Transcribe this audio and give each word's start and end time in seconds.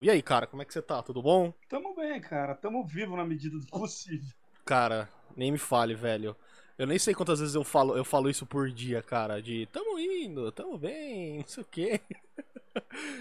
E 0.00 0.10
aí, 0.10 0.22
cara, 0.22 0.46
como 0.46 0.60
é 0.60 0.64
que 0.64 0.72
você 0.72 0.82
tá? 0.82 1.02
Tudo 1.02 1.22
bom? 1.22 1.52
Tamo 1.68 1.94
bem, 1.94 2.20
cara. 2.20 2.54
Tamo 2.54 2.84
vivo 2.86 3.16
na 3.16 3.24
medida 3.24 3.58
do 3.58 3.66
possível. 3.66 4.28
Cara, 4.64 5.08
nem 5.34 5.50
me 5.50 5.58
fale, 5.58 5.94
velho. 5.94 6.36
Eu 6.76 6.86
nem 6.86 6.98
sei 6.98 7.14
quantas 7.14 7.40
vezes 7.40 7.54
eu 7.54 7.64
falo, 7.64 7.96
eu 7.96 8.04
falo 8.04 8.28
isso 8.28 8.44
por 8.44 8.70
dia, 8.70 9.02
cara. 9.02 9.40
De 9.40 9.66
tamo 9.72 9.98
indo, 9.98 10.52
tamo 10.52 10.76
bem, 10.76 11.38
não 11.40 11.46
sei 11.46 11.62
o 11.62 11.66
quê. 11.66 12.00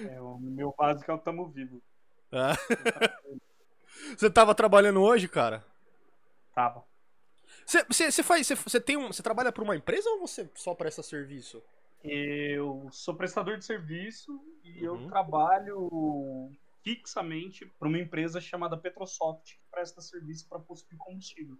É, 0.09 0.19
o 0.19 0.37
meu 0.37 0.73
básico 0.77 1.09
é 1.09 1.13
o 1.13 1.17
tamo 1.17 1.47
vivo. 1.47 1.81
Ah. 2.31 2.55
Você 4.17 4.29
tava 4.29 4.53
trabalhando 4.53 5.01
hoje, 5.01 5.29
cara? 5.29 5.63
Tava. 6.53 6.83
Você, 7.65 8.21
faz. 8.21 8.49
Você, 8.49 8.81
tem 8.81 8.97
um. 8.97 9.07
Você 9.07 9.23
trabalha 9.23 9.51
pra 9.51 9.63
uma 9.63 9.75
empresa 9.77 10.09
ou 10.09 10.19
você 10.19 10.49
só 10.55 10.75
presta 10.75 11.01
serviço? 11.01 11.63
Eu 12.03 12.89
sou 12.91 13.15
prestador 13.15 13.57
de 13.57 13.63
serviço 13.63 14.39
e 14.63 14.85
Uhum. 14.87 15.03
eu 15.03 15.07
trabalho 15.09 16.51
fixamente 16.89 17.65
para 17.79 17.87
uma 17.87 17.97
empresa 17.97 18.39
chamada 18.39 18.77
Petrosoft, 18.77 19.55
que 19.55 19.59
presta 19.71 20.01
serviço 20.01 20.47
para 20.47 20.59
posto 20.59 20.87
de 20.87 20.95
combustível. 20.95 21.57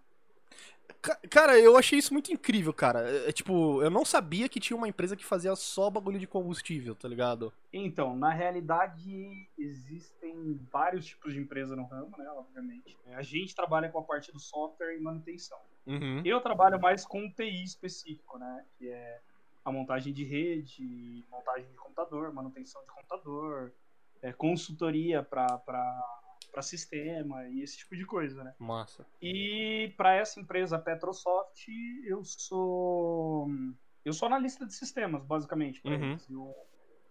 Ca- 1.02 1.18
Cara, 1.28 1.58
eu 1.58 1.76
achei 1.76 1.98
isso 1.98 2.12
muito 2.12 2.32
incrível, 2.32 2.72
cara. 2.72 3.10
É, 3.10 3.28
é, 3.28 3.32
tipo, 3.32 3.82
eu 3.82 3.90
não 3.90 4.04
sabia 4.04 4.48
que 4.48 4.60
tinha 4.60 4.76
uma 4.76 4.86
empresa 4.88 5.16
que 5.16 5.24
fazia 5.24 5.56
só 5.56 5.90
bagulho 5.90 6.20
de 6.20 6.28
combustível, 6.28 6.94
tá 6.94 7.08
ligado? 7.08 7.52
Então, 7.72 8.16
na 8.16 8.32
realidade, 8.32 9.48
existem 9.58 10.60
vários 10.72 11.04
tipos 11.06 11.32
de 11.34 11.40
empresa 11.40 11.74
no 11.74 11.82
ramo, 11.86 12.16
né? 12.16 12.28
Obviamente. 12.30 12.96
A 13.08 13.22
gente 13.22 13.52
trabalha 13.52 13.88
com 13.88 13.98
a 13.98 14.04
parte 14.04 14.30
do 14.32 14.38
software 14.38 14.96
e 14.96 15.00
manutenção. 15.00 15.58
Uhum. 15.88 16.22
Eu 16.24 16.40
trabalho 16.40 16.80
mais 16.80 17.04
com 17.04 17.28
TI 17.32 17.64
específico, 17.64 18.38
né? 18.38 18.64
Que 18.78 18.88
é 18.88 19.20
a 19.64 19.72
montagem 19.72 20.12
de 20.12 20.22
rede, 20.22 21.24
montagem 21.28 21.68
de 21.68 21.76
computador, 21.76 22.32
manutenção 22.32 22.80
de 22.82 22.88
computador, 22.92 23.72
é, 24.22 24.32
consultoria 24.32 25.22
para 25.22 26.62
sistema 26.62 27.46
e 27.48 27.62
esse 27.62 27.78
tipo 27.78 27.94
de 27.96 28.06
coisa, 28.06 28.42
né? 28.42 28.54
Massa. 28.58 29.06
E 29.20 29.92
para 29.96 30.14
essa 30.14 30.40
empresa 30.40 30.78
Petrosoft, 30.78 31.66
eu 32.06 32.24
sou 32.24 33.48
eu 34.04 34.12
sou 34.12 34.26
analista 34.26 34.64
de 34.64 34.72
sistemas, 34.72 35.24
basicamente. 35.24 35.82
Uhum. 35.84 36.16
Eu, 36.30 36.54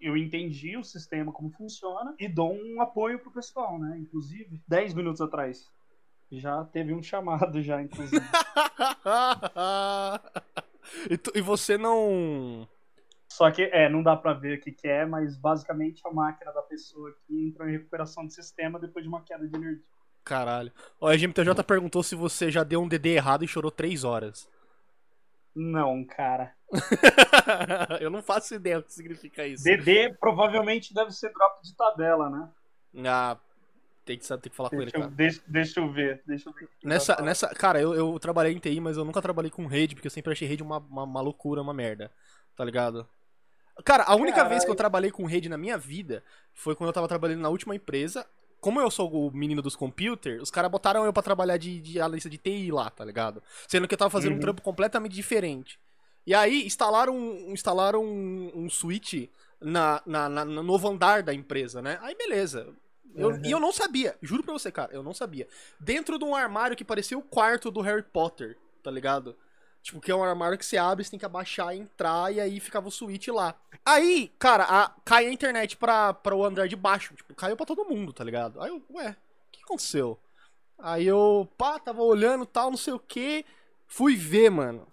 eu 0.01 0.17
entendi 0.17 0.77
o 0.77 0.83
sistema 0.83 1.31
como 1.31 1.51
funciona 1.51 2.15
e 2.17 2.27
dou 2.27 2.53
um 2.53 2.81
apoio 2.81 3.19
pro 3.19 3.31
pessoal, 3.31 3.77
né? 3.77 3.97
Inclusive, 3.99 4.61
10 4.67 4.93
minutos 4.93 5.21
atrás 5.21 5.69
já 6.31 6.63
teve 6.65 6.93
um 6.93 7.03
chamado 7.03 7.61
já, 7.61 7.81
inclusive. 7.81 8.25
e, 11.09 11.17
tu- 11.17 11.31
e 11.35 11.41
você 11.41 11.77
não. 11.77 12.67
Só 13.35 13.51
que, 13.51 13.63
é, 13.63 13.89
não 13.89 14.01
dá 14.01 14.15
pra 14.15 14.31
ver 14.31 14.57
o 14.57 14.61
que, 14.61 14.71
que 14.71 14.87
é, 14.87 15.05
mas 15.05 15.35
basicamente 15.35 16.01
a 16.07 16.09
máquina 16.09 16.53
da 16.53 16.61
pessoa 16.61 17.09
aqui 17.09 17.49
entrou 17.49 17.67
em 17.67 17.73
recuperação 17.73 18.25
de 18.25 18.33
sistema 18.33 18.79
depois 18.79 19.03
de 19.03 19.09
uma 19.09 19.21
queda 19.21 19.45
de 19.45 19.53
energia. 19.53 19.83
Caralho. 20.23 20.71
Ó, 21.01 21.09
a 21.09 21.17
GMTJ 21.17 21.61
perguntou 21.67 22.01
se 22.01 22.15
você 22.15 22.49
já 22.49 22.63
deu 22.63 22.81
um 22.81 22.87
DD 22.87 23.09
errado 23.09 23.43
e 23.43 23.47
chorou 23.47 23.69
3 23.69 24.05
horas. 24.05 24.49
Não, 25.53 26.05
cara. 26.05 26.55
eu 27.99 28.09
não 28.09 28.23
faço 28.23 28.55
ideia 28.55 28.77
do 28.77 28.85
que 28.85 28.93
significa 28.93 29.45
isso. 29.45 29.65
DD 29.65 30.15
provavelmente 30.17 30.93
deve 30.93 31.11
ser 31.11 31.33
drop 31.33 31.61
de 31.61 31.75
tabela, 31.75 32.29
né? 32.29 32.49
Ah, 33.05 33.37
tem 34.05 34.17
que, 34.17 34.25
tem 34.25 34.39
que 34.39 34.55
falar 34.55 34.69
com 34.69 34.77
ele, 34.77 34.85
Deixa 34.85 34.97
eu, 34.97 35.01
cara. 35.01 35.13
deixa, 35.13 35.41
deixa 35.45 35.79
eu 35.81 35.91
ver. 35.91 36.23
Deixa 36.25 36.49
eu 36.49 36.53
ver 36.53 36.67
que 36.67 36.77
que 36.79 36.87
Nessa, 36.87 37.21
nessa, 37.21 37.49
cara, 37.49 37.81
eu, 37.81 37.93
eu 37.93 38.17
trabalhei 38.17 38.53
em 38.53 38.59
TI, 38.59 38.79
mas 38.79 38.95
eu 38.95 39.03
nunca 39.03 39.21
trabalhei 39.21 39.51
com 39.51 39.65
rede, 39.65 39.93
porque 39.93 40.07
eu 40.07 40.11
sempre 40.11 40.31
achei 40.31 40.47
rede 40.47 40.63
uma, 40.63 40.77
uma, 40.77 41.03
uma 41.03 41.21
loucura, 41.21 41.61
uma 41.61 41.73
merda. 41.73 42.09
Tá 42.55 42.63
ligado? 42.63 43.05
Cara, 43.83 44.03
a 44.03 44.15
única 44.15 44.43
vez 44.45 44.63
que 44.63 44.71
eu 44.71 44.75
trabalhei 44.75 45.11
com 45.11 45.25
rede 45.25 45.49
na 45.49 45.57
minha 45.57 45.77
vida 45.77 46.23
foi 46.53 46.75
quando 46.75 46.87
eu 46.89 46.93
tava 46.93 47.07
trabalhando 47.07 47.41
na 47.41 47.49
última 47.49 47.75
empresa. 47.75 48.25
Como 48.61 48.79
eu 48.79 48.89
sou 48.89 49.11
o 49.27 49.31
menino 49.35 49.61
dos 49.61 49.75
computers, 49.75 50.41
os 50.41 50.49
caras 50.49 50.71
botaram 50.71 51.05
eu 51.05 51.13
pra 51.13 51.21
trabalhar 51.21 51.57
de, 51.57 51.79
de 51.81 51.99
analista 52.01 52.29
de 52.29 52.37
TI 52.37 52.71
lá, 52.71 52.89
tá 52.89 53.03
ligado? 53.05 53.43
Sendo 53.67 53.87
que 53.87 53.93
eu 53.93 53.97
tava 53.97 54.09
fazendo 54.09 54.31
um 54.31 54.35
Uhum. 54.35 54.41
trampo 54.41 54.61
completamente 54.61 55.13
diferente. 55.13 55.79
E 56.25 56.33
aí, 56.33 56.65
instalaram, 56.65 57.15
um- 57.15 57.51
instalaram 57.51 58.03
um, 58.03 58.51
um 58.55 58.69
switch 58.69 59.27
na, 59.61 60.01
na, 60.05 60.27
na- 60.29 60.45
no 60.45 60.63
novo 60.63 60.87
andar 60.89 61.21
da 61.21 61.33
empresa, 61.33 61.81
né? 61.81 61.99
Aí, 62.01 62.15
beleza. 62.15 62.73
Eu- 63.13 63.29
Uhum. 63.29 63.41
E 63.45 63.51
eu 63.51 63.59
não 63.59 63.71
sabia, 63.71 64.15
juro 64.21 64.41
pra 64.41 64.53
você, 64.53 64.71
cara, 64.71 64.91
eu 64.93 65.03
não 65.03 65.13
sabia. 65.13 65.47
Dentro 65.79 66.17
de 66.17 66.25
um 66.25 66.33
armário 66.33 66.75
que 66.75 66.83
parecia 66.83 67.17
o 67.17 67.21
quarto 67.21 67.69
do 67.69 67.81
Harry 67.81 68.03
Potter, 68.03 68.57
tá 68.81 68.89
ligado? 68.89 69.35
Tipo, 69.85 70.01
que 70.01 70.09
é 70.11 70.15
um 70.15 70.23
armário 70.23 70.57
que 70.57 70.65
você 70.65 70.77
abre, 70.77 71.03
você 71.03 71.11
tem 71.11 71.19
que 71.19 71.27
abaixar 71.27 71.75
e 71.75 71.79
entrar, 71.79 72.33
e 72.33 72.39
aí 72.41 72.59
ficava 72.59 72.87
o 72.87 72.91
switch 72.91 73.27
lá. 73.27 73.53
Aí, 73.85 74.31
cara, 74.39 74.63
a- 74.63 74.91
cai 75.05 75.27
a 75.27 75.31
internet 75.31 75.77
pra, 75.77 76.11
pra 76.11 76.35
o 76.35 76.43
andar 76.43 76.67
de 76.67 76.75
baixo. 76.75 77.13
Tipo, 77.13 77.35
caiu 77.35 77.55
pra 77.55 77.67
todo 77.67 77.85
mundo, 77.85 78.11
tá 78.11 78.23
ligado? 78.23 78.59
Aí 78.59 78.69
eu, 78.71 78.81
ué, 78.95 79.11
o 79.11 79.51
que 79.51 79.61
aconteceu? 79.63 80.17
Aí 80.79 81.05
eu, 81.05 81.47
pá, 81.55 81.77
tava 81.77 82.01
olhando 82.01 82.47
tal, 82.47 82.71
não 82.71 82.77
sei 82.77 82.93
o 82.93 82.99
que. 82.99 83.45
Fui 83.85 84.15
ver, 84.15 84.49
mano. 84.49 84.87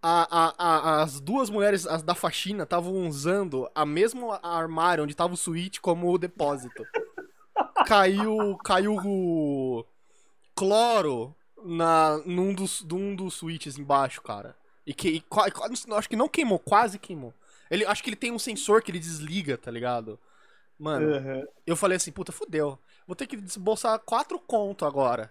A, 0.00 0.28
a, 0.30 0.54
a- 0.58 1.02
as 1.02 1.18
duas 1.18 1.50
mulheres 1.50 1.84
as 1.84 2.04
da 2.04 2.14
faxina 2.14 2.62
estavam 2.62 3.08
usando 3.08 3.68
a 3.74 3.84
mesmo 3.84 4.30
armário 4.30 5.02
onde 5.02 5.16
tava 5.16 5.34
o 5.34 5.36
switch 5.36 5.80
como 5.80 6.16
depósito. 6.18 6.84
Caiu, 7.84 8.56
caiu 8.64 8.94
o 9.04 9.84
cloro 10.54 11.34
na, 11.66 12.18
num, 12.24 12.54
dos, 12.54 12.82
num 12.82 13.14
dos 13.14 13.34
switches 13.34 13.78
embaixo, 13.78 14.22
cara. 14.22 14.56
E 14.86 14.94
que 14.94 15.08
e 15.08 15.20
qua- 15.20 15.46
acho 15.96 16.08
que 16.08 16.16
não 16.16 16.28
queimou, 16.28 16.58
quase 16.58 16.98
queimou. 16.98 17.34
Ele, 17.70 17.84
acho 17.84 18.02
que 18.02 18.08
ele 18.10 18.16
tem 18.16 18.30
um 18.32 18.38
sensor 18.38 18.82
que 18.82 18.90
ele 18.90 18.98
desliga, 19.00 19.58
tá 19.58 19.70
ligado? 19.70 20.18
Mano, 20.78 21.08
Uhum. 21.16 21.44
eu 21.66 21.76
falei 21.76 21.96
assim, 21.96 22.12
puta, 22.12 22.30
fudeu. 22.32 22.78
Vou 23.06 23.16
ter 23.16 23.26
que 23.26 23.36
desembolsar 23.36 23.98
quatro 24.00 24.38
conto 24.38 24.84
agora. 24.84 25.30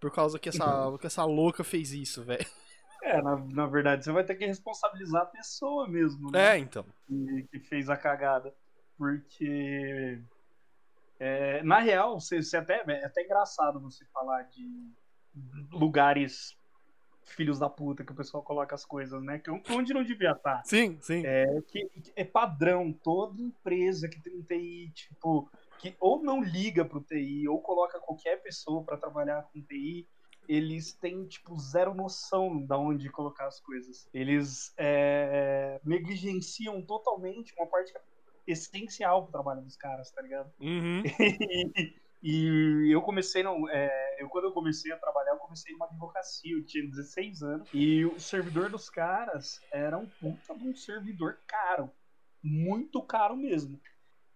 Por 0.00 0.10
causa 0.10 0.38
que 0.38 0.48
essa, 0.48 0.98
que 1.00 1.06
essa 1.06 1.24
louca 1.24 1.62
fez 1.64 1.92
isso, 1.92 2.22
velho. 2.24 2.44
É, 3.02 3.22
na, 3.22 3.36
na 3.36 3.66
verdade, 3.66 4.04
você 4.04 4.10
vai 4.10 4.24
ter 4.24 4.34
que 4.34 4.46
responsabilizar 4.46 5.22
a 5.22 5.26
pessoa 5.26 5.86
mesmo, 5.86 6.28
né? 6.32 6.56
É, 6.56 6.58
então. 6.58 6.84
Que, 7.06 7.46
que 7.52 7.60
fez 7.60 7.88
a 7.88 7.96
cagada. 7.96 8.52
Porque. 8.98 10.18
é, 11.20 11.62
na 11.62 11.78
real, 11.78 12.18
você, 12.18 12.42
você 12.42 12.56
até, 12.56 12.82
é 12.88 13.04
até 13.04 13.22
engraçado 13.22 13.78
você 13.78 14.04
falar 14.06 14.42
de 14.44 14.90
lugares 15.72 16.56
filhos 17.26 17.58
da 17.58 17.68
puta 17.68 18.04
que 18.04 18.12
o 18.12 18.14
pessoal 18.14 18.42
coloca 18.42 18.74
as 18.74 18.84
coisas, 18.84 19.22
né? 19.22 19.38
Que 19.38 19.50
onde 19.50 19.92
não 19.92 20.04
devia 20.04 20.32
estar. 20.32 20.62
Sim, 20.64 20.98
sim. 21.00 21.22
É 21.26 21.60
que 21.66 21.90
é 22.14 22.24
padrão, 22.24 22.92
toda 22.92 23.42
empresa 23.42 24.08
que 24.08 24.20
tem 24.20 24.34
um 24.34 24.42
TI, 24.42 24.90
tipo, 24.94 25.50
que 25.78 25.94
ou 26.00 26.22
não 26.22 26.42
liga 26.42 26.84
pro 26.84 27.00
TI, 27.00 27.48
ou 27.48 27.60
coloca 27.60 27.98
qualquer 27.98 28.42
pessoa 28.42 28.82
para 28.84 28.96
trabalhar 28.96 29.42
com 29.52 29.60
TI, 29.60 30.06
eles 30.48 30.92
têm, 30.94 31.26
tipo, 31.26 31.58
zero 31.58 31.92
noção 31.92 32.64
da 32.64 32.78
onde 32.78 33.10
colocar 33.10 33.46
as 33.46 33.60
coisas. 33.60 34.08
Eles 34.14 34.72
é, 34.76 35.80
negligenciam 35.84 36.80
totalmente 36.80 37.52
uma 37.58 37.66
parte 37.66 37.92
essencial 38.46 39.24
pro 39.24 39.32
trabalho 39.32 39.62
dos 39.62 39.76
caras, 39.76 40.10
tá 40.12 40.22
ligado? 40.22 40.52
Uhum. 40.60 41.02
E 42.28 42.90
eu 42.92 43.02
comecei, 43.02 43.44
não, 43.44 43.68
é, 43.68 44.05
eu, 44.18 44.28
quando 44.28 44.44
eu 44.44 44.52
comecei 44.52 44.92
a 44.92 44.98
trabalhar, 44.98 45.32
eu 45.32 45.38
comecei 45.38 45.72
numa 45.72 45.86
advocacia, 45.86 46.52
eu 46.52 46.64
tinha 46.64 46.86
16 46.86 47.42
anos, 47.42 47.68
e 47.72 48.04
o 48.04 48.18
servidor 48.18 48.70
dos 48.70 48.88
caras 48.88 49.60
era 49.72 49.96
um 49.98 50.06
puta 50.06 50.54
de 50.56 50.68
um 50.68 50.74
servidor 50.74 51.38
caro, 51.46 51.90
muito 52.42 53.02
caro 53.02 53.36
mesmo. 53.36 53.80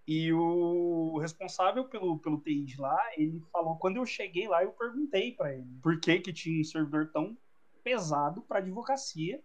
E 0.07 0.33
o 0.33 1.19
responsável 1.19 1.85
pelo, 1.85 2.19
pelo 2.19 2.41
TI 2.41 2.65
de 2.65 2.81
lá, 2.81 2.99
ele 3.17 3.41
falou, 3.53 3.77
quando 3.77 3.99
eu 3.99 4.07
cheguei 4.07 4.49
lá, 4.49 4.63
eu 4.65 4.73
perguntei 4.73 5.33
pra 5.33 5.55
ele 5.55 5.79
por 5.83 6.01
que 6.01 6.19
que 6.19 6.33
tinha 6.33 6.61
um 6.61 6.65
servidor 6.65 7.11
tão 7.13 7.37
pesado 7.85 8.43
pra 8.43 8.59
advocacia, 8.59 9.41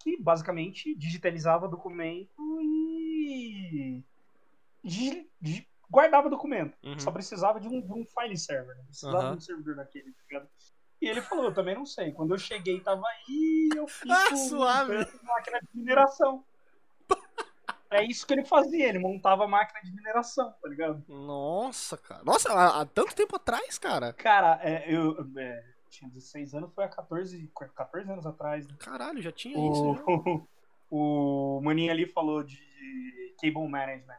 que 0.00 0.20
basicamente 0.20 0.94
digitalizava 0.94 1.68
documento 1.68 2.60
e 2.60 4.02
guardava 5.90 6.28
documento. 6.28 6.76
Uhum. 6.84 6.98
Só 6.98 7.10
precisava 7.10 7.60
de 7.60 7.68
um, 7.68 7.80
de 7.80 7.92
um 7.92 8.04
file 8.04 8.36
server, 8.36 8.76
né? 8.76 8.82
precisava 8.86 9.18
Aham. 9.18 9.30
de 9.32 9.36
um 9.38 9.40
servidor 9.40 9.76
daquele, 9.76 10.12
tá 10.12 10.22
ligado? 10.28 10.48
E 11.00 11.08
ele 11.08 11.22
falou, 11.22 11.44
eu 11.46 11.54
também 11.54 11.74
não 11.74 11.86
sei. 11.86 12.12
Quando 12.12 12.34
eu 12.34 12.38
cheguei, 12.38 12.80
tava 12.80 13.02
aí, 13.06 13.70
eu 13.76 13.86
fiz 13.86 14.10
Ah, 14.32 14.36
suave. 14.36 14.94
máquina 15.22 15.60
de 15.60 15.68
mineração. 15.78 16.44
É 17.90 18.04
isso 18.04 18.26
que 18.26 18.34
ele 18.34 18.44
fazia, 18.44 18.86
ele 18.86 18.98
montava 18.98 19.46
máquina 19.48 19.80
de 19.82 19.90
mineração, 19.90 20.54
tá 20.60 20.68
ligado? 20.68 21.02
Nossa, 21.08 21.96
cara. 21.96 22.22
Nossa, 22.22 22.52
há, 22.52 22.82
há 22.82 22.84
tanto 22.84 23.14
tempo 23.14 23.34
atrás, 23.36 23.78
cara. 23.78 24.12
Cara, 24.12 24.60
é, 24.62 24.94
eu 24.94 25.16
é, 25.38 25.64
tinha 25.88 26.10
16 26.10 26.54
anos, 26.54 26.74
foi 26.74 26.84
há 26.84 26.88
14, 26.88 27.50
14 27.74 28.10
anos 28.12 28.26
atrás. 28.26 28.68
Né? 28.68 28.74
Caralho, 28.78 29.22
já 29.22 29.32
tinha 29.32 29.56
isso. 29.70 29.94
Já. 29.94 30.02
O, 30.06 30.46
o 31.58 31.60
Maninho 31.62 31.90
ali 31.90 32.06
falou 32.06 32.42
de 32.44 32.58
cable 33.40 33.66
management. 33.66 34.18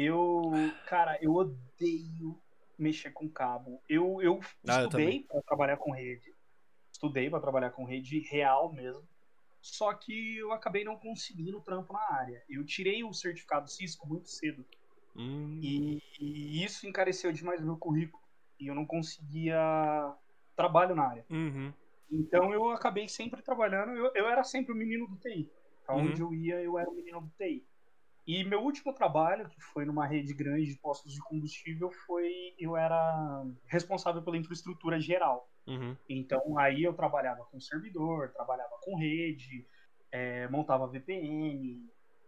Eu, 0.00 0.70
cara, 0.86 1.18
eu 1.20 1.34
odeio 1.34 2.40
mexer 2.78 3.10
com 3.10 3.28
cabo. 3.28 3.82
Eu, 3.88 4.22
eu 4.22 4.38
Ah, 4.68 4.84
estudei 4.84 5.24
para 5.24 5.42
trabalhar 5.42 5.76
com 5.76 5.90
rede. 5.90 6.32
Estudei 6.92 7.28
para 7.28 7.40
trabalhar 7.40 7.70
com 7.70 7.82
rede 7.82 8.20
real 8.20 8.72
mesmo. 8.72 9.02
Só 9.60 9.92
que 9.92 10.36
eu 10.36 10.52
acabei 10.52 10.84
não 10.84 10.96
conseguindo 10.96 11.60
trampo 11.60 11.92
na 11.92 12.14
área. 12.14 12.44
Eu 12.48 12.64
tirei 12.64 13.02
o 13.02 13.12
certificado 13.12 13.68
Cisco 13.68 14.06
muito 14.06 14.28
cedo. 14.28 14.64
Hum. 15.16 15.58
E, 15.60 16.00
e 16.20 16.64
isso 16.64 16.86
encareceu 16.86 17.32
demais 17.32 17.60
o 17.60 17.66
meu 17.66 17.76
currículo. 17.76 18.22
E 18.60 18.68
eu 18.68 18.76
não 18.76 18.86
conseguia 18.86 19.58
trabalho 20.54 20.94
na 20.94 21.08
área. 21.08 21.26
Uhum. 21.28 21.72
Então 22.10 22.52
eu 22.54 22.70
acabei 22.70 23.08
sempre 23.08 23.42
trabalhando. 23.42 23.96
Eu, 23.96 24.12
eu 24.14 24.28
era 24.28 24.44
sempre 24.44 24.72
o 24.72 24.76
menino 24.76 25.08
do 25.08 25.16
TI. 25.16 25.50
Pra 25.84 25.96
Uhum. 25.96 26.02
onde 26.06 26.20
eu 26.22 26.32
ia, 26.32 26.60
eu 26.62 26.78
era 26.78 26.88
o 26.88 26.94
menino 26.94 27.20
do 27.20 27.30
TI. 27.36 27.66
E 28.28 28.44
meu 28.44 28.60
último 28.60 28.92
trabalho, 28.92 29.48
que 29.48 29.58
foi 29.58 29.86
numa 29.86 30.06
rede 30.06 30.34
grande 30.34 30.66
de 30.66 30.78
postos 30.78 31.14
de 31.14 31.20
combustível, 31.22 31.90
foi 32.06 32.30
eu 32.58 32.76
era 32.76 33.42
responsável 33.66 34.20
pela 34.20 34.36
infraestrutura 34.36 35.00
geral. 35.00 35.48
Uhum. 35.66 35.96
Então 36.06 36.58
aí 36.58 36.82
eu 36.82 36.92
trabalhava 36.92 37.46
com 37.46 37.58
servidor, 37.58 38.30
trabalhava 38.34 38.76
com 38.82 38.98
rede, 38.98 39.66
eh, 40.12 40.46
montava 40.48 40.86
VPN, 40.86 41.82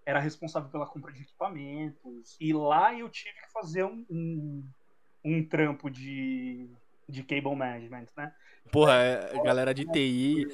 era 0.06 0.18
responsável 0.18 0.70
pela 0.70 0.86
compra 0.86 1.12
de 1.12 1.20
equipamentos. 1.20 2.34
E 2.40 2.50
lá 2.50 2.98
eu 2.98 3.10
tive 3.10 3.34
que 3.34 3.52
fazer 3.52 3.84
um, 3.84 4.06
um, 4.08 4.66
um 5.22 5.46
trampo 5.46 5.90
de, 5.90 6.66
de 7.06 7.22
cable 7.22 7.54
management, 7.54 8.06
né? 8.16 8.34
Porra, 8.72 8.94
é, 8.94 9.42
galera 9.42 9.74
de 9.74 9.84
TI. 9.84 10.46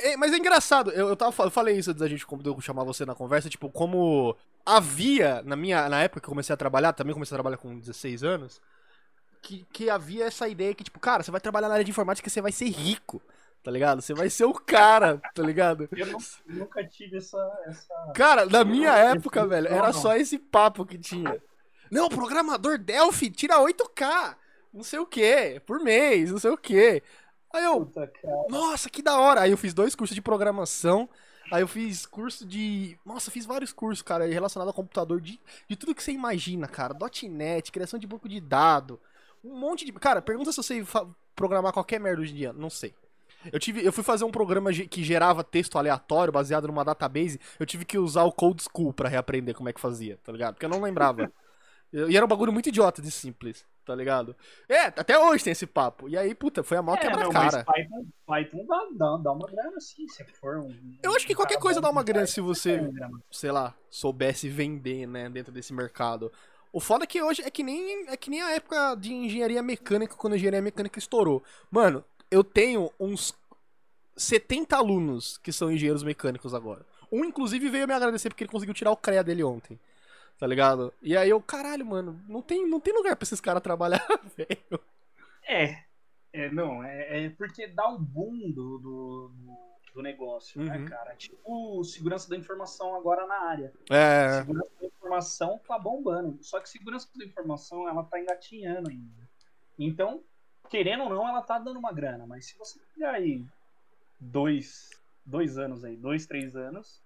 É, 0.00 0.16
mas 0.16 0.32
é 0.32 0.38
engraçado, 0.38 0.90
eu, 0.90 1.08
eu, 1.08 1.16
tava, 1.16 1.44
eu 1.44 1.50
falei 1.50 1.76
isso 1.76 1.90
antes 1.90 2.00
da 2.00 2.08
gente 2.08 2.26
quando 2.26 2.48
eu 2.48 2.60
chamar 2.60 2.82
você 2.84 3.04
na 3.04 3.14
conversa, 3.14 3.50
tipo, 3.50 3.68
como 3.70 4.34
havia, 4.64 5.42
na 5.42 5.54
minha 5.54 5.88
na 5.88 6.02
época 6.02 6.20
que 6.20 6.26
eu 6.26 6.30
comecei 6.30 6.54
a 6.54 6.56
trabalhar, 6.56 6.92
também 6.94 7.12
comecei 7.12 7.34
a 7.34 7.36
trabalhar 7.36 7.58
com 7.58 7.78
16 7.78 8.24
anos, 8.24 8.60
que, 9.42 9.66
que 9.72 9.90
havia 9.90 10.24
essa 10.24 10.48
ideia 10.48 10.74
que, 10.74 10.84
tipo, 10.84 10.98
cara, 11.00 11.22
você 11.22 11.30
vai 11.30 11.40
trabalhar 11.40 11.68
na 11.68 11.74
área 11.74 11.84
de 11.84 11.90
informática 11.90 12.26
e 12.28 12.30
você 12.30 12.40
vai 12.40 12.52
ser 12.52 12.68
rico, 12.70 13.20
tá 13.62 13.70
ligado? 13.70 14.00
Você 14.00 14.14
vai 14.14 14.30
ser 14.30 14.44
o 14.44 14.54
cara, 14.54 15.20
tá 15.34 15.42
ligado? 15.42 15.88
Eu 15.92 16.06
nu- 16.06 16.18
nunca 16.46 16.82
tive 16.86 17.18
essa. 17.18 17.38
essa... 17.66 18.12
Cara, 18.14 18.46
na 18.46 18.64
minha 18.64 18.92
época, 18.96 19.46
velho, 19.46 19.68
Não, 19.68 19.76
era 19.76 19.86
não. 19.88 19.92
só 19.92 20.16
esse 20.16 20.38
papo 20.38 20.86
que 20.86 20.96
tinha. 20.96 21.36
Não, 21.90 22.08
programador 22.08 22.78
Delphi 22.78 23.30
tira 23.30 23.58
8K, 23.58 24.36
não 24.72 24.82
sei 24.82 24.98
o 25.00 25.06
que, 25.06 25.60
por 25.66 25.80
mês, 25.80 26.30
não 26.30 26.38
sei 26.38 26.50
o 26.50 26.56
que. 26.56 27.02
Aí 27.52 27.64
eu, 27.64 27.84
Puta, 27.84 28.06
cara. 28.06 28.44
nossa, 28.48 28.88
que 28.88 29.02
da 29.02 29.18
hora. 29.18 29.42
Aí 29.42 29.50
eu 29.50 29.56
fiz 29.56 29.74
dois 29.74 29.94
cursos 29.94 30.14
de 30.14 30.22
programação. 30.22 31.08
Aí 31.50 31.62
eu 31.62 31.68
fiz 31.68 32.06
curso 32.06 32.46
de. 32.46 32.96
Nossa, 33.04 33.30
fiz 33.30 33.44
vários 33.44 33.72
cursos, 33.72 34.02
cara, 34.02 34.26
relacionado 34.26 34.70
a 34.70 34.72
computador 34.72 35.20
de, 35.20 35.38
de 35.68 35.76
tudo 35.76 35.94
que 35.94 36.02
você 36.02 36.12
imagina, 36.12 36.66
cara. 36.66 36.96
.NET, 37.28 37.70
criação 37.70 37.98
de 37.98 38.06
banco 38.06 38.28
de 38.28 38.40
dados. 38.40 38.98
Um 39.44 39.54
monte 39.58 39.84
de. 39.84 39.92
Cara, 39.92 40.22
pergunta 40.22 40.50
se 40.52 40.60
eu 40.60 40.64
sei 40.64 40.86
programar 41.36 41.72
qualquer 41.72 42.00
merda 42.00 42.22
hoje 42.22 42.32
em 42.32 42.36
dia. 42.36 42.52
Não 42.52 42.70
sei. 42.70 42.94
Eu, 43.52 43.58
tive, 43.58 43.84
eu 43.84 43.92
fui 43.92 44.04
fazer 44.04 44.24
um 44.24 44.30
programa 44.30 44.72
que 44.72 45.02
gerava 45.02 45.42
texto 45.42 45.76
aleatório 45.76 46.32
baseado 46.32 46.68
numa 46.68 46.84
database. 46.84 47.40
Eu 47.58 47.66
tive 47.66 47.84
que 47.84 47.98
usar 47.98 48.22
o 48.22 48.32
Code 48.32 48.62
School 48.62 48.92
pra 48.92 49.08
reaprender 49.08 49.54
como 49.54 49.68
é 49.68 49.72
que 49.72 49.80
fazia, 49.80 50.18
tá 50.22 50.30
ligado? 50.30 50.54
Porque 50.54 50.64
eu 50.64 50.70
não 50.70 50.80
lembrava. 50.80 51.30
E 51.92 52.16
era 52.16 52.24
um 52.24 52.28
bagulho 52.28 52.52
muito 52.52 52.68
idiota 52.68 53.02
de 53.02 53.10
simples, 53.10 53.66
tá 53.84 53.94
ligado? 53.94 54.34
É, 54.68 54.86
até 54.86 55.18
hoje 55.18 55.44
tem 55.44 55.50
esse 55.50 55.66
papo. 55.66 56.08
E 56.08 56.16
aí, 56.16 56.34
puta, 56.34 56.62
foi 56.62 56.78
a 56.78 56.82
maior 56.82 56.98
É, 56.98 57.04
não, 57.04 57.10
quebra-cara. 57.10 57.64
mas 57.66 57.86
Python, 57.86 58.06
Python 58.26 58.66
dá, 58.96 59.16
dá, 59.18 59.32
uma 59.32 59.46
grana 59.46 59.78
sim, 59.78 60.08
se 60.08 60.24
for 60.24 60.58
um. 60.58 60.74
Eu 61.02 61.14
acho 61.14 61.26
que 61.26 61.34
um 61.34 61.36
qualquer 61.36 61.54
cara 61.54 61.62
coisa 61.62 61.80
dá 61.80 61.90
uma 61.90 62.02
grana 62.02 62.26
se 62.26 62.40
você, 62.40 62.80
sei 63.30 63.50
lá, 63.50 63.74
soubesse 63.90 64.48
vender, 64.48 65.06
né, 65.06 65.28
dentro 65.28 65.52
desse 65.52 65.72
mercado. 65.74 66.32
O 66.72 66.80
foda 66.80 67.04
é 67.04 67.06
que 67.06 67.22
hoje 67.22 67.42
é 67.42 67.50
que 67.50 67.62
nem 67.62 68.08
é 68.08 68.16
que 68.16 68.30
nem 68.30 68.40
a 68.40 68.52
época 68.52 68.94
de 68.94 69.12
engenharia 69.12 69.62
mecânica, 69.62 70.14
quando 70.16 70.32
a 70.32 70.36
engenharia 70.36 70.62
mecânica 70.62 70.98
estourou. 70.98 71.42
Mano, 71.70 72.02
eu 72.30 72.42
tenho 72.42 72.90
uns 72.98 73.34
70 74.16 74.74
alunos 74.74 75.36
que 75.36 75.52
são 75.52 75.70
engenheiros 75.70 76.02
mecânicos 76.02 76.54
agora. 76.54 76.86
Um, 77.10 77.26
inclusive, 77.26 77.68
veio 77.68 77.86
me 77.86 77.92
agradecer 77.92 78.30
porque 78.30 78.44
ele 78.44 78.50
conseguiu 78.50 78.72
tirar 78.72 78.90
o 78.90 78.96
CREA 78.96 79.22
dele 79.22 79.44
ontem. 79.44 79.78
Tá 80.42 80.48
ligado? 80.48 80.92
E 81.00 81.16
aí 81.16 81.30
eu, 81.30 81.40
caralho, 81.40 81.86
mano, 81.86 82.20
não 82.28 82.42
tem, 82.42 82.68
não 82.68 82.80
tem 82.80 82.92
lugar 82.92 83.14
pra 83.14 83.22
esses 83.22 83.40
caras 83.40 83.62
trabalhar, 83.62 84.04
velho. 84.36 84.80
É, 85.46 85.84
é, 86.32 86.50
não, 86.50 86.82
é, 86.82 87.26
é 87.26 87.30
porque 87.30 87.68
dá 87.68 87.88
o 87.88 87.96
boom 87.96 88.50
do, 88.50 88.78
do, 88.78 89.28
do- 89.36 89.72
do 89.94 90.02
negócio, 90.02 90.60
Uhum. 90.60 90.66
né, 90.66 90.84
cara? 90.88 91.14
Tipo, 91.14 91.84
segurança 91.84 92.28
da 92.28 92.36
informação 92.36 92.96
agora 92.96 93.24
na 93.24 93.36
área. 93.50 93.72
É. 93.88 94.40
Segurança 94.40 94.70
da 94.80 94.86
informação 94.88 95.60
tá 95.64 95.78
bombando. 95.78 96.42
Só 96.42 96.58
que 96.58 96.68
segurança 96.68 97.08
da 97.14 97.24
informação, 97.24 97.88
ela 97.88 98.02
tá 98.02 98.18
engatinhando 98.18 98.90
ainda. 98.90 99.28
Então, 99.78 100.24
querendo 100.68 101.04
ou 101.04 101.08
não, 101.10 101.28
ela 101.28 101.42
tá 101.42 101.56
dando 101.60 101.78
uma 101.78 101.92
grana. 101.92 102.26
Mas 102.26 102.46
se 102.46 102.58
você 102.58 102.80
pegar 102.94 103.12
aí 103.12 103.44
dois, 104.18 104.88
dois 105.24 105.58
anos 105.58 105.84
aí, 105.84 105.94
dois, 105.96 106.26
três 106.26 106.56
anos, 106.56 107.00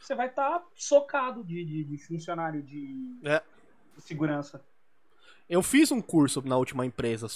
você 0.00 0.14
vai 0.14 0.28
estar 0.28 0.62
socado 0.74 1.44
de, 1.44 1.64
de, 1.64 1.84
de 1.84 1.98
funcionário 1.98 2.62
de, 2.62 3.18
É. 3.24 3.42
de 3.96 4.02
segurança. 4.02 4.62
Eu 5.48 5.62
fiz 5.64 5.90
um 5.90 6.00
curso 6.00 6.40
na 6.46 6.56
última 6.56 6.86
empresa 6.86 7.26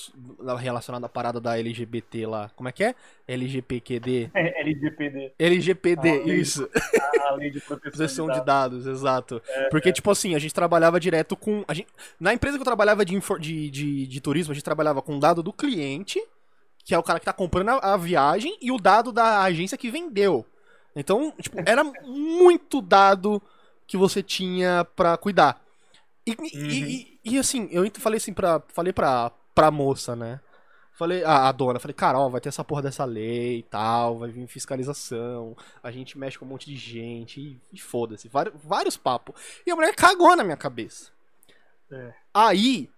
relacionado 0.60 1.04
à 1.04 1.08
parada 1.08 1.40
da 1.40 1.58
LGBT 1.58 2.26
lá. 2.28 2.48
Como 2.54 2.68
é 2.68 2.72
que 2.72 2.84
é? 2.84 2.94
LGPQD? 3.26 4.30
É, 4.32 4.60
LGPD, 4.60 5.32
LGPD, 5.36 6.08
Ah, 6.08 6.24
lei. 6.24 6.36
isso. 6.40 6.68
a 7.28 7.34
lei 7.34 7.50
de 7.50 7.58
proteção, 7.66 7.90
Proteção 7.90 8.26
de 8.30 8.40
dados. 8.44 8.86
exato. 8.86 9.42
Porque, 9.68 9.92
tipo 9.92 10.08
assim, 10.12 10.36
a 10.36 10.38
gente 10.38 10.54
trabalhava 10.54 11.00
direto 11.00 11.36
com. 11.36 11.64
A 11.66 11.74
gente, 11.74 11.88
na 12.20 12.32
empresa 12.32 12.56
que 12.56 12.60
eu 12.62 12.64
trabalhava 12.64 13.04
de, 13.04 13.18
de, 13.40 13.70
de, 13.70 14.06
de 14.06 14.20
turismo, 14.20 14.52
a 14.52 14.54
gente 14.54 14.64
trabalhava 14.64 15.02
com 15.02 15.16
o 15.16 15.20
dado 15.20 15.42
do 15.42 15.52
cliente, 15.52 16.24
que 16.84 16.94
é 16.94 16.98
o 16.98 17.02
cara 17.02 17.18
que 17.18 17.26
tá 17.26 17.32
comprando 17.32 17.70
a, 17.70 17.94
a 17.94 17.96
viagem, 17.96 18.56
e 18.62 18.70
o 18.70 18.78
dado 18.78 19.10
da 19.10 19.42
agência 19.42 19.76
que 19.76 19.90
vendeu. 19.90 20.46
Então, 20.96 21.32
tipo, 21.40 21.58
era 21.66 21.82
muito 21.84 22.80
dado 22.80 23.42
que 23.86 23.96
você 23.96 24.22
tinha 24.22 24.84
pra 24.96 25.16
cuidar. 25.16 25.60
E, 26.26 26.30
e- 26.32 26.34
Uhum. 26.58 26.68
e- 26.70 27.18
e, 27.24 27.38
assim, 27.38 27.68
eu 27.70 27.90
falei 27.98 28.16
assim 28.18 28.32
pra. 28.32 28.62
Falei 28.68 28.92
pra, 28.92 29.30
pra 29.54 29.70
moça, 29.70 30.14
né? 30.16 30.40
Falei, 30.96 31.24
a, 31.24 31.48
a 31.48 31.52
dona, 31.52 31.80
falei, 31.80 31.92
cara, 31.94 32.18
ó, 32.20 32.28
vai 32.28 32.40
ter 32.40 32.48
essa 32.48 32.62
porra 32.62 32.82
dessa 32.82 33.04
lei 33.04 33.58
e 33.58 33.62
tal, 33.64 34.16
vai 34.20 34.30
vir 34.30 34.46
fiscalização, 34.46 35.56
a 35.82 35.90
gente 35.90 36.16
mexe 36.16 36.38
com 36.38 36.44
um 36.44 36.48
monte 36.48 36.66
de 36.66 36.76
gente, 36.76 37.40
e, 37.40 37.60
e 37.72 37.80
foda-se, 37.80 38.28
vários, 38.28 38.54
vários 38.62 38.96
papos. 38.96 39.34
E 39.66 39.72
a 39.72 39.74
mulher 39.74 39.92
cagou 39.96 40.36
na 40.36 40.44
minha 40.44 40.56
cabeça. 40.56 41.10
É. 41.90 42.12
Aí, 42.32 42.88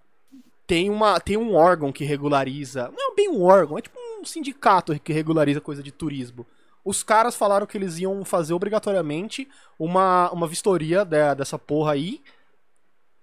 tem, 0.67 0.91
uma, 0.91 1.19
tem 1.19 1.39
um 1.39 1.55
órgão 1.55 1.91
que 1.91 2.05
regulariza, 2.05 2.93
não 2.95 3.13
é 3.13 3.15
bem 3.15 3.31
um 3.31 3.43
órgão, 3.43 3.79
é 3.79 3.81
tipo 3.83 3.99
um 4.21 4.25
sindicato 4.27 4.99
que 5.01 5.13
regulariza 5.15 5.61
coisa 5.63 5.83
de 5.83 5.91
turismo. 5.91 6.47
Os 6.87 7.03
caras 7.03 7.35
falaram 7.35 7.67
que 7.67 7.77
eles 7.77 7.99
iam 7.99 8.25
fazer 8.25 8.55
obrigatoriamente 8.55 9.49
uma, 9.79 10.31
uma 10.31 10.47
vistoria 10.47 11.05
de- 11.05 11.35
dessa 11.35 11.59
porra 11.59 11.93
aí 11.95 12.23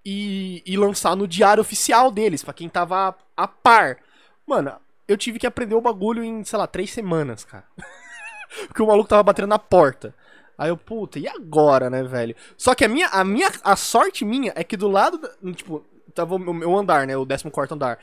e, 0.06 0.62
e 0.66 0.76
lançar 0.78 1.16
no 1.16 1.28
diário 1.28 1.62
oficial 1.62 2.12
deles, 2.12 2.44
pra 2.44 2.54
quem 2.54 2.68
tava 2.70 3.16
a 3.36 3.48
par. 3.48 3.98
Mano, 4.46 4.74
eu 5.08 5.18
tive 5.18 5.40
que 5.40 5.48
aprender 5.48 5.76
o 5.76 5.82
bagulho 5.82 6.24
em, 6.24 6.44
sei 6.44 6.60
lá, 6.60 6.68
três 6.68 6.92
semanas, 6.92 7.44
cara. 7.46 7.64
Porque 8.68 8.84
o 8.84 8.88
maluco 8.88 9.10
tava 9.10 9.24
batendo 9.24 9.48
na 9.48 9.58
porta. 9.60 10.14
Aí 10.58 10.70
eu, 10.70 10.78
puta, 10.78 11.18
e 11.18 11.28
agora, 11.28 11.90
né, 11.90 12.04
velho? 12.04 12.36
Só 12.58 12.76
que 12.76 12.86
a 12.86 12.90
minha, 12.90 13.08
a 13.08 13.24
minha, 13.24 13.50
a 13.64 13.76
sorte 13.76 14.24
minha 14.24 14.52
é 14.56 14.64
que 14.64 14.78
do 14.78 14.88
lado, 14.88 15.20
tipo, 15.56 15.84
tava 16.14 16.36
o 16.36 16.54
meu 16.54 16.78
andar, 16.78 17.08
né, 17.08 17.18
o 17.18 17.26
14 17.26 17.74
andar. 17.74 17.98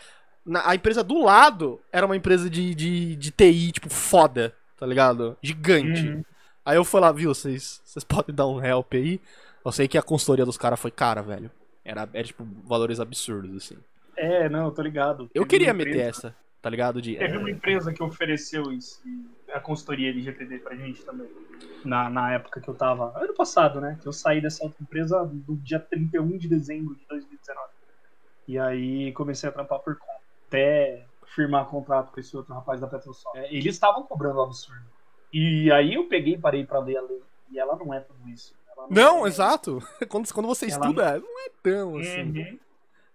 Na- 0.45 0.69
a 0.69 0.75
empresa 0.75 1.05
do 1.05 1.23
lado 1.23 1.81
era 1.93 2.05
uma 2.07 2.17
empresa 2.17 2.51
de, 2.51 2.75
de, 2.75 3.15
de 3.15 3.31
TI, 3.31 3.73
tipo, 3.73 3.89
foda, 3.91 4.55
tá 4.81 4.87
ligado? 4.87 5.37
Gigante. 5.43 6.09
Uhum. 6.09 6.25
Aí 6.65 6.77
eu 6.77 6.85
fui 6.85 7.01
lá, 7.01 7.13
viu, 7.13 7.33
vocês 7.35 7.81
podem 8.09 8.35
dar 8.35 8.47
um 8.47 8.65
help 8.65 8.93
aí? 8.95 9.21
Eu 9.65 9.71
sei 9.73 9.87
que 9.87 9.99
a 9.99 10.03
consultoria 10.03 10.45
dos 10.47 10.57
caras 10.59 10.81
foi 10.81 10.91
cara, 10.91 11.23
velho. 11.23 11.51
Era, 11.85 12.09
era, 12.13 12.25
tipo, 12.27 12.45
valores 12.65 12.99
absurdos, 12.99 13.55
assim. 13.57 13.77
É, 14.17 14.49
não, 14.49 14.67
eu 14.67 14.71
tô 14.71 14.83
ligado. 14.83 15.25
Eu 15.35 15.43
Teve 15.43 15.47
queria 15.47 15.69
uma 15.69 15.75
meter 15.75 15.91
empresa- 15.91 16.09
essa, 16.09 16.37
tá 16.61 16.69
ligado? 16.71 17.01
De, 17.01 17.17
Teve 17.17 17.37
uma 17.39 17.51
empresa 17.51 17.93
que 17.93 18.03
ofereceu 18.03 18.73
isso, 18.73 19.01
a 19.53 19.61
consultoria 19.61 20.11
LGPD 20.11 20.59
pra 20.59 20.75
gente 20.77 21.03
também. 21.05 21.29
Na, 21.85 22.09
na 22.11 22.33
época 22.35 22.61
que 22.61 22.69
eu 22.69 22.75
tava. 22.75 23.13
Ano 23.19 23.35
passado, 23.35 23.81
né? 23.81 23.99
Que 24.01 24.07
eu 24.07 24.13
saí 24.13 24.41
dessa 24.41 24.63
outra 24.65 24.83
empresa 24.83 25.23
no 25.49 25.57
dia 25.57 25.79
31 25.81 26.37
de 26.39 26.49
dezembro 26.49 26.95
de 26.95 27.07
2019. 27.09 27.69
E 28.49 28.59
aí 28.59 29.13
comecei 29.13 29.49
a 29.49 29.53
trampar 29.53 29.79
por 29.81 29.97
conta. 29.97 30.21
Até 30.49 31.05
firmar 31.35 31.67
contrato 31.67 32.13
com 32.13 32.21
esse 32.21 32.37
outro 32.37 32.53
rapaz 32.55 32.81
da 32.81 32.87
PetroSol. 32.87 33.33
É, 33.37 33.53
eles 33.55 33.75
estavam 33.75 34.03
cobrando 34.05 34.39
um 34.41 34.43
absurdo. 34.43 34.85
E 35.33 35.71
aí 35.73 35.95
eu 35.95 36.09
peguei 36.09 36.35
e 36.35 36.39
parei 36.39 36.65
pra 36.67 36.81
ler 36.81 36.97
a 36.97 37.03
lei. 37.03 37.23
E 37.51 37.59
ela 37.59 37.77
não 37.77 37.93
é 37.95 38.01
tudo 38.01 38.29
isso. 38.29 38.55
Ela 38.77 38.87
Não, 38.91 39.25
é- 39.25 39.29
exato. 39.29 39.79
Quando, 40.09 40.33
quando 40.33 40.47
você 40.47 40.67
Ela- 40.67 40.75
estuda, 40.75 41.19
não 41.21 41.41
é 41.47 41.51
tão 41.63 41.97
assim. 41.99 42.23
Uhum. 42.23 42.59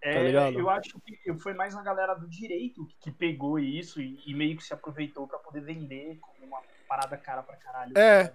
É, 0.02 0.14
Tá 0.14 0.20
ligado? 0.22 0.60
Eu 0.60 0.70
acho 0.70 1.00
que 1.00 1.34
foi 1.40 1.54
mais 1.56 1.74
na 1.74 1.82
galera 1.82 2.14
do 2.14 2.28
direito 2.28 2.88
que 3.02 3.12
pegou 3.12 3.58
isso 3.58 4.00
e, 4.00 4.22
e 4.26 4.34
meio 4.36 4.56
que 4.56 4.64
se 4.64 4.72
aproveitou 4.74 5.28
pra 5.28 5.40
poder 5.40 5.62
vender 5.62 6.20
como 6.22 6.46
uma 6.48 6.62
parada 6.88 7.18
cara 7.18 7.42
pra 7.42 7.56
caralho. 7.56 7.98
É. 7.98 8.32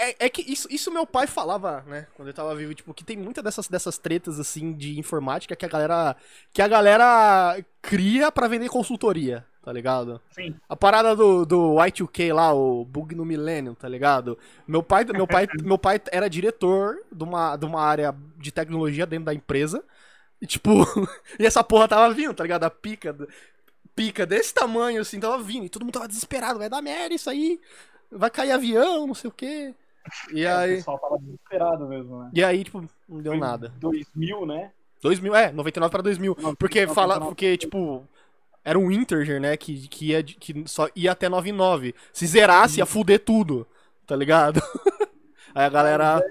É, 0.00 0.26
é 0.26 0.28
que 0.28 0.42
isso, 0.42 0.68
isso 0.70 0.90
meu 0.90 1.06
pai 1.06 1.26
falava, 1.26 1.82
né, 1.86 2.06
quando 2.14 2.28
ele 2.28 2.36
tava 2.36 2.54
vivo, 2.54 2.74
tipo, 2.74 2.94
que 2.94 3.04
tem 3.04 3.16
muita 3.16 3.42
dessas, 3.42 3.68
dessas 3.68 3.98
tretas, 3.98 4.38
assim, 4.38 4.72
de 4.72 4.98
informática 4.98 5.56
que 5.56 5.64
a 5.64 5.68
galera, 5.68 6.16
que 6.52 6.62
a 6.62 6.68
galera 6.68 7.62
cria 7.82 8.30
pra 8.30 8.48
vender 8.48 8.68
consultoria, 8.68 9.44
tá 9.62 9.72
ligado? 9.72 10.20
Sim. 10.30 10.54
A 10.68 10.76
parada 10.76 11.14
do, 11.14 11.44
do 11.44 11.74
Y2K 11.74 12.32
lá, 12.34 12.52
o 12.52 12.84
bug 12.84 13.14
no 13.14 13.24
Millennium, 13.24 13.74
tá 13.74 13.88
ligado? 13.88 14.38
Meu 14.66 14.82
pai, 14.82 15.04
meu 15.04 15.26
pai, 15.26 15.46
meu 15.62 15.78
pai 15.78 16.00
era 16.10 16.28
diretor 16.28 16.98
de 17.10 17.24
uma, 17.24 17.56
de 17.56 17.66
uma 17.66 17.82
área 17.82 18.14
de 18.36 18.52
tecnologia 18.52 19.06
dentro 19.06 19.26
da 19.26 19.34
empresa. 19.34 19.84
E 20.40 20.46
tipo, 20.46 20.70
e 21.38 21.44
essa 21.44 21.64
porra 21.64 21.88
tava 21.88 22.12
vindo, 22.14 22.34
tá 22.34 22.44
ligado? 22.44 22.64
A 22.64 22.70
pica, 22.70 23.16
pica 23.94 24.24
desse 24.24 24.54
tamanho, 24.54 25.00
assim, 25.00 25.20
tava 25.20 25.42
vindo. 25.42 25.66
E 25.66 25.68
todo 25.68 25.82
mundo 25.82 25.94
tava 25.94 26.08
desesperado, 26.08 26.58
vai 26.58 26.68
dar 26.68 26.80
merda 26.80 27.14
isso 27.14 27.28
aí. 27.28 27.60
Vai 28.10 28.30
cair 28.30 28.52
avião, 28.52 29.06
não 29.06 29.14
sei 29.14 29.28
o 29.28 29.32
quê. 29.32 29.74
E 30.32 30.44
É, 30.44 30.52
aí. 30.52 30.72
O 30.74 30.76
pessoal 30.76 30.98
tava 30.98 31.18
desesperado 31.18 31.88
mesmo, 31.88 32.22
né? 32.22 32.30
E 32.34 32.44
aí, 32.44 32.64
tipo, 32.64 32.80
não 33.08 33.20
deu 33.22 33.32
Foi 33.32 33.40
nada. 33.40 33.72
2000, 33.78 34.46
né? 34.46 34.72
2000, 35.00 35.34
é, 35.34 35.52
99 35.52 35.90
pra 35.90 36.02
2000. 36.02 36.36
Não, 36.40 36.54
Porque 36.54 36.80
99 36.86 36.94
fala, 36.94 37.16
pra 37.18 37.26
porque 37.28 37.56
tipo, 37.56 38.04
era 38.64 38.78
um 38.78 38.90
integer, 38.90 39.40
né, 39.40 39.56
que, 39.56 39.86
que, 39.88 40.06
ia, 40.08 40.22
que 40.22 40.64
só 40.66 40.88
ia 40.94 41.12
até 41.12 41.28
99. 41.28 41.94
Se 42.12 42.26
zerasse, 42.26 42.78
ia 42.80 42.86
fuder 42.86 43.20
tudo, 43.24 43.66
tá 44.06 44.16
ligado? 44.16 44.60
Aí 45.54 45.64
a 45.64 45.68
galera 45.68 46.22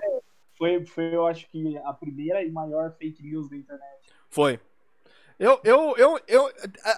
Foi, 0.57 0.85
foi, 0.85 1.15
eu 1.15 1.25
acho 1.25 1.47
que 1.49 1.77
a 1.79 1.93
primeira 1.93 2.43
e 2.43 2.51
maior 2.51 2.91
fake 2.97 3.23
news 3.23 3.49
da 3.49 3.55
internet. 3.55 3.99
foi. 4.29 4.59
Eu, 5.39 5.59
eu, 5.63 5.95
eu, 5.97 6.19
eu, 6.27 6.51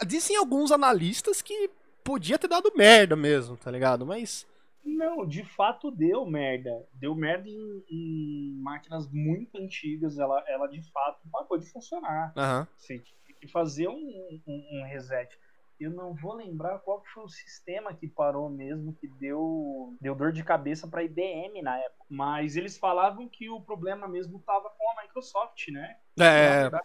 dizem 0.07 0.37
alguns 0.37 0.71
analistas 0.71 1.41
que 1.41 1.69
podia 2.03 2.39
ter 2.39 2.47
dado 2.47 2.71
merda 2.75 3.13
mesmo, 3.15 3.57
tá 3.57 3.69
ligado? 3.69 4.05
Mas, 4.05 4.47
Não, 4.83 5.25
de 5.27 5.43
fato 5.43 5.91
deu 5.91 6.25
merda. 6.25 6.87
Deu 6.93 7.13
merda 7.15 7.47
em, 7.49 7.83
em 7.89 8.53
máquinas 8.61 9.07
muito 9.11 9.57
antigas. 9.57 10.17
Ela, 10.17 10.43
ela 10.47 10.67
de 10.67 10.81
fato 10.91 11.19
parou 11.31 11.57
de 11.57 11.69
funcionar. 11.69 12.33
aham. 12.35 12.67
Você 12.77 12.99
tinha 12.99 13.37
que 13.39 13.47
fazer 13.47 13.87
um, 13.87 14.41
um, 14.47 14.79
um 14.79 14.83
reset. 14.85 15.37
Eu 15.79 15.91
não 15.91 16.13
vou 16.13 16.33
lembrar 16.33 16.79
qual 16.79 17.01
foi 17.13 17.23
o 17.23 17.29
sistema 17.29 17.93
que 17.93 18.05
parou 18.05 18.49
mesmo, 18.49 18.93
que 18.95 19.07
deu, 19.07 19.95
deu 20.01 20.13
dor 20.13 20.33
de 20.33 20.43
cabeça 20.43 20.85
para 20.87 21.03
IBM 21.03 21.61
na 21.61 21.77
época. 21.77 22.03
Mas 22.09 22.57
eles 22.57 22.77
falavam 22.77 23.29
que 23.29 23.49
o 23.49 23.61
problema 23.61 24.05
mesmo 24.07 24.39
estava 24.39 24.69
com 24.69 24.89
a 24.91 25.03
Microsoft, 25.03 25.69
né? 25.69 25.97
É, 26.19 26.61
verdade, 26.63 26.83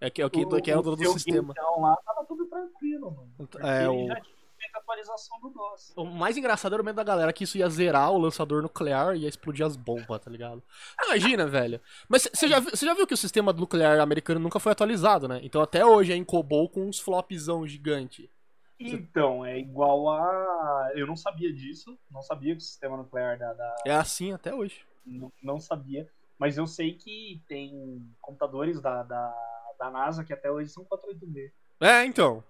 é 0.00 0.10
que, 0.10 0.22
é 0.22 0.26
o 0.26 0.30
que, 0.30 0.44
que 0.60 0.70
é 0.70 0.76
o 0.76 0.82
dono 0.82 0.96
do 0.96 1.04
sistema. 1.06 1.52
Então 1.52 1.80
lá 1.80 1.96
tava 2.04 2.24
tudo 2.24 2.46
tranquilo, 2.46 3.10
mano. 3.10 3.32
É, 3.60 3.88
o- 3.88 4.06
já 4.06 4.20
tinha 4.20 4.36
atualização 4.82 5.40
do 5.40 5.50
DOS. 5.50 5.92
O 5.96 6.04
mais 6.04 6.36
engraçado 6.36 6.74
era 6.74 6.82
o 6.82 6.84
medo 6.84 6.96
da 6.96 7.04
galera 7.04 7.32
que 7.32 7.44
isso 7.44 7.56
ia 7.58 7.68
zerar 7.68 8.10
o 8.12 8.18
lançador 8.18 8.62
nuclear 8.62 9.16
e 9.16 9.20
ia 9.20 9.28
explodir 9.28 9.64
as 9.64 9.76
bombas, 9.76 10.20
tá 10.20 10.30
ligado? 10.30 10.62
Imagina, 11.06 11.46
velho. 11.46 11.80
Mas 12.08 12.28
você 12.32 12.46
já, 12.48 12.60
viu- 12.60 12.70
você 12.70 12.84
já 12.86 12.94
viu 12.94 13.06
que 13.06 13.14
o 13.14 13.16
sistema 13.16 13.52
nuclear 13.52 13.98
americano 14.00 14.40
nunca 14.40 14.60
foi 14.60 14.72
atualizado, 14.72 15.26
né? 15.26 15.40
Então 15.42 15.62
até 15.62 15.84
hoje 15.86 16.12
é 16.12 16.16
em 16.16 16.24
COBOL 16.24 16.68
com 16.68 16.86
uns 16.86 16.98
flopzão 17.00 17.66
gigante. 17.66 18.30
Então, 18.78 19.44
é 19.46 19.58
igual 19.58 20.10
a. 20.10 20.90
Eu 20.96 21.06
não 21.06 21.14
sabia 21.14 21.52
disso. 21.52 21.96
Não 22.10 22.20
sabia 22.20 22.52
que 22.54 22.58
o 22.58 22.64
sistema 22.64 22.96
nuclear 22.96 23.38
da, 23.38 23.52
da- 23.52 23.76
É 23.86 23.94
assim 23.94 24.32
até 24.32 24.52
hoje. 24.52 24.84
não, 25.06 25.32
não 25.42 25.60
sabia. 25.60 26.08
Mas 26.36 26.58
eu 26.58 26.66
sei 26.66 26.94
que 26.94 27.40
tem 27.46 28.04
computadores 28.20 28.80
da, 28.80 29.04
da, 29.04 29.34
da 29.78 29.88
NASA 29.90 30.24
que 30.24 30.32
até 30.32 30.50
hoje 30.50 30.70
são 30.70 30.84
486. 30.84 31.52
É, 31.80 32.04
então. 32.04 32.42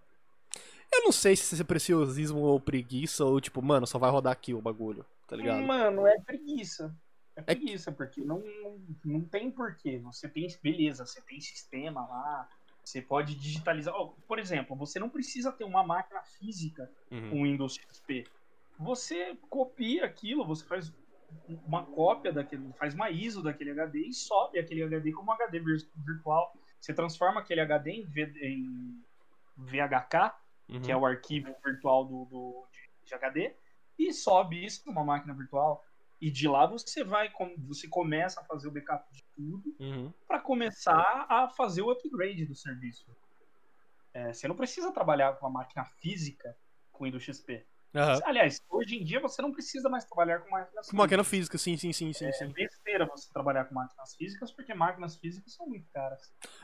Eu 0.95 1.05
não 1.05 1.13
sei 1.13 1.35
se 1.37 1.55
isso 1.55 1.63
é 1.63 1.65
preciosismo 1.65 2.39
ou 2.41 2.61
preguiça, 2.61 3.25
ou 3.25 3.41
tipo, 3.41 3.63
mano, 3.63 3.87
só 3.87 3.99
vai 3.99 4.11
rodar 4.11 4.33
aqui 4.33 4.53
o 4.53 4.61
bagulho, 4.61 5.05
tá 5.27 5.35
ligado? 5.37 5.63
Mano, 5.63 6.07
é 6.07 6.19
preguiça. 6.21 6.95
É 7.35 7.41
É- 7.41 7.43
preguiça, 7.45 7.91
porque 7.91 8.21
não, 8.21 8.41
não, 8.41 8.79
não 9.05 9.21
tem 9.23 9.51
porquê. 9.51 9.99
Você 10.01 10.29
tem, 10.29 10.47
beleza, 10.63 11.07
você 11.07 11.21
tem 11.23 11.41
sistema 11.41 12.03
lá, 12.07 12.49
você 12.85 13.01
pode 13.01 13.35
digitalizar. 13.35 13.95
Ó, 13.95 14.13
por 14.29 14.39
exemplo, 14.39 14.77
você 14.77 14.99
não 14.99 15.09
precisa 15.09 15.51
ter 15.51 15.65
uma 15.65 15.83
máquina 15.83 16.21
física 16.23 16.91
Uhum. 17.11 17.31
com 17.31 17.43
Windows 17.45 17.75
XP. 17.75 18.25
Você 18.79 19.37
copia 19.49 20.05
aquilo, 20.05 20.45
você 20.45 20.65
faz 20.65 20.93
uma 21.67 21.85
cópia 21.87 22.31
daquele, 22.33 22.71
faz 22.75 22.93
uma 22.95 23.09
ISO 23.11 23.43
daquele 23.43 23.71
HD 23.71 24.09
e 24.09 24.13
sobe 24.13 24.59
aquele 24.59 24.83
HD 24.83 25.13
como 25.13 25.33
HD 25.33 25.59
vir- 25.61 25.89
virtual. 25.97 26.53
Você 26.79 26.93
transforma 26.93 27.41
aquele 27.41 27.61
HD 27.63 27.91
em, 27.93 28.03
V- 28.05 28.39
em 28.43 29.03
VHK, 29.57 30.35
Uhum. 30.77 30.83
que 30.83 30.93
é 30.93 30.97
o 30.97 31.05
arquivo 31.07 31.55
virtual 31.65 32.05
do, 32.05 32.25
do- 32.27 32.67
de, 33.05 33.15
HD, 33.15 33.55
e 33.99 34.13
sobe 34.13 34.65
isso 34.65 34.83
numa 34.87 35.05
máquina 35.05 35.35
virtual. 35.35 35.85
E 36.21 36.31
de 36.31 36.47
lá 36.49 36.67
você 36.67 37.03
vai, 37.05 37.31
você 37.67 37.89
começa 37.89 38.41
a 38.41 38.45
fazer 38.45 38.69
o 38.69 38.71
backup 38.71 39.05
de 39.13 39.23
tudo 39.35 39.75
Uhum. 39.81 40.13
para 40.27 40.39
começar 40.41 41.27
a 41.29 41.49
fazer 41.49 41.83
o 41.83 41.91
upgrade 41.91 42.47
do 42.47 42.55
serviço. 42.55 43.05
É, 44.15 44.33
você 44.33 44.47
não 44.47 44.55
precisa 44.57 44.93
trabalhar 44.93 45.37
com 45.39 45.47
a 45.47 45.51
máquina 45.51 45.85
física 45.85 46.57
com 46.93 47.05
Windows 47.05 47.23
XP. 47.25 47.67
Aham. 47.95 48.21
Aliás, 48.25 48.61
hoje 48.71 48.97
em 48.97 49.05
dia 49.05 49.21
você 49.21 49.43
não 49.43 49.53
precisa 49.53 49.89
mais 49.89 50.05
trabalhar 50.05 50.41
com 50.41 50.51
máquinas 50.51 50.89
Com 50.89 50.97
máquina 50.97 51.23
física, 51.23 51.59
sim, 51.59 51.77
sim, 51.77 51.93
sim, 51.93 52.13
sim, 52.13 52.27
É 52.27 52.33
sim. 52.33 52.53
besteira 52.53 53.05
você 53.07 53.31
trabalhar 53.33 53.67
com 53.67 53.75
máquinas 53.75 54.15
físicas, 54.17 54.51
porque 54.51 54.73
máquinas 54.73 55.17
físicas 55.17 55.53
são 55.55 55.67
muito 55.67 55.87
caras. 55.93 56.21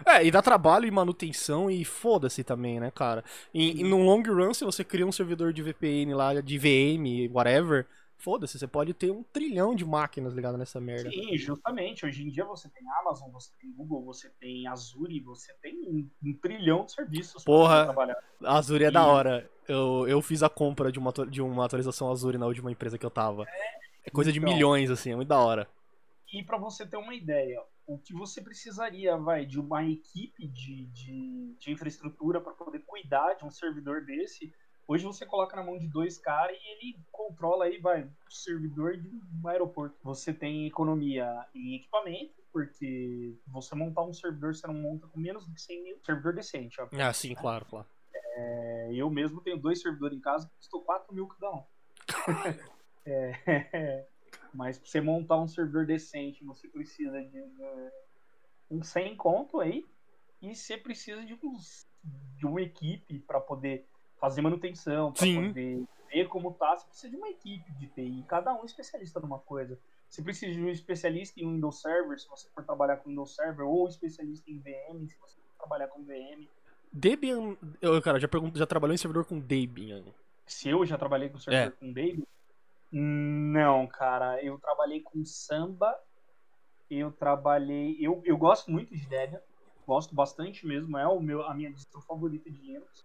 É, 0.06 0.24
e 0.24 0.30
dá 0.30 0.40
trabalho 0.40 0.86
e 0.86 0.90
manutenção 0.90 1.70
e 1.70 1.84
foda-se 1.84 2.42
também, 2.42 2.80
né, 2.80 2.90
cara? 2.90 3.22
E, 3.52 3.80
e 3.80 3.84
no 3.84 3.98
long 3.98 4.22
run, 4.22 4.54
se 4.54 4.64
você 4.64 4.82
cria 4.82 5.06
um 5.06 5.12
servidor 5.12 5.52
de 5.52 5.62
VPN 5.62 6.14
lá, 6.14 6.40
de 6.40 6.58
VM, 6.58 7.28
whatever, 7.30 7.86
foda-se, 8.18 8.58
você 8.58 8.66
pode 8.66 8.92
ter 8.92 9.10
um 9.10 9.22
trilhão 9.22 9.74
de 9.74 9.84
máquinas 9.84 10.34
ligadas 10.34 10.58
nessa 10.58 10.80
merda. 10.80 11.10
Sim, 11.10 11.36
justamente. 11.38 12.04
Hoje 12.04 12.22
em 12.24 12.28
dia 12.30 12.44
você 12.44 12.68
tem 12.68 12.82
Amazon, 13.00 13.30
você 13.30 13.50
tem 13.60 13.72
Google, 13.72 14.04
você 14.04 14.28
tem 14.40 14.66
Azure, 14.66 15.20
você 15.20 15.54
tem 15.62 15.74
um, 15.88 16.10
um 16.24 16.34
trilhão 16.34 16.84
de 16.84 16.92
serviços 16.92 17.44
pra 17.44 17.52
Porra. 17.52 17.78
você 17.78 17.84
trabalhar. 17.84 18.24
Azure 18.44 18.84
é 18.84 18.90
da 18.90 19.02
E- 19.02 19.06
hora. 19.06 19.50
Eu, 19.66 20.06
eu 20.08 20.20
fiz 20.22 20.42
a 20.42 20.48
compra 20.48 20.90
de 20.90 20.98
uma, 20.98 21.12
de 21.28 21.40
uma 21.42 21.64
atualização 21.64 22.10
Azure 22.10 22.38
na 22.38 22.46
última 22.46 22.72
empresa 22.72 22.98
que 22.98 23.04
eu 23.06 23.10
tava. 23.10 23.44
É 24.04 24.10
coisa 24.10 24.32
de 24.32 24.38
então. 24.38 24.52
milhões, 24.52 24.90
assim, 24.90 25.12
é 25.12 25.16
muito 25.16 25.28
da 25.28 25.38
hora. 25.38 25.68
E 26.32 26.42
para 26.42 26.58
você 26.58 26.86
ter 26.86 26.96
uma 26.96 27.14
ideia, 27.14 27.62
o 27.86 27.98
que 27.98 28.12
você 28.14 28.40
precisaria, 28.42 29.16
vai, 29.16 29.46
de 29.46 29.58
uma 29.60 29.84
equipe 29.84 30.46
de, 30.48 30.86
de, 30.86 31.54
de 31.58 31.70
infraestrutura 31.70 32.40
para 32.40 32.52
poder 32.52 32.80
cuidar 32.86 33.34
de 33.34 33.44
um 33.44 33.50
servidor 33.50 34.04
desse, 34.04 34.52
hoje 34.88 35.04
você 35.04 35.26
coloca 35.26 35.54
na 35.54 35.62
mão 35.62 35.78
de 35.78 35.86
dois 35.86 36.16
caras 36.18 36.56
e 36.58 36.72
ele 36.72 36.98
controla 37.12 37.66
aí, 37.66 37.78
vai, 37.78 38.04
o 38.04 38.30
servidor 38.30 38.96
de 38.96 39.08
um 39.08 39.46
aeroporto. 39.46 39.96
Você 40.02 40.32
tem 40.32 40.66
economia 40.66 41.46
em 41.54 41.76
equipamento, 41.76 42.42
porque 42.50 43.36
você 43.46 43.74
montar 43.74 44.02
um 44.02 44.14
servidor, 44.14 44.54
você 44.54 44.66
não 44.66 44.74
monta 44.74 45.06
com 45.06 45.20
menos 45.20 45.46
de 45.46 45.60
100 45.60 45.82
mil. 45.84 46.00
Servidor 46.04 46.34
decente, 46.34 46.80
ó. 46.80 46.88
Ah, 46.98 47.12
sim, 47.12 47.34
claro, 47.34 47.66
claro. 47.66 47.86
É, 48.14 48.90
eu 48.94 49.10
mesmo 49.10 49.42
tenho 49.42 49.58
dois 49.58 49.80
servidores 49.82 50.16
em 50.16 50.20
casa 50.20 50.48
que 50.48 50.56
custou 50.56 50.80
4 50.82 51.14
mil 51.14 51.28
cada 51.28 51.52
um. 51.52 51.64
É, 53.10 53.32
mas 54.52 54.78
pra 54.78 54.86
você 54.86 55.00
montar 55.00 55.38
um 55.38 55.48
servidor 55.48 55.86
decente, 55.86 56.44
você 56.44 56.68
precisa 56.68 57.18
de 57.22 57.38
é, 57.38 57.92
um 58.70 58.82
100 58.82 59.16
conto 59.16 59.60
aí 59.60 59.86
e 60.42 60.54
você 60.54 60.76
precisa 60.76 61.24
de, 61.24 61.32
uns, 61.42 61.88
de 62.36 62.46
uma 62.46 62.60
equipe 62.60 63.18
para 63.20 63.40
poder 63.40 63.88
fazer 64.20 64.40
manutenção, 64.42 65.12
para 65.12 65.26
poder 65.26 65.84
ver 66.10 66.28
como 66.28 66.52
tá. 66.54 66.76
Você 66.76 66.86
precisa 66.86 67.10
de 67.10 67.16
uma 67.16 67.28
equipe 67.28 67.72
de 67.72 67.86
TI, 67.88 68.24
cada 68.28 68.52
um 68.54 68.64
especialista 68.64 69.20
numa 69.20 69.38
coisa. 69.38 69.78
Você 70.08 70.22
precisa 70.22 70.52
de 70.52 70.60
um 70.62 70.68
especialista 70.68 71.38
em 71.40 71.46
Windows 71.46 71.80
Server, 71.82 72.18
se 72.18 72.28
você 72.28 72.48
for 72.54 72.64
trabalhar 72.64 72.96
com 72.96 73.10
Windows 73.10 73.34
Server, 73.34 73.66
ou 73.66 73.86
especialista 73.88 74.50
em 74.50 74.58
VM, 74.58 75.06
se 75.06 75.18
você 75.18 75.36
for 75.36 75.56
trabalhar 75.58 75.88
com 75.88 76.02
VM. 76.02 76.48
Debian. 76.90 77.56
Eu, 77.82 78.00
cara, 78.00 78.18
já, 78.18 78.26
pergunto, 78.26 78.58
já 78.58 78.66
trabalhou 78.66 78.94
em 78.94 78.98
servidor 78.98 79.26
com 79.26 79.38
Debian. 79.38 80.04
Se 80.46 80.70
eu 80.70 80.86
já 80.86 80.96
trabalhei 80.96 81.28
com 81.28 81.38
servidor 81.38 81.74
É. 81.74 81.78
com 81.78 81.92
Debian? 81.92 82.24
Não, 82.90 83.86
cara. 83.86 84.42
Eu 84.42 84.58
trabalhei 84.58 85.00
com 85.02 85.22
Samba. 85.24 85.94
Eu 86.90 87.12
trabalhei. 87.12 87.98
Eu, 88.00 88.22
eu 88.24 88.38
gosto 88.38 88.70
muito 88.70 88.94
de 88.96 89.06
Debian. 89.06 89.40
Gosto 89.86 90.14
bastante 90.14 90.66
mesmo. 90.66 90.96
É 90.96 91.06
o 91.06 91.20
meu, 91.20 91.42
a 91.42 91.54
minha 91.54 91.70
distro 91.70 92.00
favorita 92.00 92.50
de 92.50 92.58
Linux. 92.62 93.04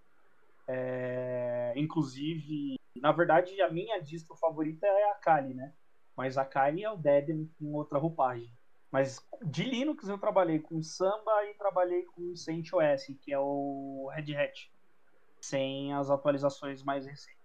É, 0.68 1.74
inclusive, 1.76 2.76
na 2.96 3.12
verdade, 3.12 3.60
a 3.62 3.70
minha 3.70 4.00
distro 4.00 4.36
favorita 4.36 4.86
é 4.88 5.12
a 5.12 5.16
Kali, 5.16 5.54
né? 5.54 5.74
Mas 6.16 6.38
a 6.38 6.46
Kali 6.46 6.84
é 6.84 6.90
o 6.92 6.98
Debian 6.98 7.46
com 7.60 7.74
outra 7.74 7.98
roupagem. 8.00 8.52
Mas 8.92 9.20
de 9.44 9.64
Linux 9.64 10.08
eu 10.08 10.18
trabalhei 10.20 10.60
com 10.60 10.82
Samba 10.84 11.32
e 11.50 11.56
trabalhei 11.56 12.04
com 12.16 12.36
CentOS, 12.36 13.08
que 13.22 13.34
é 13.34 13.40
o 13.40 14.10
Red 14.14 14.36
Hat. 14.36 14.72
Sem 15.42 15.94
as 15.94 16.10
atualizações 16.10 16.84
mais 16.84 17.06
recentes. 17.06 17.42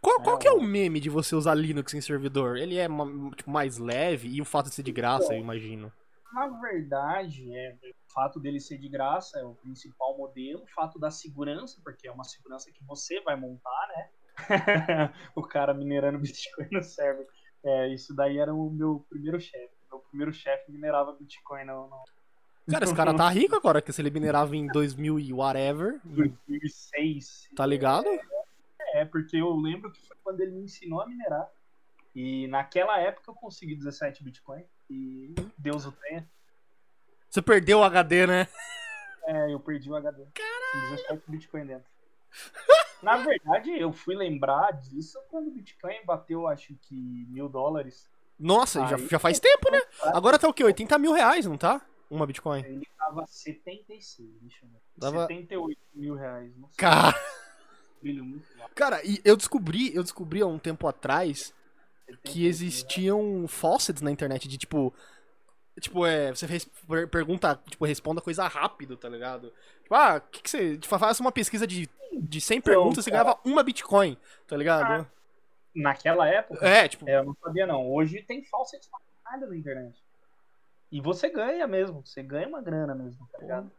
Qual, 0.00 0.20
qual 0.22 0.36
É, 0.36 0.38
que 0.38 0.46
é 0.48 0.52
o- 0.52 0.60
meme 0.60 1.00
de 1.00 1.08
você 1.08 1.34
usar 1.34 1.54
Linux 1.54 1.94
em 1.94 2.00
servidor? 2.02 2.58
Ele 2.58 2.76
é 2.76 2.86
tipo, 3.34 3.50
mais 3.50 3.78
leve 3.78 4.28
e 4.28 4.40
o 4.42 4.44
fato 4.44 4.68
de 4.68 4.74
ser 4.74 4.82
de 4.82 4.92
graça, 4.92 5.32
eu 5.34 5.40
imagino. 5.40 5.90
Na 6.32 6.46
verdade, 6.46 7.56
é, 7.56 7.76
o 7.82 8.12
fato 8.12 8.38
dele 8.38 8.60
ser 8.60 8.78
de 8.78 8.88
graça 8.88 9.38
é 9.38 9.44
o 9.44 9.54
principal 9.54 10.16
modelo, 10.16 10.62
o 10.62 10.66
fato 10.68 10.98
da 10.98 11.10
segurança, 11.10 11.80
porque 11.82 12.06
é 12.06 12.12
uma 12.12 12.24
segurança 12.24 12.70
que 12.70 12.84
você 12.84 13.20
vai 13.22 13.36
montar, 13.36 13.88
né? 13.88 14.10
o 15.34 15.42
cara 15.42 15.74
minerando 15.74 16.18
Bitcoin 16.18 16.68
no 16.72 16.82
server. 16.82 17.26
É, 17.62 17.88
isso 17.88 18.14
daí 18.14 18.38
era 18.38 18.54
o 18.54 18.70
meu 18.70 19.04
primeiro 19.08 19.40
chefe. 19.40 19.74
Meu 19.90 20.00
primeiro 20.00 20.32
chefe 20.32 20.70
minerava 20.70 21.12
Bitcoin 21.12 21.64
no, 21.64 21.88
no 21.88 22.04
Cara, 22.70 22.84
esse 22.84 22.94
cara 22.94 23.14
tá 23.14 23.28
rico 23.28 23.56
agora, 23.56 23.82
que 23.82 23.92
se 23.92 24.00
ele 24.00 24.10
minerava 24.10 24.54
em 24.54 24.66
2000 24.68 25.18
e 25.18 25.32
whatever, 25.32 26.00
2006. 26.04 27.50
tá 27.56 27.66
ligado? 27.66 28.06
É, 28.94 29.04
porque 29.04 29.36
eu 29.36 29.54
lembro 29.56 29.90
que 29.90 30.00
foi 30.06 30.16
quando 30.22 30.40
ele 30.40 30.52
me 30.52 30.64
ensinou 30.64 31.00
a 31.00 31.06
minerar. 31.06 31.48
E 32.14 32.46
naquela 32.48 32.98
época 32.98 33.30
eu 33.30 33.34
consegui 33.34 33.74
17 33.74 34.22
Bitcoin. 34.22 34.64
E 34.90 35.34
Deus 35.56 35.86
o 35.86 35.92
tenha. 35.92 36.28
Você 37.28 37.40
perdeu 37.40 37.78
o 37.78 37.84
HD, 37.84 38.26
né? 38.26 38.48
É, 39.24 39.52
eu 39.52 39.60
perdi 39.60 39.88
o 39.90 39.94
HD. 39.96 40.24
Caralho! 40.34 40.90
17 40.96 41.22
Bitcoin 41.30 41.66
dentro. 41.66 41.88
Na 43.02 43.16
verdade, 43.18 43.70
eu 43.78 43.92
fui 43.92 44.14
lembrar 44.14 44.72
disso 44.72 45.18
quando 45.30 45.48
o 45.48 45.50
Bitcoin 45.52 46.04
bateu, 46.04 46.46
acho 46.48 46.74
que, 46.82 46.94
mil 47.28 47.48
dólares. 47.48 48.08
Nossa, 48.38 48.86
já, 48.86 48.96
Aí- 48.96 49.08
já 49.08 49.18
faz 49.18 49.38
tempo, 49.38 49.70
né? 49.70 49.80
Agora 50.06 50.38
tá 50.38 50.48
o 50.48 50.52
quê? 50.54 50.64
80 50.64 50.98
mil 50.98 51.12
reais, 51.12 51.46
não 51.46 51.56
tá? 51.56 51.80
Uma 52.10 52.26
Bitcoin. 52.26 52.64
Ele 52.64 52.86
tava 52.98 53.24
76, 53.26 54.28
deixa 54.40 54.64
eu 54.64 54.68
ver. 54.70 54.80
Dava- 54.96 55.26
78 55.26 55.78
mil 55.94 56.14
reais. 56.14 56.50
Não 56.56 56.68
sei. 56.68 56.76
Cara, 56.78 57.14
Brilho 58.02 58.24
muito 58.24 58.44
lá. 58.58 58.68
cara, 58.74 59.04
e 59.04 59.20
eu 59.24 59.36
descobri, 59.36 59.94
eu 59.94 60.02
descobri 60.02 60.40
há 60.42 60.46
um 60.46 60.58
tempo 60.58 60.88
atrás 60.88 61.38
78 61.38 61.59
que 62.24 62.46
existiam 62.46 63.46
faucets 63.48 64.02
na 64.02 64.10
internet 64.10 64.48
de 64.48 64.58
tipo. 64.58 64.92
Tipo, 65.80 66.04
é. 66.04 66.30
Você 66.34 66.46
per- 66.86 67.08
pergunta, 67.08 67.58
tipo, 67.68 67.84
responda 67.84 68.20
coisa 68.20 68.46
rápido, 68.46 68.96
tá 68.96 69.08
ligado? 69.08 69.52
Tipo, 69.82 69.94
ah, 69.94 70.16
o 70.16 70.30
que, 70.30 70.42
que 70.42 70.50
você. 70.50 70.76
Tipo, 70.76 70.98
faz 70.98 71.20
uma 71.20 71.32
pesquisa 71.32 71.66
de, 71.66 71.88
de 72.12 72.40
100 72.40 72.60
perguntas, 72.60 73.04
você 73.04 73.10
cara. 73.10 73.24
ganhava 73.24 73.40
uma 73.44 73.62
Bitcoin, 73.62 74.16
tá 74.46 74.56
ligado? 74.56 75.06
Ah, 75.06 75.06
Naquela 75.74 76.28
época, 76.28 76.66
É, 76.66 76.88
tipo, 76.88 77.08
é, 77.08 77.16
eu 77.18 77.24
não 77.24 77.36
sabia 77.42 77.66
não. 77.66 77.88
Hoje 77.90 78.22
tem 78.22 78.44
falsete 78.44 78.88
pra 78.90 78.98
nada 79.32 79.46
na 79.46 79.56
internet. 79.56 79.96
E 80.90 81.00
você 81.00 81.28
ganha 81.30 81.66
mesmo. 81.66 82.04
Você 82.04 82.22
ganha 82.22 82.48
uma 82.48 82.60
grana 82.60 82.94
mesmo, 82.94 83.28
tá 83.32 83.38
ligado? 83.38 83.70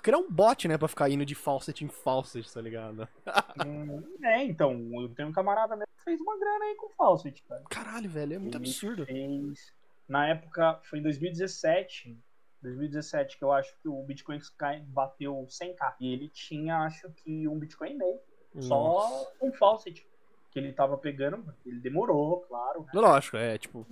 criar 0.00 0.18
um 0.18 0.30
bot, 0.30 0.66
né, 0.68 0.78
pra 0.78 0.88
ficar 0.88 1.10
indo 1.10 1.26
de 1.26 1.34
faucet 1.34 1.84
em 1.84 1.88
faucet, 1.88 2.50
tá 2.52 2.60
ligado? 2.60 3.06
Hum, 3.66 4.02
é, 4.22 4.44
então, 4.44 4.72
eu 5.02 5.08
tenho 5.14 5.28
um 5.28 5.32
camarada 5.32 5.76
que 5.76 5.84
fez 6.08 6.20
uma 6.20 6.38
grana 6.38 6.64
aí 6.64 6.74
com 6.76 6.88
falsete, 6.90 7.42
cara. 7.48 7.62
Caralho, 7.70 8.08
velho, 8.08 8.34
é 8.34 8.38
muito 8.38 8.56
Ele 8.56 8.64
absurdo. 8.64 9.04
fez- 9.06 9.72
Na 10.08 10.26
época, 10.28 10.80
foi 10.84 10.98
em 10.98 11.02
2017. 11.02 12.16
2017 12.62 13.38
que 13.38 13.44
eu 13.44 13.52
acho 13.52 13.76
que 13.80 13.88
o 13.88 14.02
Bitcoin 14.02 14.38
Sky 14.38 14.80
bateu 14.88 15.46
100k. 15.48 15.94
E 16.00 16.12
ele 16.12 16.28
tinha, 16.28 16.78
acho 16.78 17.10
que, 17.12 17.46
um 17.46 17.58
Bitcoin 17.58 17.92
e 17.92 17.94
meio. 17.94 18.18
Só 18.60 19.30
um 19.40 19.52
faucet. 19.52 20.06
Que 20.50 20.58
ele 20.58 20.72
tava 20.72 20.96
pegando. 20.96 21.54
Ele 21.64 21.78
demorou, 21.78 22.40
claro. 22.48 22.80
né? 22.84 22.90
Lógico, 22.94 23.36
é, 23.36 23.58
tipo, 23.58 23.86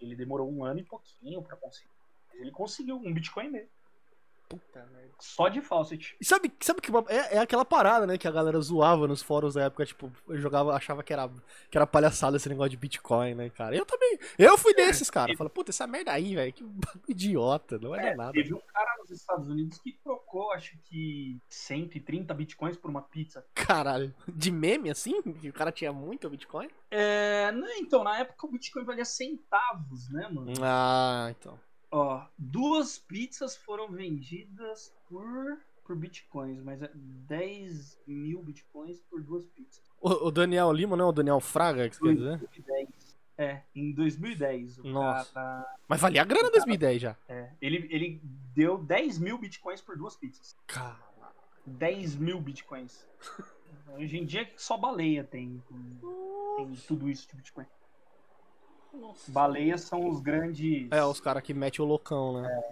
Ele 0.00 0.16
demorou 0.16 0.50
um 0.50 0.64
ano 0.64 0.80
e 0.80 0.84
pouquinho 0.84 1.42
pra 1.42 1.54
conseguir. 1.56 1.90
Mas 2.30 2.40
ele 2.40 2.50
conseguiu 2.50 2.96
um 2.96 3.12
Bitcoin 3.12 3.46
e 3.46 3.50
meio. 3.50 3.68
Puta 4.56 4.86
merda. 4.92 5.12
Só 5.18 5.48
de 5.48 5.60
faucet. 5.60 6.16
E 6.20 6.24
sabe, 6.24 6.52
sabe 6.60 6.80
que 6.80 6.90
uma- 6.90 7.04
é, 7.08 7.36
é 7.36 7.38
aquela 7.38 7.64
parada, 7.64 8.06
né, 8.06 8.18
que 8.18 8.26
a 8.26 8.30
galera 8.32 8.60
zoava 8.60 9.06
nos 9.06 9.22
fóruns 9.22 9.54
da 9.54 9.62
época, 9.64 9.86
tipo, 9.86 10.10
eu 10.28 10.38
jogava, 10.40 10.74
achava 10.74 11.02
que 11.02 11.12
era, 11.12 11.30
que 11.70 11.78
era 11.78 11.86
palhaçada 11.86 12.36
esse 12.36 12.48
negócio 12.48 12.70
de 12.70 12.76
Bitcoin, 12.76 13.34
né, 13.34 13.48
cara? 13.50 13.76
Eu 13.76 13.86
também, 13.86 14.18
eu 14.36 14.58
fui 14.58 14.74
desses, 14.74 15.08
cara. 15.10 15.36
Falei, 15.36 15.50
puta, 15.52 15.70
essa 15.70 15.86
merda 15.86 16.10
aí, 16.12 16.34
velho, 16.34 16.52
que 16.52 16.64
bagulho 16.64 17.02
idiota, 17.08 17.78
não 17.78 17.94
é, 17.94 18.08
É, 18.08 18.14
nada. 18.16 18.32
teve 18.32 18.52
um 18.52 18.60
cara 18.60 18.96
nos 18.98 19.10
Estados 19.10 19.48
Unidos 19.48 19.78
que 19.78 19.92
trocou, 20.02 20.50
acho 20.52 20.76
que 20.86 21.38
130 21.48 22.34
bitcoins 22.34 22.76
por 22.76 22.90
uma 22.90 23.02
pizza. 23.02 23.44
Caralho, 23.54 24.12
de 24.28 24.50
meme 24.50 24.90
assim? 24.90 25.22
Que 25.22 25.50
o 25.50 25.52
cara 25.52 25.70
tinha 25.70 25.92
muito 25.92 26.28
Bitcoin? 26.28 26.68
É, 26.90 27.52
não, 27.52 27.68
então, 27.78 28.02
na 28.02 28.18
época 28.18 28.46
o 28.46 28.50
Bitcoin 28.50 28.84
valia 28.84 29.04
centavos, 29.04 30.08
né, 30.10 30.28
mano? 30.28 30.52
Ah, 30.62 31.28
então. 31.30 31.58
Ó, 31.94 32.24
duas 32.38 32.98
pizzas 32.98 33.54
foram 33.54 33.90
vendidas 33.90 34.94
por, 35.10 35.58
por 35.84 35.94
bitcoins, 35.94 36.58
mas 36.62 36.80
é 36.82 36.90
10 36.94 38.00
mil 38.06 38.42
bitcoins 38.42 38.98
por 39.10 39.22
duas 39.22 39.44
pizzas. 39.48 39.82
O, 40.00 40.28
o 40.28 40.30
Daniel 40.30 40.72
Lima, 40.72 40.96
não 40.96 41.04
é 41.04 41.08
o 41.08 41.12
Daniel 41.12 41.38
Fraga, 41.38 41.90
que 41.90 41.96
você 41.96 42.02
quer 42.02 42.14
dizer? 42.14 42.38
2010. 42.38 42.88
É, 43.36 43.62
em 43.74 43.92
2010. 43.92 44.78
O 44.78 44.88
Nossa. 44.88 45.32
cara, 45.34 45.76
Mas 45.86 46.00
valia 46.00 46.22
a 46.22 46.24
grana 46.24 46.48
em 46.48 46.52
2010 46.52 47.02
já. 47.02 47.16
é, 47.28 47.50
ele, 47.60 47.86
ele 47.90 48.20
deu 48.54 48.78
10 48.78 49.18
mil 49.18 49.36
bitcoins 49.36 49.82
por 49.82 49.96
duas 49.96 50.16
pizzas. 50.16 50.56
Cara, 50.66 50.98
10 51.66 52.16
mil 52.16 52.40
bitcoins. 52.40 53.06
Hoje 53.98 54.16
em 54.16 54.24
dia 54.24 54.50
só 54.56 54.78
baleia 54.78 55.24
tem, 55.24 55.62
tem 56.56 56.74
tudo 56.88 57.10
isso 57.10 57.28
de 57.28 57.36
bitcoin. 57.36 57.66
Baleias 59.28 59.82
são 59.82 60.08
os 60.08 60.20
grandes. 60.20 60.88
é, 60.90 61.04
os 61.04 61.20
caras 61.20 61.42
que 61.42 61.54
metem 61.54 61.84
o 61.84 61.88
loucão, 61.88 62.40
né? 62.40 62.62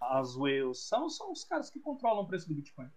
As 0.00 0.36
whales. 0.36 0.78
São, 0.78 1.08
são 1.08 1.32
os 1.32 1.44
caras 1.44 1.70
que 1.70 1.78
controlam 1.78 2.22
o 2.22 2.26
preço 2.26 2.48
do 2.48 2.54
bitcoin. 2.54 2.88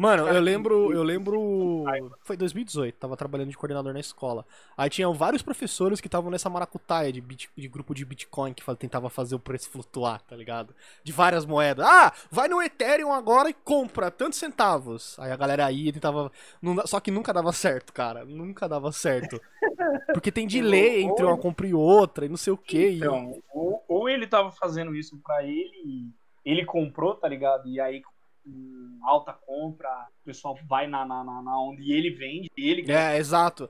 Mano, 0.00 0.28
eu 0.28 0.40
lembro, 0.40 0.92
eu 0.92 1.02
lembro. 1.02 1.84
Foi 2.22 2.36
2018, 2.36 2.94
tava 2.94 3.16
trabalhando 3.16 3.50
de 3.50 3.58
coordenador 3.58 3.92
na 3.92 3.98
escola. 3.98 4.46
Aí 4.76 4.88
tinham 4.88 5.12
vários 5.12 5.42
professores 5.42 6.00
que 6.00 6.06
estavam 6.06 6.30
nessa 6.30 6.48
maracutaia 6.48 7.12
de, 7.12 7.20
bit- 7.20 7.50
de 7.56 7.66
grupo 7.66 7.92
de 7.92 8.04
Bitcoin 8.04 8.54
que 8.54 8.62
tentava 8.76 9.10
fazer 9.10 9.34
o 9.34 9.40
preço 9.40 9.68
flutuar, 9.68 10.22
tá 10.22 10.36
ligado? 10.36 10.72
De 11.02 11.10
várias 11.10 11.44
moedas. 11.44 11.84
Ah, 11.84 12.12
vai 12.30 12.46
no 12.46 12.62
Ethereum 12.62 13.12
agora 13.12 13.50
e 13.50 13.52
compra 13.54 14.08
tantos 14.08 14.38
centavos. 14.38 15.18
Aí 15.18 15.32
a 15.32 15.36
galera 15.36 15.72
ia 15.72 15.88
e 15.88 15.92
tentava. 15.92 16.30
não 16.62 16.76
dá- 16.76 16.86
só 16.86 17.00
que 17.00 17.10
nunca 17.10 17.32
dava 17.32 17.52
certo, 17.52 17.92
cara. 17.92 18.24
Nunca 18.24 18.68
dava 18.68 18.92
certo. 18.92 19.40
Porque 20.12 20.32
tem 20.32 20.46
delay 20.48 21.02
entre 21.02 21.24
uma 21.24 21.38
compra 21.38 21.66
e 21.66 21.74
outra 21.74 22.26
e 22.26 22.28
não 22.28 22.36
sei 22.36 22.52
o 22.52 22.58
que. 22.58 22.96
Então, 22.96 23.40
ou, 23.52 23.84
ou 23.88 24.08
ele 24.08 24.26
tava 24.26 24.50
fazendo 24.52 24.94
isso 24.94 25.18
pra 25.22 25.42
ele, 25.42 26.10
ele 26.44 26.64
comprou, 26.64 27.14
tá 27.14 27.28
ligado? 27.28 27.68
E 27.68 27.80
aí, 27.80 28.02
com 28.02 28.98
alta 29.04 29.32
compra, 29.32 29.88
o 30.22 30.24
pessoal 30.24 30.58
vai 30.66 30.86
na, 30.86 31.04
na, 31.04 31.22
na, 31.22 31.42
na 31.42 31.60
onde 31.60 31.92
ele 31.92 32.10
vende, 32.10 32.50
ele 32.56 32.82
ganha. 32.82 33.12
É, 33.12 33.18
exato. 33.18 33.68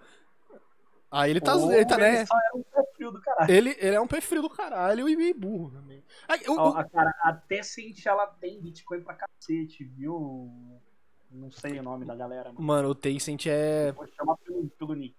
Aí 1.10 1.30
ele 1.30 1.40
tá. 1.40 1.54
Ele, 1.54 1.86
tá, 1.86 1.96
né? 1.96 2.26
só 2.26 2.36
era 2.36 2.56
um 2.56 2.64
ele, 3.48 3.76
ele 3.78 3.96
é 3.96 4.00
um 4.00 4.06
pé 4.06 4.20
frio 4.20 4.42
do 4.42 4.50
caralho 4.50 5.08
e 5.08 5.16
meio 5.16 5.34
burro 5.34 5.70
também. 5.70 6.02
Aí, 6.28 6.40
o- 6.48 6.58
Ó, 6.58 6.76
a 6.76 6.84
cara, 6.84 7.14
até 7.22 7.62
Sente 7.62 8.06
ela 8.08 8.26
tem 8.26 8.60
Bitcoin 8.60 9.00
pra 9.02 9.14
cacete, 9.14 9.84
viu? 9.84 10.50
Não 11.30 11.50
sei 11.50 11.78
o 11.78 11.82
nome 11.82 12.04
da 12.04 12.14
galera. 12.14 12.52
Mano. 12.52 12.66
Mano, 12.66 12.88
o 12.90 12.94
Tencent 12.94 13.46
é. 13.46 13.92
Vou 13.92 14.06
chamar 14.08 14.36
pelo, 14.38 14.68
pelo 14.70 14.94
nick. 14.94 15.14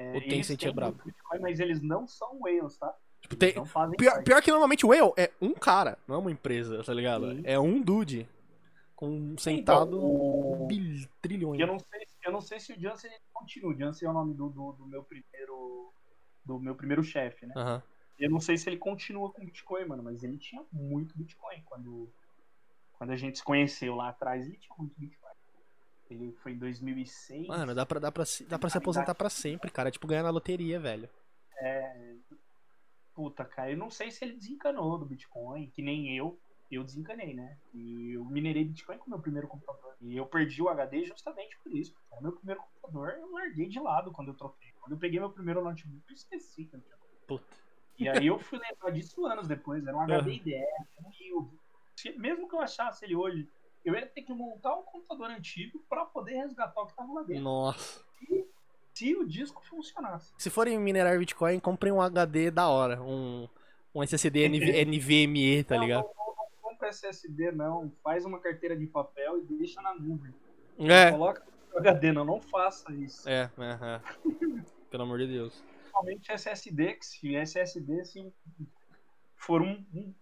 É, 0.00 0.16
O 0.16 0.20
Tencent 0.22 0.62
é 0.64 0.72
brabo. 0.72 0.98
Bitcoin, 1.04 1.40
mas 1.40 1.60
eles 1.60 1.82
não 1.82 2.06
são 2.06 2.40
whales, 2.40 2.78
tá? 2.78 2.94
Tipo, 3.20 3.36
tem, 3.36 3.52
pior, 3.98 4.22
pior 4.24 4.42
que 4.42 4.50
normalmente 4.50 4.86
o 4.86 4.88
Whale 4.88 5.12
é 5.14 5.30
um 5.42 5.52
cara, 5.52 5.98
não 6.08 6.14
é 6.14 6.18
uma 6.18 6.30
empresa, 6.32 6.82
tá 6.82 6.94
ligado? 6.94 7.30
Sim. 7.36 7.42
É 7.44 7.58
um 7.58 7.78
dude. 7.82 8.26
Com 8.96 9.36
sentado 9.36 9.96
Então, 9.96 10.62
o- 10.62 10.66
bil- 10.66 11.06
trilhões. 11.20 11.60
Eu 11.60 11.66
não 11.66 11.78
sei, 11.78 12.00
eu 12.24 12.32
não 12.32 12.40
sei 12.40 12.58
se 12.60 12.72
o 12.72 12.80
Jansen 12.80 13.10
continua. 13.32 13.72
O 13.74 13.78
Jansen 13.78 14.08
é 14.08 14.10
o 14.10 14.14
nome 14.14 14.32
do, 14.34 14.48
do, 14.48 14.72
do 14.72 14.86
meu 14.86 15.02
primeiro 15.04 15.92
do 16.44 16.58
meu 16.58 16.74
primeiro 16.74 17.02
chefe, 17.04 17.44
né? 17.46 17.52
Aham. 17.56 17.82
Eu 18.18 18.30
não 18.30 18.40
sei 18.40 18.56
se 18.56 18.68
ele 18.68 18.78
continua 18.78 19.30
com 19.30 19.44
Bitcoin, 19.44 19.84
mano, 19.84 20.02
mas 20.02 20.22
ele 20.24 20.38
tinha 20.38 20.62
muito 20.72 21.16
Bitcoin 21.16 21.62
quando 21.66 22.10
quando 22.94 23.10
a 23.10 23.16
gente 23.16 23.38
se 23.38 23.44
conheceu 23.44 23.94
lá 23.94 24.08
atrás, 24.08 24.46
ele 24.46 24.56
tinha 24.58 24.74
muito 24.78 24.94
Bitcoin. 24.98 25.19
Ele 26.10 26.32
foi 26.42 26.52
em 26.52 26.58
2006. 26.58 27.46
Mano, 27.46 27.74
dá 27.74 27.86
pra, 27.86 28.00
dá, 28.00 28.10
pra, 28.10 28.24
se- 28.24 28.44
dá 28.44 28.58
pra 28.58 28.68
se 28.68 28.76
aposentar 28.78 29.14
pra 29.14 29.30
sempre, 29.30 29.70
cara. 29.70 29.88
É 29.88 29.92
tipo 29.92 30.06
ganhar 30.08 30.22
na 30.24 30.30
loteria, 30.30 30.78
velho. 30.80 31.08
Puta, 33.14 33.44
cara, 33.44 33.70
eu 33.70 33.76
não 33.76 33.90
sei 33.90 34.10
se 34.10 34.24
ele 34.24 34.34
desencanou 34.34 34.98
do 34.98 35.04
Bitcoin, 35.04 35.68
que 35.70 35.82
nem 35.82 36.16
eu. 36.16 36.38
Eu 36.70 36.84
desencanei, 36.84 37.34
né? 37.34 37.58
E 37.74 38.12
eu 38.12 38.24
minerei 38.24 38.64
Bitcoin 38.64 38.96
com 38.98 39.06
o 39.06 39.10
meu 39.10 39.18
primeiro 39.18 39.48
computador. 39.48 39.94
E 40.00 40.16
eu 40.16 40.24
perdi 40.24 40.62
o 40.62 40.68
HD 40.68 41.04
justamente 41.04 41.58
por 41.58 41.72
isso. 41.72 41.92
Era 42.12 42.20
meu 42.22 42.32
primeiro 42.32 42.60
computador, 42.60 43.10
eu 43.18 43.30
larguei 43.32 43.68
de 43.68 43.80
lado 43.80 44.12
quando 44.12 44.28
eu 44.28 44.34
troquei. 44.34 44.70
Quando 44.80 44.92
eu 44.92 44.98
peguei 44.98 45.18
meu 45.18 45.30
primeiro 45.30 45.62
notebook, 45.64 46.02
eu 46.08 46.14
esqueci 46.14 46.64
que 46.64 46.76
eu 46.76 46.80
tinha. 46.80 46.96
Puta. 47.26 47.44
E 47.98 48.08
aí 48.08 48.26
eu 48.28 48.38
fui 48.38 48.58
lembrar 48.58 48.90
disso 48.92 49.26
anos 49.26 49.48
depois. 49.48 49.84
Era 49.84 49.96
um 49.96 50.00
HD 50.30 50.64
um 51.04 51.10
Yildiz. 51.20 51.60
Se- 51.96 52.12
Mesmo 52.18 52.48
que 52.48 52.54
eu 52.54 52.60
achasse 52.60 53.04
ele 53.04 53.16
hoje, 53.16 53.48
eu 53.84 53.94
ia 53.94 54.06
ter 54.06 54.22
que 54.22 54.32
montar 54.32 54.74
um 54.74 54.82
computador 54.82 55.30
antigo 55.30 55.82
pra 55.88 56.04
poder 56.04 56.34
resgatar 56.34 56.80
o 56.80 56.86
que 56.86 56.94
tava 56.94 57.12
lá 57.12 57.22
dentro. 57.22 57.42
Nossa. 57.42 58.04
Se 58.94 59.14
o 59.16 59.26
disco 59.26 59.64
funcionasse. 59.64 60.32
Se 60.36 60.50
forem 60.50 60.78
minerar 60.78 61.18
Bitcoin, 61.18 61.58
comprem 61.58 61.92
um 61.92 62.02
HD 62.02 62.50
da 62.50 62.68
hora. 62.68 63.00
Um, 63.02 63.48
um 63.94 64.02
SSD 64.02 64.48
NV, 64.48 64.84
NVMe, 64.84 65.64
tá 65.64 65.76
ligado? 65.76 66.04
Não, 66.04 66.26
não, 66.26 66.36
não 66.36 66.50
compra 66.60 66.88
SSD, 66.88 67.52
não. 67.52 67.90
Faz 68.02 68.24
uma 68.24 68.38
carteira 68.38 68.76
de 68.76 68.86
papel 68.86 69.38
e 69.38 69.42
deixa 69.42 69.80
na 69.80 69.94
nuvem. 69.94 70.34
É. 70.78 71.10
Coloca 71.10 71.42
no 71.72 71.78
HD, 71.78 72.12
não, 72.12 72.24
não 72.24 72.40
faça 72.40 72.92
isso. 72.92 73.28
É, 73.28 73.50
é, 73.58 73.78
é. 73.96 74.00
Pelo 74.90 75.04
amor 75.04 75.18
de 75.18 75.28
Deus. 75.28 75.62
Principalmente 75.78 76.32
SSD, 76.32 76.94
que 76.94 77.06
se 77.06 77.36
SSD 77.36 78.04
se 78.04 78.32
for 79.36 79.62
um, 79.62 79.84
um 79.94 80.12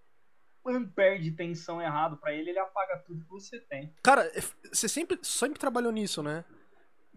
ampere 0.69 1.23
de 1.23 1.33
tensão 1.33 1.81
errado 1.81 2.17
pra 2.17 2.33
ele, 2.33 2.51
ele 2.51 2.59
apaga 2.59 2.99
tudo 2.99 3.25
que 3.25 3.31
você 3.31 3.61
tem. 3.61 3.93
Cara, 4.03 4.31
você 4.73 4.89
sempre, 4.89 5.19
sempre 5.23 5.59
trabalhou 5.59 5.93
nisso, 5.93 6.23
né? 6.23 6.45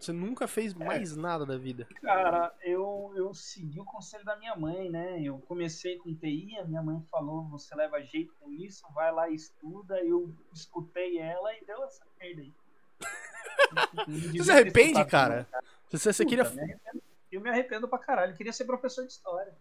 Você 0.02 0.12
nunca 0.12 0.48
fez 0.48 0.74
mais 0.74 1.14
nada 1.16 1.46
da 1.46 1.56
vida. 1.56 1.86
Cara, 2.02 2.52
eu, 2.62 3.12
eu 3.14 3.32
segui 3.32 3.78
o 3.78 3.84
conselho 3.84 4.24
da 4.24 4.34
minha 4.36 4.56
mãe, 4.56 4.90
né? 4.90 5.22
Eu 5.22 5.38
comecei 5.46 5.96
com 5.96 6.12
TI, 6.12 6.56
a 6.58 6.64
minha 6.64 6.82
mãe 6.82 7.00
falou, 7.08 7.48
você 7.48 7.72
leva 7.76 8.02
jeito 8.02 8.34
com 8.40 8.50
isso, 8.50 8.84
vai 8.92 9.12
lá 9.12 9.30
e 9.30 9.34
estuda. 9.36 10.02
Eu 10.02 10.34
escutei 10.52 11.18
ela 11.18 11.54
e 11.54 11.64
deu 11.64 11.84
essa 11.84 12.04
merda 12.18 12.42
aí. 12.42 12.52
Você 14.32 14.44
se 14.44 14.50
arrepende, 14.50 15.04
cara? 15.04 15.46
Você, 15.90 16.12
você 16.12 16.24
queria. 16.24 16.44
me 16.44 16.60
arrependo. 16.60 17.02
Eu 17.30 17.40
me 17.40 17.50
arrependo 17.50 17.88
pra 17.88 17.98
caralho. 17.98 18.32
Eu 18.32 18.36
queria 18.36 18.52
ser 18.52 18.64
professor 18.64 19.04
de 19.04 19.12
história. 19.12 19.52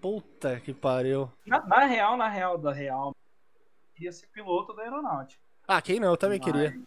Puta 0.00 0.60
que 0.60 0.72
pariu. 0.72 1.30
Na, 1.46 1.64
na 1.66 1.84
real, 1.86 2.16
na 2.16 2.28
real, 2.28 2.56
da 2.58 2.72
real, 2.72 3.14
queria 3.94 4.12
ser 4.12 4.26
piloto 4.28 4.72
da 4.74 4.82
aeronáutica. 4.82 5.42
Ah, 5.66 5.82
quem 5.82 5.98
não? 6.00 6.10
Eu 6.10 6.16
também 6.16 6.38
Mas- 6.38 6.46
queria. 6.52 6.80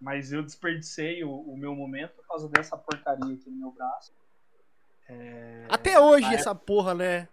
Mas 0.00 0.32
eu 0.32 0.42
desperdicei 0.42 1.24
o, 1.24 1.30
o 1.32 1.56
meu 1.56 1.74
momento 1.74 2.14
por 2.16 2.26
causa 2.26 2.48
dessa 2.48 2.76
porcaria 2.76 3.34
aqui 3.34 3.48
no 3.50 3.56
meu 3.58 3.72
braço. 3.72 4.12
É, 5.08 5.66
Até 5.70 5.98
hoje 5.98 6.34
essa 6.34 6.54
porra, 6.54 6.94
né? 6.94 7.28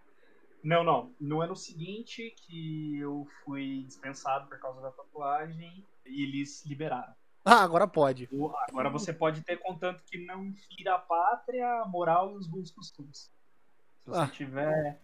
Não, 0.63 0.81
não. 0.83 1.13
No 1.19 1.41
ano 1.41 1.55
seguinte 1.57 2.33
que 2.37 2.97
eu 2.99 3.27
fui 3.43 3.83
dispensado 3.85 4.47
por 4.47 4.57
causa 4.59 4.79
da 4.81 4.91
tatuagem 4.91 5.85
e 6.05 6.23
eles 6.23 6.65
liberaram. 6.65 7.13
Ah, 7.43 7.61
agora 7.63 7.85
pode. 7.85 8.29
Agora 8.69 8.89
você 8.89 9.11
pode 9.11 9.41
ter 9.41 9.57
contanto 9.57 10.01
que 10.05 10.25
não 10.25 10.53
fira 10.53 10.95
a 10.95 10.99
pátria, 10.99 11.67
a 11.81 11.85
moral 11.85 12.31
e 12.31 12.35
os 12.37 12.47
bons 12.47 12.71
costumes. 12.71 13.29
Se 14.03 14.09
você 14.09 14.19
Ah. 14.21 14.27
tiver 14.27 15.01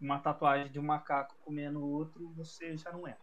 uma 0.00 0.18
tatuagem 0.18 0.70
de 0.70 0.78
um 0.78 0.82
macaco 0.82 1.34
comendo 1.44 1.84
outro, 1.84 2.32
você 2.36 2.76
já 2.76 2.92
não 2.92 3.06
é. 3.06 3.16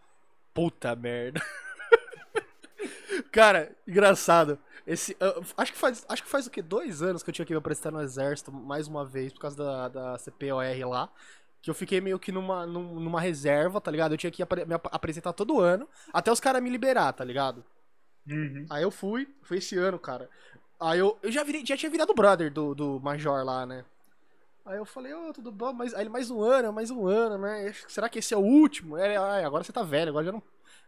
Puta 0.53 0.95
merda. 0.95 1.41
Cara, 3.31 3.75
engraçado. 3.87 4.57
Esse, 4.85 5.15
eu- 5.19 5.43
acho, 5.57 5.73
que 5.73 5.77
faz, 5.77 6.05
acho 6.07 6.23
que 6.23 6.29
faz 6.29 6.47
o 6.47 6.51
quê? 6.51 6.61
Dois 6.61 7.01
anos 7.01 7.23
que 7.23 7.29
eu 7.29 7.33
tinha 7.33 7.45
que 7.45 7.53
me 7.53 7.57
apresentar 7.57 7.91
no 7.91 8.01
exército 8.01 8.51
mais 8.51 8.87
uma 8.87 9.05
vez 9.05 9.33
por 9.33 9.39
causa 9.39 9.57
da, 9.57 9.87
da 9.87 10.17
CPOR 10.17 10.87
lá. 10.89 11.09
Que 11.61 11.69
eu 11.69 11.73
fiquei 11.73 11.99
meio 11.99 12.19
que 12.19 12.31
numa, 12.31 12.65
num- 12.67 12.99
numa 12.99 13.19
reserva, 13.19 13.81
tá 13.81 13.89
ligado? 13.89 14.13
Eu 14.13 14.17
tinha 14.17 14.31
que 14.31 14.43
apre- 14.43 14.65
me 14.65 14.75
ap- 14.75 14.87
apresentar 14.93 15.33
todo 15.33 15.59
ano, 15.59 15.87
até 16.13 16.31
os 16.31 16.39
caras 16.39 16.61
me 16.61 16.69
liberar, 16.69 17.11
tá 17.13 17.23
ligado? 17.23 17.65
Aí 18.69 18.83
eu 18.83 18.91
fui, 18.91 19.27
foi 19.41 19.57
esse 19.57 19.75
ano, 19.77 19.97
cara. 19.97 20.29
Aí 20.79 20.99
eu, 20.99 21.17
eu 21.23 21.31
já, 21.31 21.43
virei, 21.43 21.65
já 21.65 21.75
tinha 21.75 21.89
virado 21.89 22.13
brother 22.13 22.51
do, 22.51 22.75
do 22.75 22.99
Major 22.99 23.43
lá, 23.43 23.65
né? 23.65 23.83
Aí 24.65 24.77
eu 24.77 24.85
falei, 24.85 25.13
ô, 25.13 25.31
tudo 25.31 25.51
bom? 25.51 25.71
Mas, 25.73 25.93
aí 25.93 26.01
ele, 26.01 26.09
mais 26.09 26.31
um 26.31 26.41
ano, 26.41 26.73
mais 26.73 26.89
um 26.89 27.05
ano, 27.05 27.37
né? 27.37 27.71
Será 27.87 28.09
que 28.09 28.17
esse 28.19 28.33
é 28.33 28.37
o 28.37 28.41
último? 28.41 28.95
Aí 28.95 29.03
Ele, 29.05 29.15
"Ai, 29.15 29.43
agora 29.43 29.63
você 29.63 29.71
tá 29.71 29.83
velho, 29.83 30.09
agora 30.09 30.25
já 30.25 30.31
não, 30.31 30.43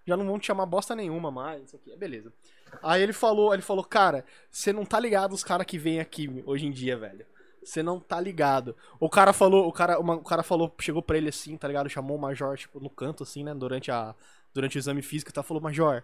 já 0.06 0.18
não 0.18 0.26
vão 0.26 0.40
te 0.40 0.48
chamar 0.48 0.66
bosta 0.66 0.96
nenhuma 0.96 1.30
mais, 1.30 1.64
isso 1.66 1.76
aqui. 1.76 1.96
Beleza. 1.96 2.34
Aí 2.82 3.02
ele 3.04 3.14
falou, 3.14 3.54
ele 3.54 3.62
falou, 3.62 3.84
cara, 3.84 4.26
você 4.50 4.74
não 4.74 4.84
tá 4.84 5.00
ligado 5.00 5.34
os 5.34 5.44
caras 5.44 5.66
que 5.68 5.78
vêm 5.78 6.00
aqui 6.00 6.44
hoje 6.46 6.66
em 6.66 6.72
dia, 6.72 6.98
velho. 6.98 7.26
Você 7.64 7.84
não 7.84 8.00
tá 8.00 8.20
ligado. 8.20 8.76
O 9.00 9.10
cara 9.10 9.32
falou, 9.32 9.68
o 9.68 9.72
cara, 9.72 10.00
uma- 10.00 10.16
o 10.16 10.24
cara 10.24 10.42
falou, 10.42 10.74
chegou 10.80 11.02
pra 11.02 11.18
ele 11.18 11.30
assim, 11.30 11.56
tá 11.58 11.68
ligado? 11.68 11.90
Chamou 11.90 12.18
o 12.18 12.20
Major, 12.20 12.58
tipo, 12.58 12.80
no 12.80 12.90
canto, 12.90 13.24
assim, 13.24 13.44
né? 13.44 13.54
Durante, 13.54 13.92
a, 13.92 14.16
durante 14.54 14.78
o 14.78 14.80
exame 14.80 15.02
físico, 15.04 15.32
tá? 15.32 15.44
Falou, 15.44 15.62
Major, 15.62 16.02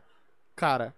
cara, 0.56 0.94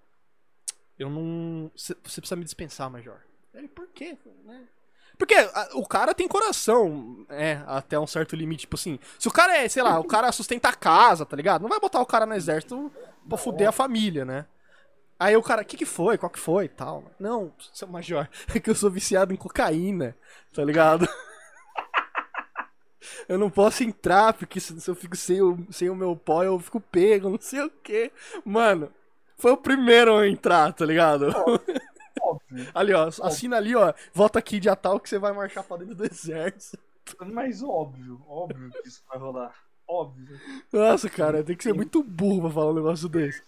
eu 0.99 1.09
não. 1.09 1.71
Você 1.75 1.93
precisa 1.93 2.35
me 2.35 2.43
dispensar, 2.43 2.89
Major. 2.89 3.19
Ele, 3.53 3.67
por 3.67 3.87
quê? 3.89 4.17
Né? 4.43 4.67
Porque 5.17 5.33
a- 5.35 5.69
o 5.73 5.85
cara 5.87 6.13
tem 6.13 6.27
coração, 6.27 7.25
é, 7.29 7.61
até 7.67 7.99
um 7.99 8.07
certo 8.07 8.35
limite. 8.35 8.61
Tipo 8.61 8.75
assim, 8.75 8.99
se 9.19 9.27
o 9.27 9.31
cara 9.31 9.57
é, 9.57 9.67
sei 9.69 9.83
lá, 9.83 9.99
o 9.99 10.03
cara 10.03 10.31
sustenta 10.31 10.69
a 10.69 10.73
casa, 10.73 11.25
tá 11.25 11.35
ligado? 11.35 11.61
Não 11.61 11.69
vai 11.69 11.79
botar 11.79 12.01
o 12.01 12.05
cara 12.05 12.25
no 12.25 12.33
exército 12.35 12.91
pra 13.27 13.37
fuder 13.37 13.69
a 13.69 13.71
família, 13.71 14.25
né? 14.25 14.45
Aí 15.19 15.35
o 15.37 15.43
cara, 15.43 15.61
o 15.61 15.65
que 15.65 15.77
que 15.77 15.85
foi? 15.85 16.17
Qual 16.17 16.29
que 16.29 16.39
foi 16.39 16.67
tal? 16.69 17.05
Não, 17.19 17.53
seu 17.73 17.87
major, 17.87 18.27
é 18.53 18.59
que 18.59 18.69
eu 18.69 18.75
sou 18.75 18.91
viciado 18.91 19.33
em 19.33 19.37
cocaína, 19.37 20.15
tá 20.53 20.63
ligado? 20.63 21.07
Eu 23.27 23.37
não 23.37 23.49
posso 23.49 23.83
entrar, 23.83 24.33
porque 24.33 24.59
se, 24.59 24.79
se 24.79 24.89
eu 24.89 24.95
fico 24.95 25.15
sem 25.15 25.41
o, 25.41 25.57
sem 25.71 25.89
o 25.89 25.95
meu 25.95 26.15
pó, 26.15 26.43
eu 26.43 26.59
fico 26.59 26.79
pego, 26.79 27.29
não 27.29 27.39
sei 27.39 27.61
o 27.61 27.69
quê. 27.83 28.11
Mano, 28.43 28.91
foi 29.37 29.51
o 29.51 29.57
primeiro 29.57 30.15
a 30.17 30.27
entrar, 30.27 30.73
tá 30.73 30.85
ligado? 30.85 31.27
Ali, 32.73 32.93
ó, 32.93 33.07
assina 33.07 33.57
ali, 33.57 33.75
ó, 33.75 33.93
volta 34.13 34.39
aqui 34.39 34.59
dia 34.59 34.75
tal 34.75 34.99
que 34.99 35.09
você 35.09 35.17
vai 35.19 35.33
marchar 35.33 35.63
pra 35.63 35.77
dentro 35.77 35.95
do 35.95 36.05
exército. 36.05 36.77
Mas 37.19 37.61
óbvio, 37.61 38.21
óbvio 38.27 38.71
que 38.71 38.87
isso 38.87 39.03
vai 39.07 39.19
rolar. 39.19 39.53
Óbvio. 39.87 40.39
Nossa, 40.73 41.09
cara, 41.09 41.43
tem 41.43 41.55
que 41.55 41.63
ser 41.63 41.73
muito 41.73 42.01
burro 42.03 42.41
pra 42.41 42.49
falar 42.49 42.71
um 42.71 42.75
negócio 42.75 43.07
desse. 43.07 43.43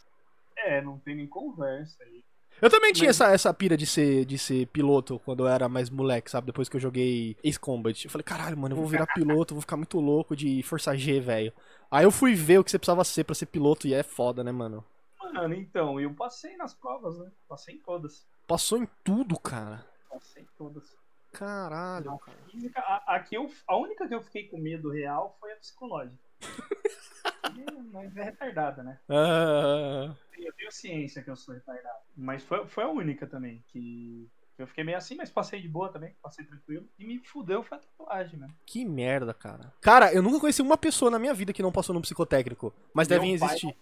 É, 0.56 0.82
não 0.82 1.00
tem 1.00 1.16
nem 1.16 1.28
conversa 1.28 2.04
aí. 2.04 2.24
Eu 2.60 2.70
também 2.70 2.92
tinha 2.92 3.10
Mas- 3.10 3.22
essa, 3.22 3.32
essa 3.32 3.54
pira 3.54 3.78
de 3.78 3.86
ser, 3.86 4.26
de 4.26 4.38
ser 4.38 4.66
piloto 4.68 5.20
quando 5.20 5.44
eu 5.44 5.48
era 5.48 5.70
mais 5.70 5.90
moleque, 5.92 6.30
sabe? 6.30 6.48
Depois 6.48 6.68
que 6.68 6.76
eu 6.76 6.82
joguei 6.82 7.38
Ace 7.44 7.60
Combat. 7.60 8.06
Eu 8.06 8.10
falei, 8.12 8.24
caralho, 8.24 8.58
mano, 8.58 8.74
eu 8.74 8.80
vou 8.80 8.88
virar 8.88 9.06
piloto, 9.08 9.54
vou 9.54 9.62
ficar 9.62 9.78
muito 9.78 10.00
louco 10.00 10.36
de 10.36 10.64
Força 10.64 10.96
G, 10.98 11.20
velho. 11.20 11.54
Aí 11.90 12.04
eu 12.04 12.12
fui 12.12 12.34
ver 12.34 12.60
o 12.60 12.64
que 12.64 12.72
você 12.72 12.80
precisava 12.80 13.04
ser 13.04 13.24
pra 13.24 13.36
ser 13.36 13.46
piloto 13.46 13.88
e 13.88 13.94
é 13.94 14.02
foda, 14.02 14.44
né, 14.44 14.52
mano? 14.52 14.84
Mano, 15.22 15.54
então, 15.54 16.00
eu 16.00 16.12
passei 16.14 16.58
nas 16.58 16.74
provas, 16.74 17.18
né? 17.20 17.30
Passei 17.48 17.76
em 17.76 17.80
todas. 17.80 18.26
Passou 18.48 18.78
em 18.78 18.88
tudo, 19.04 19.38
cara. 19.40 19.86
Passei 20.10 20.44
em 20.44 20.48
todas. 20.58 20.96
Caralho, 21.34 22.12
Na 22.12 22.18
cara. 22.18 22.38
física, 22.50 22.80
a, 22.80 23.16
a, 23.16 23.26
eu, 23.32 23.52
a 23.68 23.76
única 23.76 24.08
que 24.08 24.16
eu 24.16 24.22
fiquei 24.22 24.48
com 24.48 24.58
medo 24.58 24.90
real 24.90 25.36
foi 25.40 25.52
a 25.52 25.58
psicológica. 25.58 26.18
Mas 27.92 28.16
é 28.16 28.24
retardada, 28.24 28.84
né? 28.84 29.00
Ah, 29.10 30.14
Eu 30.38 30.54
tenho 30.54 30.72
ciência 30.72 31.22
que 31.22 31.30
eu 31.30 31.36
sou 31.36 31.54
retardado. 31.54 32.00
Mas 32.16 32.44
foi, 32.44 32.66
foi 32.68 32.84
a 32.84 32.90
única 32.90 33.26
também 33.28 33.64
que 33.68 34.30
eu 34.58 34.68
fiquei 34.68 34.84
meio 34.84 34.98
assim, 34.98 35.16
mas 35.16 35.30
passei 35.30 35.62
de 35.62 35.68
boa 35.68 35.90
também, 35.90 36.16
passei 36.22 36.44
tranquilo. 36.46 36.88
E 36.98 37.06
me 37.06 37.20
fudeu 37.20 37.64
foi 37.64 37.78
a 37.78 37.82
tatuagem, 37.82 38.40
mano. 38.40 38.54
que 38.66 38.84
merda, 38.84 39.34
cara. 39.34 39.72
Cara, 39.82 40.14
eu 40.14 40.22
nunca 40.22 40.40
conheci 40.40 40.62
uma 40.62 40.78
pessoa 40.78 41.12
na 41.12 41.20
minha 41.20 41.34
vida 41.34 41.54
que 41.54 41.62
não 41.62 41.72
passou 41.72 41.94
num 41.94 42.02
psicotécnico. 42.02 42.74
Mas 42.94 43.08
Meu 43.08 43.20
devem 43.20 43.38
pai 43.38 43.50
existir. 43.50 43.76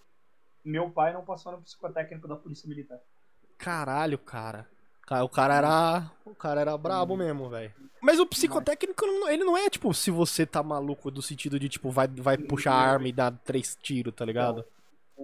Meu 0.64 0.90
pai 0.90 1.12
não 1.12 1.24
passou 1.24 1.52
no 1.52 1.62
psicotécnico 1.62 2.28
da 2.28 2.36
Polícia 2.36 2.68
Militar. 2.68 3.00
Caralho, 3.58 4.18
cara. 4.18 4.66
Ca- 5.06 5.22
O 5.24 5.28
cara 5.28 5.54
era. 5.54 6.10
O 6.24 6.34
cara 6.34 6.60
era 6.60 6.76
brabo 6.76 7.16
mesmo, 7.16 7.48
velho. 7.48 7.72
Mas 8.02 8.18
o 8.20 8.26
psicotécnico, 8.26 9.06
não- 9.06 9.28
ele 9.28 9.44
não 9.44 9.56
é 9.56 9.68
tipo 9.70 9.92
se 9.94 10.10
você 10.10 10.44
tá 10.46 10.62
maluco 10.62 11.10
do 11.10 11.22
sentido 11.22 11.58
de 11.58 11.68
tipo, 11.68 11.90
vai, 11.90 12.06
vai 12.08 12.36
puxar 12.36 12.72
a 12.72 12.78
arma 12.92 13.08
e 13.08 13.12
dar 13.12 13.32
três 13.44 13.76
tiros, 13.80 14.14
tá 14.14 14.24
ligado? 14.24 14.64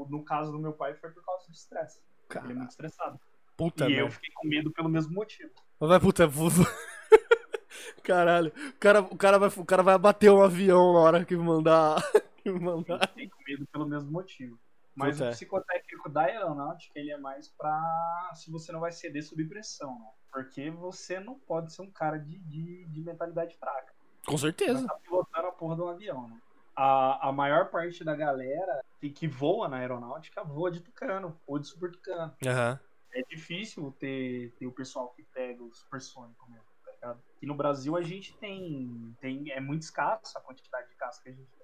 No 0.09 0.25
caso 0.25 0.51
do 0.51 0.59
meu 0.59 0.73
pai 0.73 0.95
foi 0.95 1.11
por 1.11 1.23
causa 1.25 1.47
de 1.49 1.57
estresse. 1.57 2.01
Ele 2.45 2.53
é 2.53 2.55
muito 2.55 2.71
estressado. 2.71 3.21
puta 3.57 3.85
e 3.85 3.93
eu 3.93 3.97
merda. 4.07 4.11
fiquei 4.13 4.31
com 4.35 4.49
medo 4.49 4.71
pelo 4.73 4.89
mesmo 4.89 5.13
motivo. 5.13 5.51
Vai, 5.79 6.01
puta. 6.01 6.27
vou- 6.27 6.49
Caralho. 8.03 8.53
O 8.71 8.79
cara, 8.79 9.01
o, 9.01 9.17
cara 9.17 9.39
vai, 9.39 9.49
o 9.57 9.65
cara 9.65 9.83
vai 9.83 9.99
bater 9.99 10.31
um 10.31 10.43
avião 10.43 10.93
na 10.95 10.99
hora 11.01 11.25
que 11.25 11.37
mandar. 11.37 12.01
que 12.43 12.49
Eu 12.49 12.61
mandar. 12.61 13.09
fiquei 13.09 13.29
com 13.29 13.43
medo 13.47 13.67
pelo 13.73 13.87
mesmo 13.87 14.11
motivo. 14.11 14.59
Mas 14.95 15.17
Puta. 15.17 15.29
o 15.29 15.33
psicotécnico 15.33 16.09
da 16.09 16.23
aeronáutica, 16.23 16.99
ele 16.99 17.11
é 17.11 17.17
mais 17.17 17.49
pra 17.49 18.31
se 18.35 18.51
você 18.51 18.71
não 18.73 18.81
vai 18.81 18.93
ceder 18.93 19.23
sob 19.23 19.45
pressão, 19.47 19.99
né? 19.99 20.07
Porque 20.31 20.71
você 20.71 21.19
não 21.19 21.39
pode 21.39 21.73
ser 21.73 21.83
um 21.83 21.91
cara 21.91 22.19
de, 22.19 22.39
de, 22.39 22.87
de 22.87 23.01
mentalidade 23.03 23.57
fraca. 23.57 23.93
Com 24.27 24.37
Você 24.37 24.47
certeza. 24.47 24.81
estar 24.81 24.95
pilotando 24.97 25.49
a 25.49 25.53
porra 25.53 25.77
de 25.77 25.83
um 25.83 25.89
avião, 25.89 26.29
né? 26.29 26.41
A, 26.77 27.29
a 27.29 27.33
maior 27.33 27.71
parte 27.71 28.03
da 28.05 28.15
galera 28.15 28.83
que, 29.01 29.11
que 29.11 29.29
voa 29.29 29.69
na 29.69 29.79
aeronáutica 29.79 30.43
voa 30.43 30.71
de 30.71 30.81
tucano 30.81 31.39
ou 31.47 31.59
de 31.59 31.67
super 31.67 31.91
tucano. 31.91 32.35
Aham. 32.47 32.79
É 33.15 33.23
difícil 33.23 33.95
ter, 33.99 34.53
ter 34.59 34.67
o 34.67 34.73
pessoal 34.73 35.09
que 35.11 35.23
pega 35.23 35.63
o 35.63 35.71
supersônico 35.73 36.51
mesmo, 36.51 36.65
tá 36.85 36.93
ligado? 36.93 37.23
E 37.43 37.47
no 37.47 37.55
Brasil 37.55 37.95
a 37.95 38.03
gente 38.03 38.35
tem, 38.39 39.15
tem. 39.21 39.51
É 39.51 39.61
muito 39.61 39.83
escasso 39.83 40.39
a 40.39 40.41
quantidade 40.41 40.89
de 40.89 40.95
caça 40.95 41.23
que 41.23 41.29
a 41.29 41.33
gente 41.33 41.51
tem. 41.59 41.62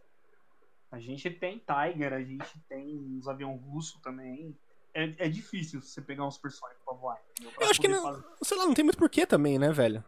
A 0.91 0.99
gente 0.99 1.29
tem 1.31 1.59
Tiger, 1.59 2.13
a 2.15 2.23
gente 2.23 2.59
tem 2.69 3.19
os 3.19 3.29
aviões 3.29 3.61
russos 3.63 4.01
também. 4.01 4.57
É, 4.95 5.27
é 5.27 5.29
difícil 5.29 5.83
você 5.83 6.01
pegar 6.01 6.25
um 6.25 6.31
supersônico 6.31 6.81
pra 6.85 6.95
voar. 6.95 7.19
entendeu? 7.33 7.53
Pra 7.53 7.65
Eu 7.67 7.71
acho 7.71 7.81
que 7.81 7.89
não. 7.89 8.03
fazer- 8.03 8.25
Sei 8.43 8.57
lá, 8.59 8.65
não 8.67 8.75
tem 8.75 8.85
muito 8.85 8.99
porquê 8.99 9.27
também, 9.27 9.59
né, 9.59 9.71
velho? 9.71 10.03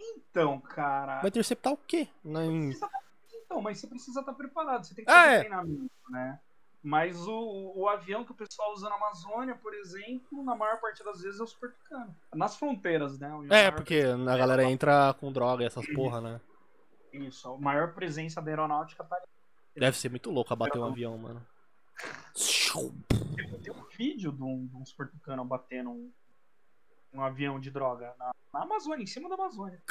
Então, 0.00 0.60
cara. 0.60 1.20
Vai 1.20 1.28
interceptar 1.28 1.72
o 1.72 1.76
quê? 1.76 2.08
Na- 2.24 2.44
em- 2.44 2.66
precisa- 2.68 2.90
Então, 3.44 3.60
mas 3.60 3.78
você 3.78 3.86
precisa 3.88 4.20
estar 4.20 4.32
preparado, 4.32 4.84
você 4.86 4.94
tem 4.94 5.04
que 5.04 5.10
Ah, 5.10 5.14
fazer 5.14 5.34
é. 5.34 5.38
treinamento, 5.40 5.90
né? 6.08 6.38
Mas 6.82 7.26
o, 7.26 7.72
o 7.74 7.88
avião 7.88 8.24
que 8.24 8.30
o 8.30 8.34
pessoal 8.34 8.72
usa 8.72 8.88
na 8.88 8.94
Amazônia, 8.94 9.54
por 9.56 9.74
exemplo, 9.74 10.42
na 10.44 10.54
maior 10.54 10.80
parte 10.80 11.02
das 11.04 11.20
vezes 11.20 11.40
é 11.40 11.42
o 11.42 11.46
super 11.46 11.72
tucano. 11.74 12.14
Nas 12.34 12.56
fronteiras, 12.56 13.18
né? 13.18 13.30
É, 13.50 13.70
porque 13.70 14.02
a 14.02 14.36
galera 14.36 14.64
entra 14.64 15.12
com 15.14 15.32
droga 15.32 15.64
e 15.64 15.66
essas 15.66 15.84
porra, 15.92 16.20
né? 16.20 16.40
Isso, 17.12 17.52
a 17.52 17.58
maior 17.58 17.92
presença 17.92 18.40
da 18.40 18.50
aeronáutica 18.50 19.02
tá 19.04 19.16
ali. 19.16 19.26
Deve 19.80 19.96
ser 19.96 20.10
muito 20.10 20.30
louco 20.30 20.52
abater 20.52 20.78
um 20.78 20.84
avião, 20.84 21.16
mano. 21.16 21.40
Tem 23.62 23.72
um 23.72 23.84
vídeo 23.96 24.30
de 24.30 24.42
um, 24.42 24.66
de 24.66 24.76
um 24.76 24.84
super 24.84 25.08
tucano 25.08 25.42
batendo 25.42 25.88
um, 25.88 26.12
um 27.14 27.22
avião 27.22 27.58
de 27.58 27.70
droga 27.70 28.14
na, 28.18 28.30
na 28.52 28.62
Amazônia, 28.62 29.02
em 29.02 29.06
cima 29.06 29.26
da 29.30 29.36
Amazônia. 29.36 29.82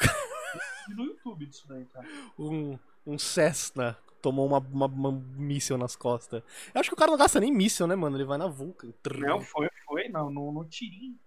No 0.90 1.04
YouTube 1.04 1.44
disso 1.46 1.66
daí, 1.66 1.84
cara. 1.86 2.06
Um, 2.38 2.78
um 3.04 3.18
Cessna 3.18 3.98
tomou 4.22 4.46
uma, 4.46 4.58
uma, 4.58 4.86
uma 4.86 5.10
míssil 5.10 5.76
nas 5.76 5.96
costas. 5.96 6.42
Eu 6.72 6.80
acho 6.80 6.88
que 6.88 6.94
o 6.94 6.96
cara 6.96 7.10
não 7.10 7.18
gasta 7.18 7.40
nem 7.40 7.52
míssil, 7.52 7.88
né, 7.88 7.96
mano? 7.96 8.16
Ele 8.16 8.24
vai 8.24 8.38
na 8.38 8.46
Vulcan. 8.46 8.92
Trrr. 9.02 9.26
Não, 9.26 9.40
foi, 9.40 9.68
foi, 9.86 10.08
não, 10.08 10.30
no, 10.30 10.52
no 10.52 10.64
tirinho. 10.66 11.18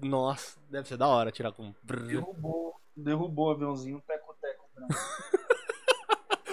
Nossa, 0.00 0.58
deve 0.70 0.88
ser 0.88 0.96
da 0.96 1.06
hora 1.06 1.30
tirar 1.30 1.52
com. 1.52 1.74
Derrubou, 1.82 2.80
derrubou 2.96 3.48
o 3.48 3.50
aviãozinho, 3.50 4.02
teco-teco 4.06 4.70
branco. 4.74 4.94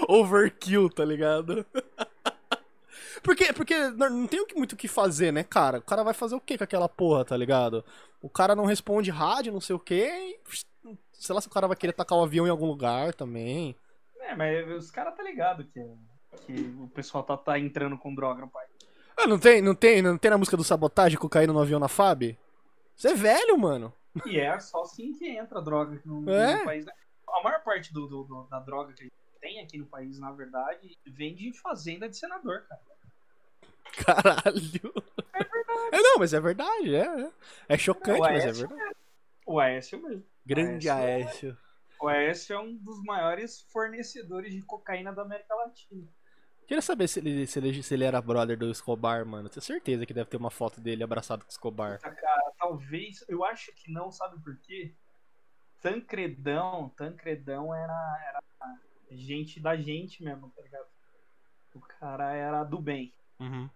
Overkill, 0.08 0.90
tá 0.90 1.04
ligado? 1.06 1.66
Porque, 3.22 3.54
porque 3.54 3.74
não 3.92 4.28
tem 4.28 4.46
muito 4.56 4.74
o 4.74 4.76
que 4.76 4.88
fazer, 4.88 5.32
né, 5.32 5.44
cara? 5.46 5.78
O 5.78 5.82
cara 5.82 6.04
vai 6.04 6.14
fazer 6.14 6.36
o 6.36 6.42
que 6.42 6.58
com 6.58 6.64
aquela 6.66 6.90
porra, 6.90 7.24
tá 7.24 7.38
ligado? 7.38 7.86
O 8.22 8.30
cara 8.30 8.54
não 8.54 8.66
responde 8.66 9.10
rádio, 9.12 9.54
não 9.54 9.62
sei 9.62 9.74
o 9.76 9.80
que. 9.80 10.40
Sei 11.14 11.34
lá 11.34 11.40
se 11.40 11.48
o 11.48 11.52
cara 11.52 11.68
vai 11.68 11.78
querer 11.78 11.94
tacar 11.94 12.18
o 12.18 12.24
avião 12.24 12.46
em 12.46 12.50
algum 12.50 12.66
lugar 12.66 13.14
também. 13.14 13.78
É, 14.20 14.36
mas 14.36 14.70
os 14.72 14.92
caras 14.92 15.16
tá 15.16 15.24
ligado 15.24 15.64
que, 15.66 15.80
que 16.46 16.76
o 16.82 16.90
pessoal 16.90 17.24
tá, 17.24 17.38
tá 17.38 17.58
entrando 17.58 17.98
com 17.98 18.14
droga 18.14 18.42
no 18.42 18.50
país. 18.50 18.70
Ah, 19.16 19.26
não 19.28 19.40
tem, 19.40 19.62
não 19.62 19.74
tem, 19.76 20.02
não 20.02 20.18
tem 20.18 20.32
na 20.32 20.38
música 20.38 20.58
do 20.58 20.64
Sabotagem 20.64 21.18
cocaína 21.18 21.54
no 21.54 21.62
avião 21.62 21.80
na 21.80 21.88
FAB? 21.88 22.38
Você 22.96 23.10
é 23.10 23.14
velho, 23.16 23.58
mano. 23.58 23.94
E 24.26 24.38
é 24.38 24.60
só 24.60 24.82
assim 24.82 25.14
que 25.14 25.30
entra 25.30 25.60
a 25.60 25.62
droga 25.62 26.02
no, 26.04 26.30
É? 26.30 26.58
no 26.58 26.66
país. 26.66 26.86
né? 26.86 26.92
A 27.30 27.42
maior 27.42 27.64
parte 27.64 27.94
do, 27.94 28.06
do- 28.06 28.24
do- 28.26 28.48
da 28.50 28.60
droga 28.60 28.92
que 28.92 29.02
a 29.02 29.04
gente 29.06 29.14
tem 29.44 29.60
aqui 29.60 29.78
no 29.78 29.86
país, 29.86 30.18
na 30.18 30.32
verdade, 30.32 30.98
vem 31.06 31.36
de 31.36 31.52
fazenda 31.60 32.08
de 32.08 32.18
senador, 32.18 32.66
cara. 32.66 32.82
Caralho. 34.06 34.94
É, 35.92 36.02
não, 36.02 36.18
mas 36.18 36.34
é 36.34 36.40
verdade, 36.40 36.96
é. 36.96 37.06
É, 37.06 37.32
é 37.68 37.78
chocante, 37.78 38.20
O 38.20 38.24
mas 38.24 38.42
é 38.42 38.48
Aécio 38.48 38.68
verdade. 38.70 38.96
O 39.46 39.60
Aécio 39.60 40.02
mesmo. 40.02 40.26
Grande 40.46 40.90
Aécio. 40.90 41.50
Aécio. 41.50 41.58
O 42.00 42.08
Aécio 42.08 42.56
é 42.56 42.60
um 42.60 42.76
dos 42.78 43.04
maiores 43.04 43.62
fornecedores 43.70 44.54
de 44.54 44.62
cocaína 44.62 45.12
da 45.12 45.24
América 45.24 45.54
Latina. 45.56 46.08
Queria 46.66 46.82
saber 46.82 47.10
se 47.10 47.20
ele, 47.20 47.46
se, 47.46 47.60
ele, 47.60 47.84
se 47.84 47.94
ele 47.94 48.06
era 48.06 48.22
brother 48.22 48.58
do 48.58 48.72
Escobar, 48.72 49.26
mano. 49.26 49.50
Tenho 49.50 49.62
certeza 49.62 50.06
que 50.06 50.14
deve 50.14 50.30
ter 50.30 50.38
uma 50.38 50.50
foto 50.50 50.80
dele 50.80 51.04
abraçado 51.04 51.44
com 51.44 51.50
o 51.50 51.52
Escobar. 51.52 51.98
Puta, 51.98 52.16
cara, 52.16 52.54
talvez. 52.58 53.26
Eu 53.28 53.44
acho 53.44 53.74
que 53.74 53.92
não, 53.92 54.10
sabe 54.10 54.42
por 54.42 54.58
quê? 54.62 54.96
Tancredão, 55.82 56.88
Tancredão 56.96 57.76
era, 57.76 58.26
era 58.30 58.44
gente 59.12 59.60
da 59.60 59.76
gente 59.76 60.24
mesmo, 60.24 60.50
tá 60.56 60.62
ligado? 60.62 60.88
O 61.76 61.80
cara 61.80 62.34
era 62.34 62.64
do 62.64 62.80
bem. 62.80 63.14
Uhum. 63.40 63.70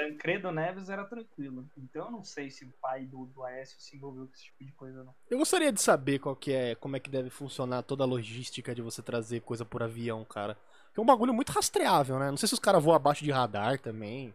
Tancredo 0.00 0.50
Neves 0.50 0.88
era 0.88 1.04
tranquilo. 1.04 1.68
Então 1.76 2.06
eu 2.06 2.10
não 2.10 2.24
sei 2.24 2.50
se 2.50 2.64
o 2.64 2.72
pai 2.80 3.04
do, 3.04 3.26
do 3.26 3.44
Aécio 3.44 3.80
se 3.80 3.96
envolveu 3.96 4.26
com 4.26 4.32
esse 4.32 4.44
tipo 4.44 4.64
de 4.64 4.72
coisa, 4.72 5.04
não. 5.04 5.14
Eu 5.28 5.38
gostaria 5.38 5.70
de 5.70 5.80
saber 5.80 6.18
qual 6.18 6.34
que 6.34 6.52
é, 6.52 6.74
como 6.74 6.96
é 6.96 7.00
que 7.00 7.10
deve 7.10 7.28
funcionar 7.28 7.82
toda 7.82 8.04
a 8.04 8.06
logística 8.06 8.74
de 8.74 8.80
você 8.80 9.02
trazer 9.02 9.40
coisa 9.40 9.64
por 9.64 9.82
avião, 9.82 10.24
cara. 10.24 10.56
Que 10.94 11.00
é 11.00 11.02
um 11.02 11.06
bagulho 11.06 11.34
muito 11.34 11.52
rastreável, 11.52 12.18
né? 12.18 12.30
Não 12.30 12.36
sei 12.36 12.48
se 12.48 12.54
os 12.54 12.60
caras 12.60 12.82
voam 12.82 12.96
abaixo 12.96 13.24
de 13.24 13.30
radar 13.30 13.78
também. 13.78 14.34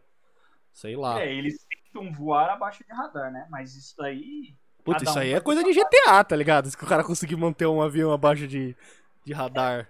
Sei 0.72 0.96
lá. 0.96 1.22
É, 1.22 1.34
eles 1.34 1.66
tentam 1.66 2.14
voar 2.14 2.50
abaixo 2.50 2.84
de 2.84 2.94
radar, 2.94 3.32
né? 3.32 3.48
Mas 3.50 3.76
isso 3.76 3.96
daí. 3.98 4.56
Puta, 4.84 5.04
isso 5.04 5.18
um 5.18 5.22
aí 5.22 5.34
é 5.34 5.40
coisa 5.40 5.64
de 5.64 5.74
GTA, 5.74 6.24
tá 6.24 6.36
ligado? 6.36 6.70
Se 6.70 6.76
o 6.76 6.88
cara 6.88 7.04
conseguir 7.04 7.36
manter 7.36 7.66
um 7.66 7.82
avião 7.82 8.12
abaixo 8.12 8.48
de, 8.48 8.76
de 9.24 9.34
radar. 9.34 9.80
É, 9.80 9.88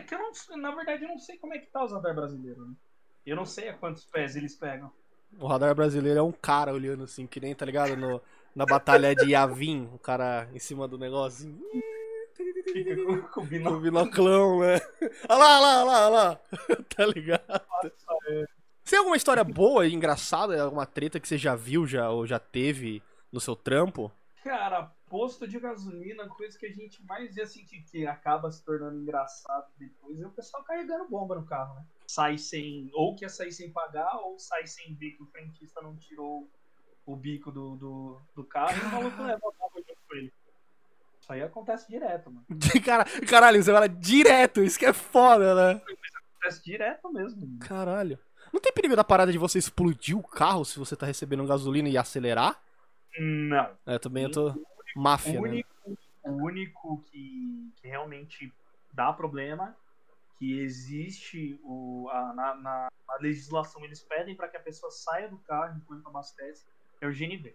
que 0.00 0.14
eu 0.14 0.18
não 0.18 0.34
sei- 0.34 0.56
na 0.56 0.74
verdade 0.74 1.02
eu 1.04 1.08
não 1.08 1.18
sei 1.18 1.38
como 1.38 1.54
é 1.54 1.58
que 1.58 1.66
tá 1.66 1.84
os 1.84 1.92
radar 1.92 2.14
brasileiros, 2.14 2.68
né? 2.68 2.74
Eu 3.24 3.36
não 3.36 3.46
sei 3.46 3.68
a 3.68 3.74
quantos 3.74 4.04
pés 4.04 4.36
eles 4.36 4.54
pegam. 4.54 4.90
O 5.38 5.46
radar 5.46 5.74
brasileiro 5.74 6.18
é 6.18 6.22
um 6.22 6.32
cara 6.32 6.72
olhando 6.72 7.04
assim, 7.04 7.26
que 7.26 7.40
nem, 7.40 7.54
tá 7.54 7.64
ligado? 7.64 7.96
No, 7.96 8.20
na 8.54 8.66
batalha 8.66 9.14
de 9.14 9.30
Yavin, 9.30 9.88
o 9.94 9.98
cara 9.98 10.48
em 10.52 10.58
cima 10.58 10.88
do 10.88 10.98
negócio 10.98 11.48
assim. 11.48 11.60
Com, 13.04 13.22
com 13.22 13.40
o 13.42 13.80
binoclão, 13.80 14.60
né? 14.60 14.80
Olha 15.28 15.38
lá, 15.38 15.58
olha 15.58 15.60
lá, 15.60 15.80
olha 15.80 15.84
lá, 15.84 16.06
olha 16.06 16.10
lá. 16.10 16.40
tá 16.96 17.06
ligado? 17.06 17.62
é. 18.28 18.44
Você 18.82 18.90
tem 18.90 18.98
alguma 18.98 19.16
história 19.16 19.44
boa 19.44 19.86
e 19.86 19.94
engraçada, 19.94 20.60
alguma 20.62 20.86
treta 20.86 21.20
que 21.20 21.28
você 21.28 21.38
já 21.38 21.54
viu 21.54 21.86
já, 21.86 22.10
ou 22.10 22.26
já 22.26 22.38
teve 22.38 23.02
no 23.30 23.40
seu 23.40 23.54
trampo? 23.54 24.10
Cara, 24.42 24.90
posto 25.08 25.46
de 25.46 25.60
gasolina, 25.60 26.26
coisa 26.28 26.58
que 26.58 26.66
a 26.66 26.72
gente 26.72 27.04
mais 27.04 27.36
ia 27.36 27.46
sentir 27.46 27.82
que 27.82 28.06
acaba 28.06 28.50
se 28.50 28.64
tornando 28.64 28.98
engraçado 28.98 29.66
depois 29.76 30.18
é 30.18 30.26
o 30.26 30.30
pessoal 30.30 30.64
carregando 30.64 31.08
bomba 31.08 31.34
no 31.34 31.44
carro, 31.44 31.74
né? 31.74 31.84
Sai 32.06 32.38
sem. 32.38 32.90
Ou 32.94 33.14
quer 33.14 33.28
sair 33.28 33.52
sem 33.52 33.70
pagar, 33.70 34.16
ou 34.16 34.38
sai 34.38 34.66
sem 34.66 34.94
ver 34.94 35.12
que 35.12 35.22
o 35.22 35.26
frentista 35.26 35.82
não 35.82 35.94
tirou 35.96 36.48
o 37.04 37.16
bico 37.16 37.52
do, 37.52 37.76
do, 37.76 38.20
do 38.34 38.44
carro 38.44 38.76
e 38.76 38.80
o 38.80 38.92
maluco 38.92 39.22
leva 39.22 39.40
a 39.46 39.58
bomba 39.58 39.82
junto 39.86 40.00
com 40.08 40.16
ele. 40.16 40.32
Isso 41.20 41.32
aí 41.32 41.42
acontece 41.42 41.88
direto, 41.88 42.30
mano. 42.30 42.46
Cara, 42.84 43.04
caralho, 43.28 43.62
você 43.62 43.72
fala 43.72 43.88
direto, 43.88 44.62
isso 44.62 44.78
que 44.78 44.86
é 44.86 44.92
foda, 44.92 45.54
né? 45.54 45.82
Acontece 46.38 46.64
direto 46.64 47.12
mesmo. 47.12 47.46
mano. 47.46 47.58
Caralho. 47.60 48.18
Não 48.52 48.60
tem 48.60 48.72
perigo 48.72 48.96
da 48.96 49.04
parada 49.04 49.30
de 49.30 49.38
você 49.38 49.58
explodir 49.58 50.16
o 50.16 50.22
carro 50.22 50.64
se 50.64 50.78
você 50.78 50.96
tá 50.96 51.04
recebendo 51.04 51.46
gasolina 51.46 51.88
e 51.88 51.98
acelerar? 51.98 52.60
Não. 53.18 53.76
É, 53.86 53.98
também 53.98 54.24
eu 54.24 54.30
tô 54.30 54.54
máfia, 54.96 55.38
O 55.38 55.42
né? 55.42 55.48
único, 55.50 55.70
o 56.24 56.30
único 56.44 57.02
que, 57.10 57.72
que 57.80 57.88
realmente 57.88 58.52
dá 58.92 59.12
problema, 59.12 59.76
que 60.38 60.58
existe 60.60 61.58
o, 61.62 62.08
a- 62.10 62.32
na, 62.34 62.54
na- 62.56 62.88
na 63.06 63.16
legislação, 63.20 63.84
eles 63.84 64.00
pedem 64.02 64.34
para 64.36 64.48
que 64.48 64.56
a 64.56 64.60
pessoa 64.60 64.90
saia 64.90 65.28
do 65.28 65.38
carro 65.38 65.76
enquanto 65.76 66.06
abastece, 66.06 66.64
é 67.00 67.06
o 67.06 67.12
GNV. 67.12 67.54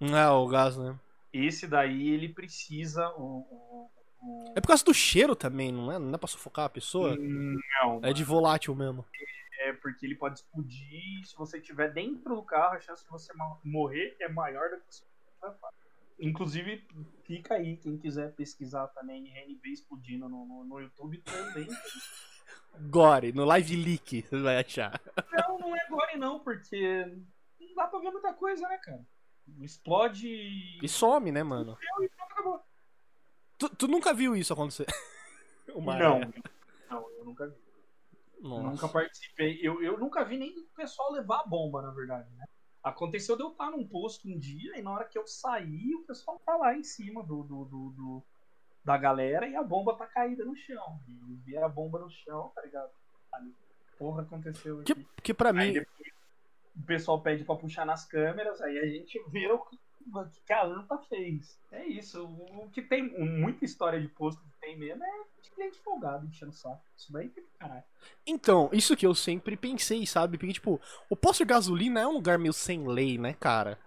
É, 0.00 0.28
o 0.28 0.46
gás, 0.48 0.76
né? 0.76 0.98
Esse 1.32 1.66
daí 1.66 2.10
ele 2.10 2.28
precisa. 2.28 3.08
O, 3.16 3.38
o- 3.50 3.90
o- 4.20 4.44
É 4.56 4.60
por 4.60 4.68
causa 4.68 4.84
do 4.84 4.92
cheiro 4.94 5.34
também, 5.34 5.72
não 5.72 5.90
é? 5.90 5.98
Não 5.98 6.14
é 6.14 6.18
pra 6.18 6.28
sufocar 6.28 6.66
a 6.66 6.70
pessoa? 6.70 7.16
Não, 7.16 8.00
É 8.02 8.12
de 8.12 8.22
volátil 8.24 8.74
mesmo. 8.74 9.04
é 9.14 9.24
porque 9.80 10.04
ele 10.06 10.14
pode 10.14 10.38
explodir. 10.38 11.24
Se 11.26 11.36
você 11.36 11.58
estiver 11.58 11.92
dentro 11.92 12.34
do 12.34 12.42
carro, 12.42 12.76
a 12.76 12.80
chance 12.80 13.04
de 13.04 13.10
você 13.10 13.32
morrer 13.64 14.16
é 14.20 14.28
maior 14.28 14.70
do 14.70 14.76
que 14.80 14.94
você. 14.94 15.04
Inclusive, 16.18 16.86
fica 17.24 17.54
aí, 17.54 17.76
quem 17.76 17.98
quiser 17.98 18.32
pesquisar 18.34 18.86
também 18.88 19.24
GNV 19.24 19.68
explodindo 19.68 20.28
no, 20.28 20.46
no, 20.46 20.64
no 20.64 20.80
YouTube 20.80 21.18
também. 21.18 21.66
Gore, 22.88 23.32
no 23.32 23.44
live 23.44 23.76
leak, 23.76 24.22
você 24.22 24.40
vai 24.40 24.58
achar. 24.58 25.00
Não, 25.32 25.58
não 25.58 25.76
é 25.76 25.86
gore 25.88 26.16
não, 26.16 26.40
porque 26.40 27.04
não 27.60 27.74
dá 27.74 27.86
pra 27.86 27.98
ver 27.98 28.10
muita 28.10 28.32
coisa, 28.32 28.66
né, 28.68 28.78
cara? 28.78 29.04
Explode 29.60 30.26
e 30.28 30.78
E 30.82 30.88
some, 30.88 31.30
né, 31.30 31.42
mano? 31.42 31.76
pronto, 31.76 32.12
acabou. 32.20 32.60
Tu, 33.58 33.68
tu 33.76 33.88
nunca 33.88 34.14
viu 34.14 34.34
isso 34.34 34.52
acontecer? 34.52 34.86
Não, 35.66 35.90
é. 35.92 36.32
não, 36.90 37.10
eu 37.18 37.24
nunca 37.24 37.48
vi. 37.48 37.56
Nossa. 38.40 38.62
Nunca 38.70 38.88
participei. 38.88 39.58
Eu, 39.62 39.82
eu 39.82 39.98
nunca 39.98 40.24
vi 40.24 40.36
nem 40.38 40.58
o 40.58 40.64
pessoal 40.76 41.12
levar 41.12 41.40
a 41.40 41.46
bomba, 41.46 41.80
na 41.82 41.90
verdade, 41.90 42.28
né? 42.34 42.44
Aconteceu 42.82 43.36
de 43.36 43.42
eu 43.42 43.48
estar 43.52 43.70
num 43.70 43.86
posto 43.86 44.28
um 44.28 44.38
dia 44.38 44.78
e 44.78 44.82
na 44.82 44.90
hora 44.92 45.06
que 45.06 45.16
eu 45.18 45.26
saí, 45.26 45.94
o 45.94 46.04
pessoal 46.06 46.38
tá 46.44 46.54
lá 46.56 46.76
em 46.76 46.82
cima 46.82 47.22
do, 47.22 47.42
do, 47.42 47.64
do- 47.64 47.90
do- 47.90 48.22
da 48.84 48.98
galera 48.98 49.48
e 49.48 49.56
a 49.56 49.62
bomba 49.62 49.96
tá 49.96 50.06
caída 50.06 50.44
no 50.44 50.54
chão. 50.54 51.00
E 51.08 51.34
vi 51.44 51.56
a 51.56 51.66
bomba 51.68 51.98
no 51.98 52.10
chão, 52.10 52.52
tá 52.54 52.60
ligado? 52.60 52.90
Porra, 53.98 54.22
aconteceu 54.22 54.82
Que, 54.82 54.92
aqui. 54.92 55.06
que 55.22 55.32
pra 55.34 55.48
Aí 55.50 55.68
mim. 55.68 55.72
depois 55.72 56.12
o 56.76 56.82
pessoal 56.82 57.20
pede 57.22 57.44
pra 57.44 57.56
puxar 57.56 57.86
nas 57.86 58.04
câmeras, 58.04 58.60
aí 58.60 58.78
a 58.78 58.86
gente 58.86 59.18
vê 59.30 59.46
o 59.50 59.58
que 59.60 59.78
que 60.44 60.52
a 60.52 60.66
ANTA 60.66 60.98
fez. 61.08 61.58
É 61.72 61.86
isso. 61.86 62.26
O 62.26 62.68
que 62.70 62.82
tem 62.82 63.18
muita 63.18 63.64
história 63.64 63.98
de 63.98 64.08
posto 64.08 64.42
que 64.42 64.53
tem 64.64 64.76
mesmo 64.78 65.04
é 65.04 65.10
de 65.42 65.50
cliente 65.50 65.78
folgado 65.80 66.26
enchendo 66.26 66.50
o 66.50 66.54
saco. 66.54 66.80
Isso 66.96 67.12
daí 67.12 67.28
pra 67.28 67.42
caralho. 67.58 67.84
Então, 68.26 68.70
isso 68.72 68.96
que 68.96 69.06
eu 69.06 69.14
sempre 69.14 69.56
pensei, 69.56 70.06
sabe? 70.06 70.38
Porque, 70.38 70.54
tipo, 70.54 70.80
o 71.08 71.16
posto 71.16 71.44
de 71.44 71.50
gasolina 71.50 72.00
é 72.00 72.06
um 72.06 72.12
lugar 72.12 72.38
meio 72.38 72.52
sem 72.52 72.86
lei, 72.86 73.18
né, 73.18 73.34
cara? 73.34 73.78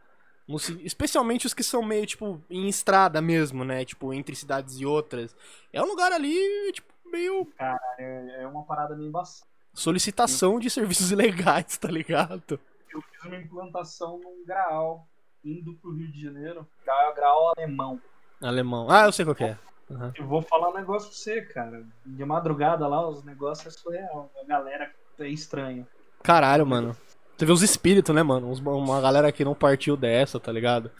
Especialmente 0.83 1.45
os 1.45 1.53
que 1.53 1.63
são 1.63 1.83
meio, 1.83 2.05
tipo, 2.05 2.41
em 2.49 2.69
estrada 2.69 3.21
mesmo, 3.21 3.65
né? 3.65 3.83
Tipo, 3.83 4.13
entre 4.13 4.35
cidades 4.35 4.79
e 4.79 4.85
outras. 4.85 5.35
É 5.73 5.81
um 5.81 5.85
lugar 5.87 6.11
ali, 6.11 6.71
tipo, 6.71 6.87
meio 7.05 7.51
É, 7.59 8.41
é 8.43 8.47
uma 8.47 8.63
parada 8.63 8.95
meio 8.95 9.09
embaçada. 9.09 9.49
solicitação 9.73 10.59
de 10.59 10.69
serviços 10.69 11.11
ilegais, 11.11 11.77
tá 11.77 11.89
ligado? 11.89 12.59
Eu 12.89 13.01
fiz 13.01 13.23
uma 13.25 13.35
implantação 13.35 14.19
num 14.19 14.45
graal 14.45 15.05
indo 15.43 15.73
pro 15.75 15.93
Rio 15.93 16.11
de 16.11 16.21
Janeiro. 16.21 16.65
Graal, 16.83 17.13
graal 17.13 17.53
alemão. 17.57 18.01
Alemão. 18.41 18.89
Ah, 18.89 19.05
eu 19.05 19.11
sei 19.11 19.25
qual 19.25 19.35
que 19.35 19.43
é. 19.43 19.57
Aham. 19.89 20.13
Eu 20.17 20.27
vou 20.27 20.41
falar 20.41 20.69
um 20.69 20.73
negócio 20.73 21.09
pra 21.09 21.17
você, 21.17 21.41
cara. 21.41 21.83
De 22.05 22.25
madrugada 22.25 22.87
lá, 22.87 23.07
os 23.07 23.23
negócios 23.23 23.73
é 23.73 23.77
surreal. 23.77 24.29
A 24.41 24.45
galera 24.45 24.91
é 25.19 25.27
estranha. 25.29 25.87
Caralho, 26.21 26.65
mano. 26.65 26.95
Você 27.37 27.45
vê 27.45 27.51
os 27.51 27.61
espíritos, 27.61 28.13
né, 28.13 28.23
mano? 28.23 28.51
Uma 28.51 28.99
galera 28.99 29.31
que 29.31 29.45
não 29.45 29.53
partiu 29.53 29.95
dessa, 29.95 30.39
tá 30.39 30.51
ligado? 30.51 30.91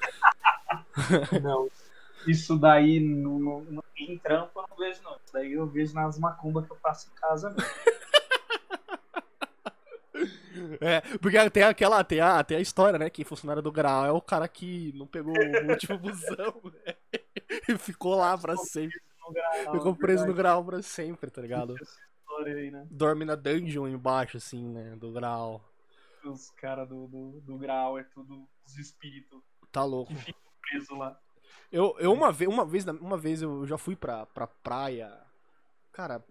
Não. 1.41 1.69
Isso 2.27 2.57
daí 2.57 2.99
no, 2.99 3.61
no, 3.61 3.83
em 3.95 4.17
trampo 4.17 4.59
eu 4.59 4.65
não 4.69 4.77
vejo, 4.77 5.01
não. 5.01 5.13
Isso 5.13 5.33
daí 5.33 5.53
eu 5.53 5.65
vejo 5.65 5.93
nas 5.93 6.19
macumbas 6.19 6.65
que 6.65 6.73
eu 6.73 6.77
faço 6.77 7.09
em 7.09 7.19
casa 7.19 7.49
mesmo. 7.51 7.63
É, 10.81 11.01
porque 11.19 11.49
tem 11.51 11.63
aquela, 11.63 12.03
tem 12.03 12.19
a, 12.19 12.43
tem 12.43 12.57
a 12.57 12.61
história, 12.61 12.97
né? 12.97 13.09
Que 13.09 13.23
funcionário 13.23 13.61
do 13.61 13.71
Grau 13.71 14.05
é 14.05 14.11
o 14.11 14.19
cara 14.19 14.47
que 14.47 14.91
não 14.95 15.05
pegou 15.05 15.33
o 15.33 15.69
último 15.69 15.97
busão, 15.99 16.55
né? 16.63 16.95
E 17.69 17.77
ficou 17.77 18.15
lá 18.15 18.37
pra 18.37 18.55
sempre. 18.57 18.99
No 19.25 19.33
graal, 19.33 19.73
Ficou 19.73 19.95
preso 19.95 20.25
no 20.25 20.33
verdade. 20.33 20.37
Grau 20.37 20.65
pra 20.65 20.81
sempre, 20.81 21.29
tá 21.29 21.41
ligado? 21.41 21.75
Aí, 22.45 22.69
né? 22.71 22.85
Dorme 22.91 23.25
na 23.25 23.35
dungeon 23.35 23.87
embaixo, 23.87 24.37
assim, 24.37 24.63
né? 24.67 24.95
Do 24.95 25.11
Grau. 25.11 25.63
Os 26.23 26.51
caras 26.51 26.87
do, 26.87 27.07
do, 27.07 27.41
do 27.41 27.57
grau 27.57 27.97
é 27.97 28.03
tudo 28.03 28.47
os 28.65 28.77
espíritos 28.77 29.41
Tá 29.71 29.83
louco. 29.83 30.13
que 30.13 30.19
ficam 30.21 30.41
presos 30.61 30.97
lá. 30.97 31.19
Eu, 31.71 31.95
eu 31.99 32.11
uma 32.11 32.31
vez, 32.31 32.49
uma 32.49 32.65
vez, 32.65 32.85
uma 32.85 33.17
vez 33.17 33.41
eu 33.41 33.65
já 33.65 33.77
fui 33.77 33.95
pra, 33.95 34.25
pra 34.25 34.45
praia. 34.47 35.17
Cara, 35.93 36.23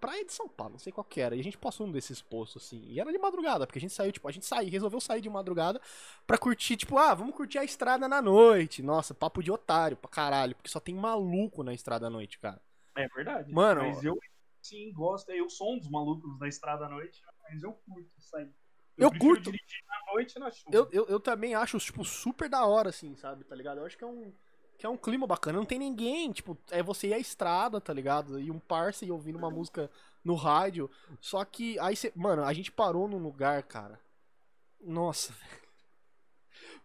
praia 0.00 0.24
de 0.24 0.32
São 0.32 0.48
Paulo, 0.48 0.72
não 0.72 0.78
sei 0.78 0.92
qual 0.92 1.04
que 1.04 1.20
era. 1.20 1.34
E 1.36 1.40
a 1.40 1.44
gente 1.44 1.58
passou 1.58 1.86
um 1.86 1.92
desses 1.92 2.20
postos, 2.20 2.64
assim. 2.64 2.84
E 2.88 3.00
era 3.00 3.12
de 3.12 3.18
madrugada, 3.18 3.66
porque 3.66 3.78
a 3.78 3.80
gente 3.80 3.92
saiu, 3.92 4.12
tipo, 4.12 4.28
a 4.28 4.32
gente 4.32 4.46
saiu, 4.46 4.70
resolveu 4.70 5.00
sair 5.00 5.20
de 5.20 5.30
madrugada 5.30 5.80
pra 6.26 6.38
curtir, 6.38 6.76
tipo, 6.76 6.98
ah, 6.98 7.14
vamos 7.14 7.34
curtir 7.34 7.58
a 7.58 7.64
estrada 7.64 8.08
na 8.08 8.20
noite. 8.20 8.82
Nossa, 8.82 9.14
papo 9.14 9.42
de 9.42 9.50
otário 9.50 9.96
pra 9.96 10.10
caralho, 10.10 10.54
porque 10.54 10.70
só 10.70 10.80
tem 10.80 10.94
maluco 10.94 11.62
na 11.62 11.72
estrada 11.72 12.06
à 12.06 12.10
noite, 12.10 12.38
cara. 12.38 12.60
É 12.96 13.06
verdade. 13.08 13.52
Mano, 13.52 13.82
Mas 13.82 14.02
eu 14.02 14.18
sim 14.62 14.92
gosto. 14.92 15.30
Eu 15.30 15.48
sou 15.48 15.74
um 15.74 15.78
dos 15.78 15.88
malucos 15.88 16.38
da 16.38 16.48
estrada 16.48 16.86
à 16.86 16.88
noite, 16.88 17.22
mas 17.42 17.62
eu 17.62 17.72
curto 17.72 18.20
sair. 18.20 18.50
Eu 18.96 19.10
prefiro 19.10 19.34
curto. 19.34 19.52
dirigir 19.52 19.84
na 19.86 20.12
noite 20.12 20.38
na 20.38 20.50
chuva. 20.50 20.74
Eu, 20.74 20.88
eu, 20.90 21.06
eu 21.06 21.20
também 21.20 21.54
acho, 21.54 21.78
tipo, 21.78 22.02
super 22.04 22.48
da 22.48 22.64
hora, 22.64 22.88
assim, 22.88 23.14
sabe, 23.14 23.44
tá 23.44 23.54
ligado? 23.54 23.78
Eu 23.78 23.86
acho 23.86 23.96
que 23.96 24.04
é 24.04 24.06
um. 24.06 24.32
Que 24.78 24.84
é 24.86 24.88
um 24.88 24.96
clima 24.96 25.26
bacana. 25.26 25.58
Não 25.58 25.64
tem 25.64 25.78
ninguém, 25.78 26.30
tipo, 26.32 26.56
é 26.70 26.82
você 26.82 27.08
ir 27.08 27.14
à 27.14 27.18
estrada, 27.18 27.80
tá 27.80 27.92
ligado? 27.92 28.38
E 28.38 28.50
um 28.50 28.58
parça 28.58 29.04
e 29.04 29.10
ouvindo 29.10 29.38
uma 29.38 29.50
música 29.50 29.90
no 30.22 30.34
rádio. 30.34 30.90
Só 31.20 31.44
que 31.44 31.78
aí 31.78 31.96
você. 31.96 32.12
Mano, 32.14 32.44
a 32.44 32.52
gente 32.52 32.70
parou 32.70 33.08
num 33.08 33.18
lugar, 33.18 33.62
cara. 33.62 33.98
Nossa, 34.80 35.32
velho. 35.32 35.66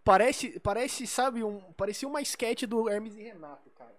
Parece, 0.03 0.59
parece, 0.59 1.05
sabe, 1.05 1.43
um, 1.43 1.59
parecia 1.73 2.07
uma 2.07 2.21
sketch 2.21 2.63
do 2.63 2.89
Hermes 2.89 3.15
e 3.15 3.21
Renato, 3.23 3.69
cara. 3.71 3.95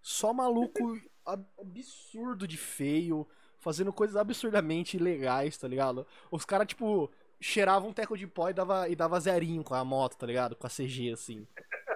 Só 0.00 0.32
maluco 0.32 0.98
ab- 1.26 1.44
absurdo 1.58 2.46
de 2.46 2.56
feio, 2.56 3.26
fazendo 3.58 3.92
coisas 3.92 4.16
absurdamente 4.16 4.96
legais, 4.98 5.56
tá 5.56 5.66
ligado? 5.66 6.06
Os 6.30 6.44
caras, 6.44 6.68
tipo, 6.68 7.10
cheiravam 7.40 7.90
um 7.90 7.92
teco 7.92 8.16
de 8.16 8.26
pó 8.26 8.48
e 8.48 8.54
dava, 8.54 8.88
e 8.88 8.94
dava 8.94 9.18
zerinho 9.18 9.64
com 9.64 9.74
a 9.74 9.84
moto, 9.84 10.16
tá 10.16 10.26
ligado? 10.26 10.54
Com 10.54 10.66
a 10.66 10.70
CG, 10.70 11.12
assim. 11.12 11.46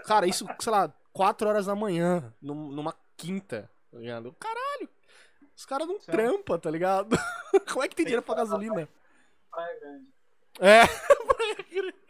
Cara, 0.04 0.26
isso, 0.26 0.46
sei 0.58 0.72
lá, 0.72 0.92
4 1.14 1.48
horas 1.48 1.64
da 1.66 1.74
manhã, 1.74 2.34
num- 2.42 2.70
numa 2.72 2.94
quinta, 3.16 3.70
tá 3.90 3.98
ligado? 3.98 4.32
Caralho! 4.38 4.88
Os 5.56 5.64
caras 5.64 5.86
não 5.86 6.00
Certo. 6.00 6.10
trampam, 6.18 6.58
tá 6.58 6.68
ligado? 6.70 7.16
Como 7.72 7.82
é 7.84 7.88
que 7.88 7.94
tem 7.94 8.04
dinheiro 8.04 8.22
pra 8.22 8.34
gasolina? 8.34 8.86
Praia 9.50 9.80
Grande. 9.80 10.06
É, 10.60 10.80
Praia 11.24 11.56
Grande. 11.72 12.04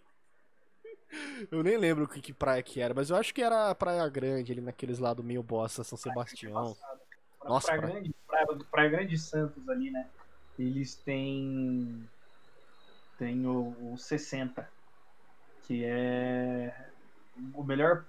Eu 1.50 1.62
nem 1.62 1.76
lembro 1.76 2.08
que, 2.08 2.20
que 2.20 2.32
praia 2.32 2.62
que 2.62 2.80
era, 2.80 2.92
mas 2.94 3.10
eu 3.10 3.16
acho 3.16 3.32
que 3.32 3.42
era 3.42 3.72
Praia 3.74 4.08
Grande, 4.08 4.50
ali 4.50 4.60
naqueles 4.60 4.98
lados 4.98 5.24
meio 5.24 5.42
bosta, 5.42 5.84
São 5.84 5.96
Sebastião. 5.98 6.74
Pra- 7.38 7.48
Nossa, 7.48 7.66
Praia 7.68 7.80
Grande, 7.82 8.14
praia, 8.26 8.46
praia 8.70 8.90
Grande 8.90 9.18
Santos 9.18 9.68
ali, 9.68 9.90
né? 9.90 10.08
Eles 10.58 10.94
têm. 10.94 12.08
Tem 13.18 13.46
o, 13.46 13.92
o 13.92 13.96
60, 13.98 14.68
que 15.64 15.84
é 15.84 16.74
o 17.52 17.62
melhor. 17.62 18.04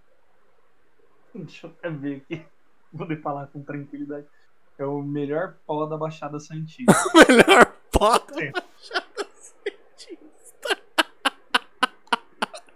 Deixa 1.43 1.67
eu 1.67 1.71
até 1.71 1.89
ver 1.89 2.17
aqui. 2.17 2.45
Vou 2.91 3.05
poder 3.07 3.21
falar 3.21 3.47
com 3.47 3.61
tranquilidade. 3.61 4.25
É 4.77 4.85
o 4.85 5.01
melhor 5.01 5.55
pó 5.65 5.85
da 5.85 5.97
Baixada 5.97 6.39
Santista. 6.39 6.93
Melhor 7.27 7.73
foto 7.93 8.33
Sim. 8.33 8.51
Baixada 8.51 9.27
Santista. 9.35 9.65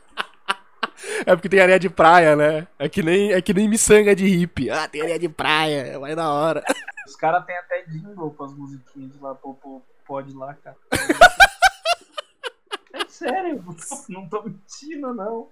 É 1.25 1.35
porque 1.35 1.47
tem 1.47 1.59
areia 1.59 1.79
de 1.79 1.89
praia, 1.89 2.35
né? 2.35 2.67
É 2.77 2.89
que 2.89 3.01
nem, 3.01 3.31
é 3.31 3.41
que 3.41 3.53
nem 3.53 3.69
miçanga 3.69 4.15
de 4.15 4.25
hippie. 4.25 4.69
Ah, 4.69 4.87
tem 4.87 5.01
areia 5.01 5.19
de 5.19 5.29
praia, 5.29 5.81
é 5.87 5.97
mais 5.97 6.15
da 6.15 6.29
hora. 6.29 6.63
Os 7.05 7.15
caras 7.15 7.45
têm 7.45 7.57
até 7.57 7.83
jingle 7.83 8.31
com 8.31 8.43
as 8.43 8.53
musiquinhas 8.53 9.11
de 9.11 9.19
lá, 9.19 9.33
pô, 9.35 9.53
pô, 9.53 9.81
pode 10.05 10.33
lá, 10.33 10.53
cara. 10.55 10.75
É 12.93 13.05
sério, 13.07 13.63
não 14.09 14.27
tô 14.27 14.43
mentindo, 14.43 15.13
não. 15.13 15.49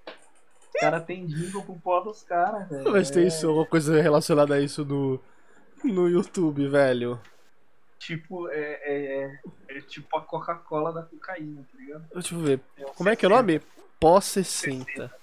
Os 0.74 0.80
caras 0.80 1.04
têm 1.06 1.26
jingle 1.26 1.64
com 1.64 1.74
o 1.74 1.80
pó 1.80 2.00
dos 2.00 2.24
caras, 2.24 2.68
velho. 2.70 2.92
Mas 2.92 3.10
tem 3.12 3.24
É, 3.24 3.28
isso, 3.28 3.48
alguma 3.48 3.66
coisa 3.66 4.02
relacionada 4.02 4.56
a 4.56 4.60
isso 4.62 4.86
no, 4.86 5.20
no 5.84 6.08
YouTube, 6.10 6.68
velho. 6.68 7.20
Tipo, 8.00 8.50
é, 8.50 8.80
é, 8.84 9.24
é, 9.26 9.78
é 9.78 9.82
tipo 9.82 10.18
a 10.18 10.22
Coca-Cola 10.22 10.92
da 10.92 11.04
cocaína, 11.04 11.62
tá 11.72 11.78
ligado? 11.78 12.06
Deixa 12.14 12.34
eu 12.34 12.40
ver. 12.40 12.60
É 12.78 12.84
Como 12.96 13.10
é 13.10 13.16
que 13.16 13.26
é 13.26 13.30
o 13.30 13.32
60. 13.32 13.36
nome? 13.54 13.62
Pós 14.00 14.26
60. 14.26 15.14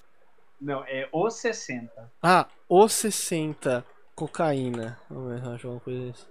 Não, 0.60 0.84
é 0.84 1.08
o 1.10 1.28
60. 1.30 2.12
Ah, 2.22 2.46
o 2.68 2.88
60 2.88 3.84
cocaína. 4.14 4.98
Vamos 5.10 5.30
ver 5.32 5.40
se 5.40 5.44
eu 5.46 5.52
acho 5.54 5.66
alguma 5.66 5.80
coisa 5.80 6.12
disso. 6.12 6.28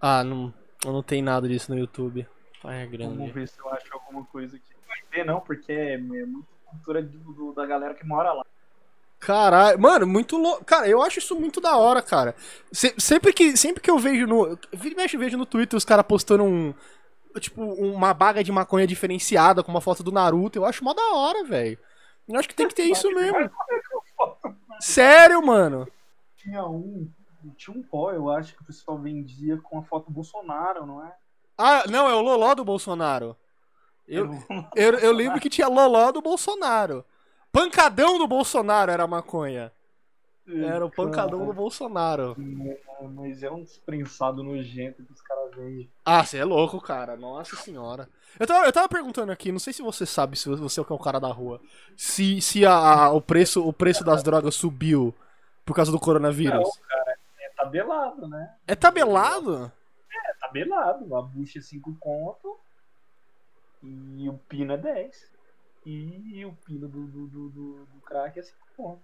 Ah, 0.00 0.24
não, 0.24 0.54
não 0.84 1.02
tem 1.02 1.20
nada 1.22 1.46
disso 1.48 1.70
no 1.72 1.78
YouTube. 1.78 2.26
Praia 2.62 2.86
Vamos 2.86 3.16
Grande. 3.16 3.32
ver 3.32 3.48
se 3.48 3.58
eu 3.58 3.68
acho 3.70 3.92
alguma 3.92 4.24
coisa 4.26 4.56
aqui. 4.56 4.72
Não 4.74 4.86
vai 4.88 4.98
ter, 5.10 5.24
não, 5.24 5.40
porque 5.40 5.72
é, 5.72 5.94
é 5.94 5.98
muita 5.98 6.48
cultura 6.66 7.02
do- 7.02 7.32
do- 7.32 7.52
da 7.52 7.66
galera 7.66 7.94
que 7.94 8.06
mora 8.06 8.32
lá. 8.32 8.44
Caralho, 9.20 9.78
mano, 9.78 10.06
muito 10.06 10.38
louco. 10.38 10.64
Cara, 10.64 10.88
eu 10.88 11.02
acho 11.02 11.18
isso 11.18 11.38
muito 11.38 11.60
da 11.60 11.76
hora, 11.76 12.00
cara. 12.00 12.34
Se- 12.72 12.94
sempre, 12.98 13.32
que, 13.34 13.54
sempre 13.56 13.82
que 13.82 13.90
eu 13.90 13.98
vejo 13.98 14.26
no. 14.26 14.58
Mexe, 14.96 15.14
eu 15.16 15.20
vejo 15.20 15.36
no 15.36 15.44
Twitter 15.44 15.76
os 15.76 15.84
caras 15.84 16.06
postando 16.06 16.42
um. 16.44 16.72
Tipo, 17.38 17.62
uma 17.62 18.12
baga 18.14 18.42
de 18.42 18.50
maconha 18.50 18.86
diferenciada 18.86 19.62
com 19.62 19.70
uma 19.70 19.80
foto 19.80 20.02
do 20.02 20.10
Naruto. 20.10 20.58
Eu 20.58 20.64
acho 20.64 20.82
mó 20.82 20.94
da 20.94 21.12
hora, 21.12 21.44
velho. 21.44 21.78
Eu 22.26 22.38
acho 22.38 22.48
que 22.48 22.54
tem 22.54 22.66
que 22.66 22.74
ter 22.74 22.84
isso 22.84 23.08
mesmo. 23.12 23.36
É? 23.38 23.50
Sério, 24.80 25.44
mano. 25.44 25.86
Tinha 26.36 26.64
um, 26.66 27.08
tinha 27.56 27.76
um 27.76 27.82
pó, 27.82 28.12
eu 28.12 28.30
acho, 28.30 28.54
que 28.56 28.62
o 28.62 28.66
pessoal 28.66 28.98
vendia 28.98 29.58
com 29.58 29.78
a 29.78 29.82
foto 29.82 30.06
do 30.06 30.12
Bolsonaro, 30.12 30.86
não 30.86 31.04
é? 31.04 31.12
Ah, 31.58 31.84
não, 31.88 32.08
é 32.08 32.14
o 32.14 32.22
Loló 32.22 32.54
do 32.54 32.64
Bolsonaro. 32.64 33.36
Eu, 34.08 34.30
um- 34.30 34.66
eu, 34.74 34.94
eu 34.98 35.12
lembro 35.12 35.38
que 35.40 35.50
tinha 35.50 35.68
Loló 35.68 36.10
do 36.10 36.22
Bolsonaro. 36.22 37.04
Pancadão 37.52 38.18
do 38.18 38.26
Bolsonaro 38.26 38.90
era 38.90 39.04
a 39.04 39.08
maconha. 39.08 39.72
Era 40.48 40.84
o 40.84 40.90
pancadão 40.90 41.46
do 41.46 41.52
Bolsonaro. 41.52 42.34
Cara, 42.34 43.08
Mas 43.08 43.42
é 43.42 43.50
um 43.50 43.62
desprensado 43.62 44.42
nojento 44.42 45.04
que 45.04 45.12
os 45.12 45.20
caras 45.22 45.54
vendem. 45.54 45.88
Ah, 46.04 46.24
você 46.24 46.38
é 46.38 46.44
louco, 46.44 46.80
cara. 46.80 47.16
Nossa 47.16 47.54
senhora. 47.56 48.08
Eu 48.38 48.46
tava, 48.46 48.66
eu 48.66 48.72
tava 48.72 48.88
perguntando 48.88 49.30
aqui, 49.30 49.52
não 49.52 49.60
sei 49.60 49.72
se 49.72 49.82
você 49.82 50.04
sabe, 50.04 50.36
se 50.36 50.48
você 50.48 50.80
é 50.80 50.82
o 50.88 50.98
cara 50.98 51.20
da 51.20 51.28
rua, 51.28 51.60
se, 51.96 52.40
se 52.40 52.64
a, 52.66 52.72
a- 52.72 53.12
o, 53.12 53.20
preço, 53.20 53.64
o 53.66 53.72
preço 53.72 54.02
das 54.04 54.22
drogas 54.24 54.54
subiu 54.56 55.14
por 55.64 55.74
causa 55.74 55.92
do 55.92 56.00
coronavírus. 56.00 56.60
Não, 56.60 56.70
É 57.38 57.48
tabelado, 57.56 58.26
né? 58.28 58.54
É 58.66 58.74
tabelado? 58.74 59.70
É 60.12 60.32
tabelado. 60.40 61.14
A 61.16 61.22
bucha 61.22 61.58
é 61.60 61.62
5 61.62 61.96
conto 62.00 62.58
e 63.82 64.28
o 64.28 64.34
pino 64.48 64.72
é 64.72 64.76
10. 64.76 65.29
E 65.84 66.44
o 66.44 66.52
pino 66.64 66.88
do, 66.88 67.06
do, 67.06 67.26
do, 67.26 67.48
do, 67.48 67.86
do 67.86 68.00
crack 68.04 68.38
é 68.38 68.42
5 68.42 68.56
conto. 68.76 69.02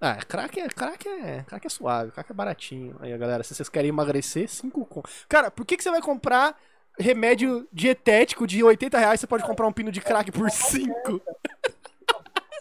Ah, 0.00 0.16
crack 0.16 0.60
é, 0.60 0.68
crack 0.68 1.08
é, 1.08 1.44
crack 1.44 1.66
é 1.66 1.70
suave, 1.70 2.10
crack 2.10 2.30
é 2.30 2.34
baratinho. 2.34 2.96
Aí, 3.00 3.16
galera, 3.16 3.42
se 3.42 3.54
vocês 3.54 3.68
querem 3.68 3.88
emagrecer, 3.88 4.48
5 4.48 4.84
com. 4.84 5.02
Cara, 5.28 5.50
por 5.50 5.64
que, 5.64 5.76
que 5.76 5.82
você 5.82 5.90
vai 5.90 6.02
comprar 6.02 6.60
remédio 6.98 7.66
dietético 7.72 8.46
de 8.46 8.62
80 8.62 8.98
reais? 8.98 9.20
Você 9.20 9.26
pode 9.26 9.44
comprar 9.44 9.66
um 9.66 9.72
pino 9.72 9.90
de 9.90 10.00
crack 10.00 10.30
por 10.30 10.50
5? 10.50 11.22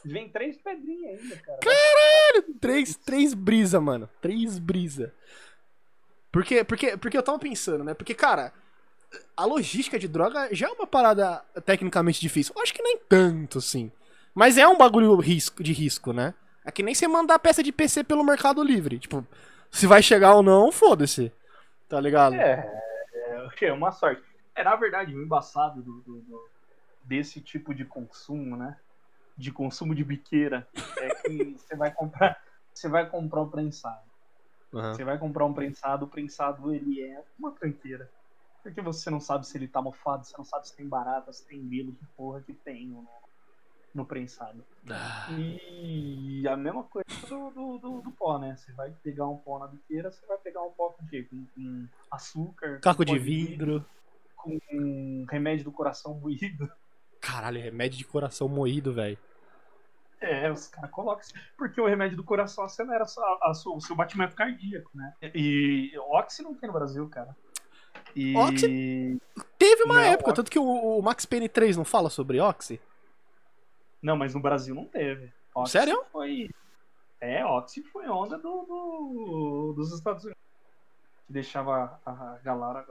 Vem 0.06 0.29
três 0.29 0.58
pedrinhas 0.58 1.21
ainda, 1.21 1.38
cara. 1.38 1.60
Três, 2.60 2.95
três 2.95 3.34
brisa, 3.34 3.79
mano. 3.79 4.10
Três 4.21 4.60
brisa. 4.60 5.13
Porque, 6.32 6.63
porque, 6.63 6.97
porque 6.97 7.17
eu 7.17 7.23
tava 7.23 7.39
pensando, 7.39 7.84
né? 7.84 7.93
Porque, 7.93 8.13
cara, 8.13 8.53
a 9.36 9.45
logística 9.45 9.97
de 9.99 10.08
droga 10.08 10.49
já 10.54 10.67
é 10.67 10.71
uma 10.71 10.88
parada 10.88 11.43
tecnicamente 11.65 12.19
difícil. 12.21 12.54
Eu 12.56 12.62
acho 12.63 12.73
que 12.73 12.82
nem 12.82 12.97
tanto, 13.10 13.58
assim. 13.60 13.91
Mas 14.34 14.58
é 14.58 14.67
um 14.67 14.78
bagulho 14.78 15.15
risco, 15.17 15.63
de 15.63 15.73
risco, 15.73 16.12
né? 16.13 16.34
É 16.65 16.71
que 16.71 16.82
nem 16.84 16.95
você 16.95 17.08
mandar 17.08 17.38
peça 17.39 17.62
de 17.62 17.71
PC 17.71 18.04
pelo 18.04 18.23
Mercado 18.23 18.63
Livre. 18.63 18.97
Tipo, 18.99 19.26
se 19.69 19.86
vai 19.86 20.02
chegar 20.02 20.36
ou 20.36 20.41
não, 20.43 20.71
foda-se. 20.71 21.32
Tá 21.89 21.99
ligado? 21.99 22.36
É, 22.36 22.82
é, 23.62 23.65
é 23.65 23.73
uma 23.73 23.91
sorte. 23.91 24.23
É, 24.56 24.63
na 24.63 24.76
verdade, 24.76 25.15
o 25.15 25.21
embaçado 25.21 25.82
do, 25.82 26.02
do- 26.02 26.21
do- 26.21 26.49
desse 27.04 27.41
tipo 27.41 27.73
de 27.73 27.84
consumo, 27.86 28.56
né? 28.56 28.78
De 29.38 29.52
consumo 29.52 29.93
de 29.93 30.04
biqueira, 30.04 30.67
é 30.97 31.10
que 31.15 31.43
você 31.58 31.76
vai 31.76 31.91
comprar. 31.91 32.41
Você 32.73 32.88
vai 32.88 33.08
comprar 33.10 33.41
o 33.41 33.49
prensado. 33.49 34.02
Aham. 34.73 34.93
Você 34.95 35.04
vai 35.04 35.17
comprar 35.19 35.45
um 35.45 35.54
prensado, 35.54 36.06
o 36.06 36.08
prensado 36.08 36.73
ele 36.73 37.02
é 37.02 37.21
uma 37.38 37.52
tranqueira. 37.52 38.10
Porque 38.63 38.82
você 38.82 39.10
não 39.10 39.19
sabe 39.19 39.45
se 39.45 39.58
ele 39.58 39.67
tá 39.67 39.82
mofado, 39.82 40.26
você 40.26 40.34
não 40.38 40.45
sabe 40.45 40.67
se 40.67 40.76
tem 40.76 40.88
barata, 40.88 41.32
se 41.34 41.45
tem 41.45 41.67
grilo, 41.67 41.91
que 41.93 42.06
porra 42.15 42.41
que 42.41 42.54
tem 42.54 42.88
no, 42.88 43.06
no 43.93 44.06
prensado. 44.06 44.63
Ah, 44.89 45.28
E 45.32 46.47
a 46.47 46.56
mesma 46.56 46.84
coisa 46.84 47.06
do, 47.28 47.49
do, 47.52 47.78
do- 47.78 48.02
do 48.02 48.12
pó, 48.12 48.39
né? 48.39 48.56
Você 48.56 48.71
vai 48.71 48.91
pegar 49.04 49.28
um 49.28 49.38
pó 49.38 49.60
na 49.60 49.67
biqueira, 49.67 50.10
você 50.12 50.26
vai 50.26 50.38
pegar 50.38 50.62
um 50.63 50.71
pó 50.71 50.89
com 50.91 51.04
o 51.04 51.08
quê? 51.08 51.23
Com, 51.23 51.46
com 51.54 51.88
açúcar, 52.10 52.79
Caco 52.79 53.06
com 53.06 53.13
de 53.13 53.19
vidro. 53.19 53.85
com 54.35 55.25
remédio 55.29 55.65
do 55.65 55.71
coração 55.71 56.13
moído. 56.15 56.71
Caralho, 57.19 57.62
remédio 57.62 57.98
de 57.98 58.06
coração 58.06 58.48
moído, 58.48 58.94
velho. 58.94 59.17
É, 60.21 60.50
os 60.50 60.67
caras 60.67 60.90
colocam 60.90 61.25
porque 61.58 61.81
o 61.81 61.85
remédio 61.85 62.15
do 62.15 62.23
coração 62.23 62.63
acelera 62.63 63.04
a 63.04 63.50
a 63.50 63.54
sua- 63.54 63.75
o 63.75 63.81
seu 63.81 63.94
batimento 63.94 64.35
cardíaco, 64.35 64.90
né? 64.96 65.13
E 65.35 65.92
Oxy 66.12 66.42
não 66.42 66.54
tem 66.56 66.67
no 66.67 66.73
Brasil, 66.73 67.08
cara. 67.10 67.35
E... 68.16 68.36
Oxy? 68.36 69.22
Teve 69.58 69.84
uma 69.84 69.96
Não, 69.96 70.02
época, 70.02 70.30
Oxy- 70.32 70.36
tanto 70.36 70.52
que 70.52 70.60
o, 70.60 70.64
o 70.64 71.02
Max 71.02 71.26
Payne 71.26 71.50
3 71.50 71.78
não 71.78 71.86
fala 71.86 72.10
sobre 72.10 72.40
Oxy. 72.40 72.80
Não, 74.02 74.16
mas 74.18 74.34
no 74.34 74.40
Brasil 74.42 74.76
não 74.76 74.86
teve. 74.86 75.32
Oxy 75.56 75.72
Sério? 75.72 76.04
Foi... 76.12 76.50
É, 77.22 77.46
Oxy 77.46 77.82
foi 77.84 78.08
onda 78.10 78.38
do, 78.38 78.66
do- 78.66 79.74
dos 79.76 79.94
Estados 79.94 80.26
Unidos. 80.26 80.42
Que 81.26 81.34
deixava 81.34 82.00
a 82.06 82.38
galera 82.44 82.86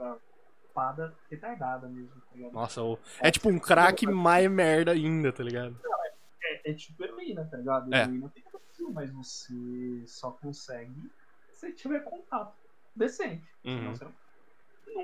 pada 0.73 1.13
retardada 1.29 1.87
mesmo, 1.87 2.09
tá 2.09 2.35
ligado? 2.35 2.51
Nossa, 2.53 2.81
o- 2.81 2.97
é 3.21 3.29
tipo 3.29 3.47
um 3.49 3.59
crack 3.59 4.07
mais 4.07 4.49
merda 4.49 4.91
ainda, 4.91 5.31
tá 5.31 5.43
ligado? 5.43 5.79
É, 6.43 6.71
é 6.71 6.73
tipo 6.73 7.03
heroína, 7.03 7.45
tá 7.49 7.57
ligado? 7.57 7.93
É. 7.93 8.01
Heroína 8.03 8.29
tem 8.33 8.43
Brasil, 8.51 8.91
mas 8.91 9.11
você 9.11 10.03
só 10.07 10.31
consegue 10.31 11.11
se 11.51 11.71
tiver 11.73 11.99
contato 11.99 12.55
decente. 12.95 13.45
Uhum. 13.63 13.77
Senão 13.77 13.95
você 13.95 14.03
não, 14.05 14.13
não. 14.95 15.03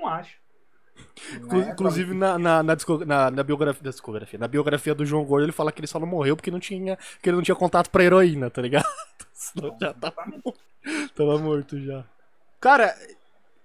Inclu- 1.36 1.60
Né? 1.60 1.70
Inclusive 1.72 2.14
na, 2.14 2.38
na, 2.38 2.62
na, 2.62 2.76
na- 3.06 3.30
na 3.30 3.42
biografia, 3.42 3.82
da 3.82 3.90
discografia, 3.90 4.38
na 4.38 4.48
biografia 4.48 4.94
do 4.94 5.04
João 5.04 5.24
Gordo, 5.24 5.44
ele 5.44 5.52
fala 5.52 5.72
que 5.72 5.80
ele 5.80 5.86
só 5.86 5.98
não 5.98 6.06
morreu 6.06 6.36
porque 6.36 6.50
não 6.50 6.60
tinha, 6.60 6.96
que 7.22 7.28
ele 7.28 7.36
não 7.36 7.42
tinha 7.42 7.54
contato 7.54 7.90
pra 7.90 8.04
heroína, 8.04 8.50
tá 8.50 8.60
ligado? 8.62 8.84
Senão 9.32 9.76
já 9.80 9.92
tava, 9.94 10.24
tava 11.14 11.38
morto 11.38 11.78
já. 11.80 12.04
Cara, 12.60 12.94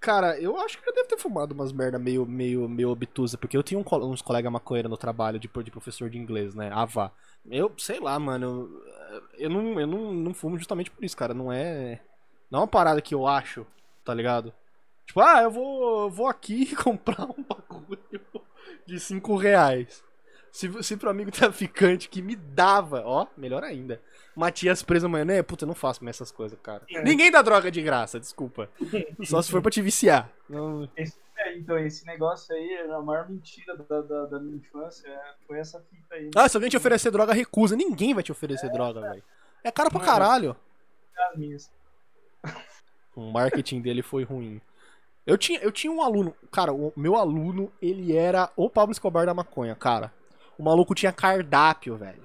cara, 0.00 0.38
eu 0.40 0.58
acho 0.60 0.80
que 0.80 0.88
eu 0.88 0.94
devo 0.94 1.08
ter 1.08 1.18
fumado 1.18 1.54
umas 1.54 1.72
merda 1.72 1.98
meio, 1.98 2.26
meio, 2.26 2.68
meio 2.68 2.90
obtusa, 2.90 3.38
porque 3.38 3.56
eu 3.56 3.62
tinha 3.62 3.78
um 3.80 3.84
uns 4.10 4.22
colegas 4.22 4.52
maconheiros 4.52 4.90
no 4.90 4.96
trabalho 4.96 5.38
de, 5.38 5.48
de 5.64 5.70
professor 5.70 6.10
de 6.10 6.18
inglês, 6.18 6.54
né? 6.54 6.70
Ava. 6.72 7.12
Eu, 7.50 7.72
sei 7.78 8.00
lá, 8.00 8.18
mano, 8.18 8.70
eu, 9.10 9.22
eu, 9.46 9.50
não, 9.50 9.80
eu 9.80 9.86
não, 9.86 10.12
não 10.14 10.34
fumo 10.34 10.58
justamente 10.58 10.90
por 10.90 11.04
isso, 11.04 11.16
cara. 11.16 11.34
Não 11.34 11.52
é. 11.52 12.00
Não 12.50 12.60
é 12.60 12.62
uma 12.62 12.68
parada 12.68 13.00
que 13.02 13.14
eu 13.14 13.26
acho, 13.26 13.66
tá 14.04 14.14
ligado? 14.14 14.52
Tipo, 15.06 15.20
ah, 15.20 15.42
eu 15.42 15.50
vou, 15.50 16.02
eu 16.04 16.10
vou 16.10 16.26
aqui 16.26 16.74
comprar 16.76 17.24
um 17.24 17.42
bagulho 17.42 17.98
de 18.86 18.98
5 19.00 19.36
reais. 19.36 20.04
Se, 20.50 20.70
se 20.82 20.96
pro 20.96 21.10
amigo 21.10 21.30
traficante 21.30 22.08
que 22.08 22.22
me 22.22 22.34
dava, 22.34 23.02
ó, 23.04 23.26
melhor 23.36 23.62
ainda. 23.62 24.00
Matias 24.34 24.82
preso 24.82 25.04
amanhã, 25.06 25.24
né? 25.24 25.42
Puta, 25.42 25.64
eu 25.64 25.66
não 25.68 25.74
faço 25.74 26.02
mais 26.02 26.16
essas 26.16 26.30
coisas, 26.32 26.58
cara. 26.62 26.82
É. 26.90 27.02
Ninguém 27.02 27.30
dá 27.30 27.42
droga 27.42 27.70
de 27.70 27.82
graça, 27.82 28.18
desculpa. 28.18 28.70
Só 29.24 29.40
se 29.42 29.50
for 29.50 29.60
pra 29.60 29.70
te 29.70 29.82
viciar. 29.82 30.30
Não- 30.48 30.88
É, 31.38 31.56
então, 31.58 31.78
esse 31.78 32.06
negócio 32.06 32.54
aí, 32.54 32.78
a 32.90 33.00
maior 33.02 33.28
mentira 33.28 33.76
da, 33.76 34.00
da, 34.00 34.24
da 34.26 34.40
minha 34.40 34.56
infância 34.56 35.06
é, 35.08 35.34
foi 35.46 35.58
essa 35.58 35.78
fita 35.90 36.14
aí. 36.14 36.30
Ah, 36.34 36.48
se 36.48 36.56
alguém 36.56 36.70
te 36.70 36.76
oferecer 36.78 37.10
droga, 37.10 37.34
recusa. 37.34 37.76
Ninguém 37.76 38.14
vai 38.14 38.22
te 38.22 38.32
oferecer 38.32 38.70
droga, 38.70 39.02
velho. 39.02 39.22
É 39.62 39.70
caro 39.70 39.90
pra 39.90 40.00
caralho. 40.00 40.56
As 41.30 41.36
minhas. 41.38 41.70
O 43.14 43.30
marketing 43.30 43.80
dele 43.82 44.02
foi 44.02 44.24
ruim. 44.24 44.60
Eu 45.26 45.36
tinha, 45.36 45.58
eu 45.58 45.72
tinha 45.72 45.92
um 45.92 46.00
aluno, 46.00 46.32
cara, 46.52 46.72
o 46.72 46.92
meu 46.96 47.16
aluno, 47.16 47.72
ele 47.82 48.16
era 48.16 48.48
o 48.54 48.70
Pablo 48.70 48.92
Escobar 48.92 49.26
da 49.26 49.34
maconha, 49.34 49.74
cara. 49.74 50.14
O 50.56 50.62
maluco 50.62 50.94
tinha 50.94 51.12
cardápio, 51.12 51.96
velho. 51.96 52.22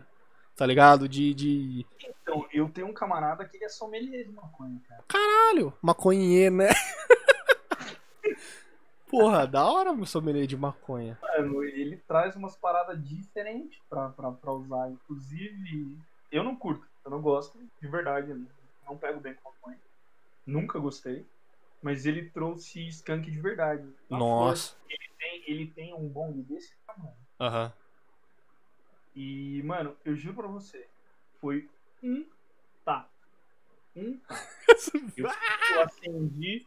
Tá 0.55 0.67
ligado? 0.67 1.09
De, 1.09 1.33
de... 1.33 1.83
Então, 2.21 2.45
eu 2.53 2.69
tenho 2.69 2.85
um 2.85 2.93
camarada 2.93 3.43
que 3.43 3.57
ele 3.57 3.65
é 3.65 3.69
sommelier 3.69 4.23
de 4.23 4.31
maconha, 4.31 4.79
cara. 4.87 5.03
Caralho, 5.07 5.73
maconhê, 5.81 6.51
né? 6.51 6.69
Porra, 9.09 9.47
da 9.47 9.65
hora 9.65 9.93
meu 9.93 10.05
sommelier 10.05 10.45
de 10.45 10.55
maconha. 10.55 11.17
Mano, 11.23 11.63
ele 11.63 11.97
traz 12.07 12.35
umas 12.35 12.55
paradas 12.55 13.03
diferentes 13.03 13.79
pra, 13.89 14.09
pra, 14.09 14.31
pra 14.31 14.53
usar. 14.53 14.91
Inclusive, 14.91 15.97
eu 16.31 16.43
não 16.43 16.55
curto, 16.55 16.85
eu 17.03 17.09
não 17.09 17.19
gosto, 17.19 17.57
de 17.81 17.87
verdade. 17.87 18.31
Não 18.85 18.95
pego 18.95 19.19
bem 19.19 19.33
com 19.33 19.49
maconha. 19.49 19.79
Nunca 20.45 20.77
gostei. 20.77 21.25
Mas 21.81 22.05
ele 22.05 22.29
trouxe 22.29 22.87
skunk 22.87 23.29
de 23.29 23.41
verdade. 23.41 23.87
Na 24.09 24.17
Nossa. 24.19 24.75
Ele 24.87 25.09
tem, 25.17 25.43
ele 25.47 25.67
tem 25.67 25.93
um 25.93 26.07
bong 26.07 26.41
desse 26.43 26.75
tamanho. 26.85 27.15
Aham. 27.39 27.73
E, 29.15 29.61
mano, 29.63 29.97
eu 30.05 30.15
juro 30.15 30.35
pra 30.35 30.47
você, 30.47 30.87
foi 31.39 31.69
um 32.01 32.25
tá. 32.85 33.09
Um 33.95 34.17
tá. 34.19 34.35
Eu, 35.17 35.27
eu 35.27 35.81
acendi, 35.83 36.65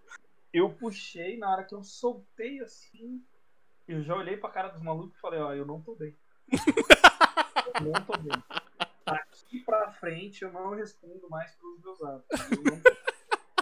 eu 0.52 0.70
puxei, 0.70 1.36
na 1.36 1.50
hora 1.50 1.64
que 1.64 1.74
eu 1.74 1.82
soltei 1.82 2.60
assim, 2.60 3.24
eu 3.88 4.02
já 4.02 4.14
olhei 4.14 4.36
pra 4.36 4.50
cara 4.50 4.68
dos 4.68 4.82
malucos 4.82 5.16
e 5.16 5.20
falei, 5.20 5.40
ó, 5.40 5.52
eu 5.52 5.66
não 5.66 5.80
tô 5.80 5.94
bem. 5.94 6.14
eu 6.52 7.82
não 7.82 8.04
tô 8.04 8.16
bem. 8.18 8.42
Daqui 9.04 9.60
pra 9.60 9.90
frente 9.92 10.42
eu 10.42 10.52
não 10.52 10.74
respondo 10.74 11.28
mais 11.28 11.54
pelos 11.54 11.80
meus 11.80 12.02
atos. 12.02 12.40
Eu, 12.50 12.62
não 12.62 12.80
tô 12.80 12.90
bem. 12.90 13.13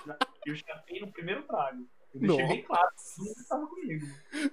eu 0.46 0.56
chapei 0.56 1.00
no 1.00 1.12
primeiro 1.12 1.42
trago. 1.42 1.86
Eu 2.14 2.20
deixei 2.20 2.38
Nossa. 2.38 2.54
bem 2.54 2.62
claro 2.62 2.88
que 2.90 3.14
todo 3.16 3.26
mundo 3.26 3.48
tava 3.48 3.66
comigo. 3.66 4.06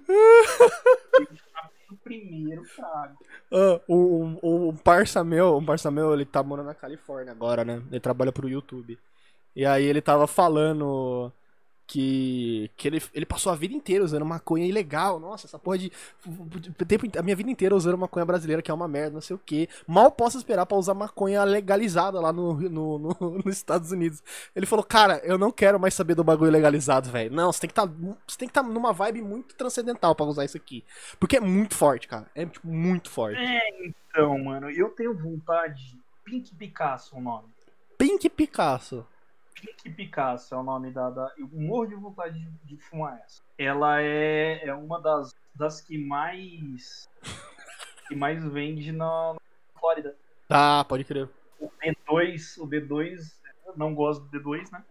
Eu 1.20 1.36
chapei 1.36 1.86
no 1.90 1.96
primeiro 1.98 2.62
trago. 2.74 3.18
Ah, 3.52 3.80
o, 3.86 4.38
o, 4.42 4.68
o 4.68 4.78
parça 4.78 5.22
meu, 5.22 5.58
um 5.58 5.64
parça 5.64 5.90
meu, 5.90 6.14
ele 6.14 6.24
tá 6.24 6.42
morando 6.42 6.66
na 6.66 6.74
Califórnia 6.74 7.32
agora, 7.32 7.64
né? 7.64 7.82
Ele 7.90 8.00
trabalha 8.00 8.32
pro 8.32 8.48
YouTube. 8.48 8.98
E 9.54 9.66
aí 9.66 9.84
ele 9.84 10.00
tava 10.00 10.26
falando 10.26 11.30
que, 11.90 12.70
que 12.76 12.86
ele, 12.86 13.02
ele 13.12 13.26
passou 13.26 13.50
a 13.50 13.56
vida 13.56 13.74
inteira 13.74 14.04
usando 14.04 14.24
maconha 14.24 14.64
ilegal. 14.64 15.18
Nossa, 15.18 15.48
essa 15.48 15.58
porra 15.58 15.76
de. 15.76 15.90
Tempo, 16.86 17.06
a 17.18 17.22
minha 17.22 17.34
vida 17.34 17.50
inteira 17.50 17.74
usando 17.74 17.98
maconha 17.98 18.24
brasileira, 18.24 18.62
que 18.62 18.70
é 18.70 18.74
uma 18.74 18.86
merda, 18.86 19.14
não 19.14 19.20
sei 19.20 19.34
o 19.34 19.40
quê. 19.44 19.68
Mal 19.88 20.12
posso 20.12 20.38
esperar 20.38 20.66
pra 20.66 20.78
usar 20.78 20.94
maconha 20.94 21.42
legalizada 21.42 22.20
lá 22.20 22.32
no, 22.32 22.54
no, 22.54 22.98
no- 22.98 23.16
nos 23.44 23.56
Estados 23.56 23.90
Unidos. 23.90 24.22
Ele 24.54 24.66
falou, 24.66 24.84
cara, 24.84 25.20
eu 25.24 25.36
não 25.36 25.50
quero 25.50 25.80
mais 25.80 25.92
saber 25.92 26.14
do 26.14 26.22
bagulho 26.22 26.52
legalizado, 26.52 27.10
velho. 27.10 27.34
Não, 27.34 27.52
você 27.52 27.62
tem 27.62 27.68
que 27.68 27.74
tá, 27.74 27.84
você 27.84 28.38
tem 28.38 28.46
que 28.46 28.52
estar 28.52 28.62
numa 28.62 28.92
vibe 28.92 29.20
muito 29.22 29.56
transcendental 29.56 30.14
pra 30.14 30.26
usar 30.26 30.44
isso 30.44 30.56
aqui. 30.56 30.84
Porque 31.18 31.38
é 31.38 31.40
muito 31.40 31.74
forte, 31.74 32.06
cara. 32.06 32.30
É 32.36 32.46
tipo, 32.46 32.68
muito 32.68 33.10
forte. 33.10 33.40
Então, 33.82 34.38
mano, 34.38 34.70
eu 34.70 34.90
tenho 34.90 35.12
vontade. 35.12 35.98
Pink 36.24 36.54
Picasso 36.54 37.16
é 37.16 37.18
o 37.18 37.20
nome. 37.20 37.48
Pink 37.98 38.28
Picasso. 38.30 39.04
Pink 39.54 39.90
Picasso 39.90 40.54
é 40.54 40.58
o 40.58 40.62
nome 40.62 40.90
da. 40.90 41.10
da 41.10 41.32
eu 41.38 41.48
morro 41.52 41.86
de 41.86 41.94
vontade 41.94 42.38
de, 42.38 42.50
de 42.64 42.76
fumar 42.78 43.18
essa. 43.24 43.42
Ela 43.58 44.00
é, 44.00 44.66
é 44.66 44.74
uma 44.74 45.00
das, 45.00 45.34
das 45.54 45.80
que 45.80 45.98
mais. 45.98 47.08
que 48.08 48.14
mais 48.14 48.44
vende 48.44 48.92
na, 48.92 49.34
na 49.34 49.40
Flórida. 49.78 50.16
Tá, 50.48 50.84
pode 50.84 51.04
crer. 51.04 51.28
O 51.58 51.70
D2, 51.82 52.58
o 52.58 52.66
D2, 52.66 53.38
eu 53.66 53.76
não 53.76 53.94
gosto 53.94 54.24
do 54.24 54.40
D2, 54.40 54.70
né? 54.72 54.84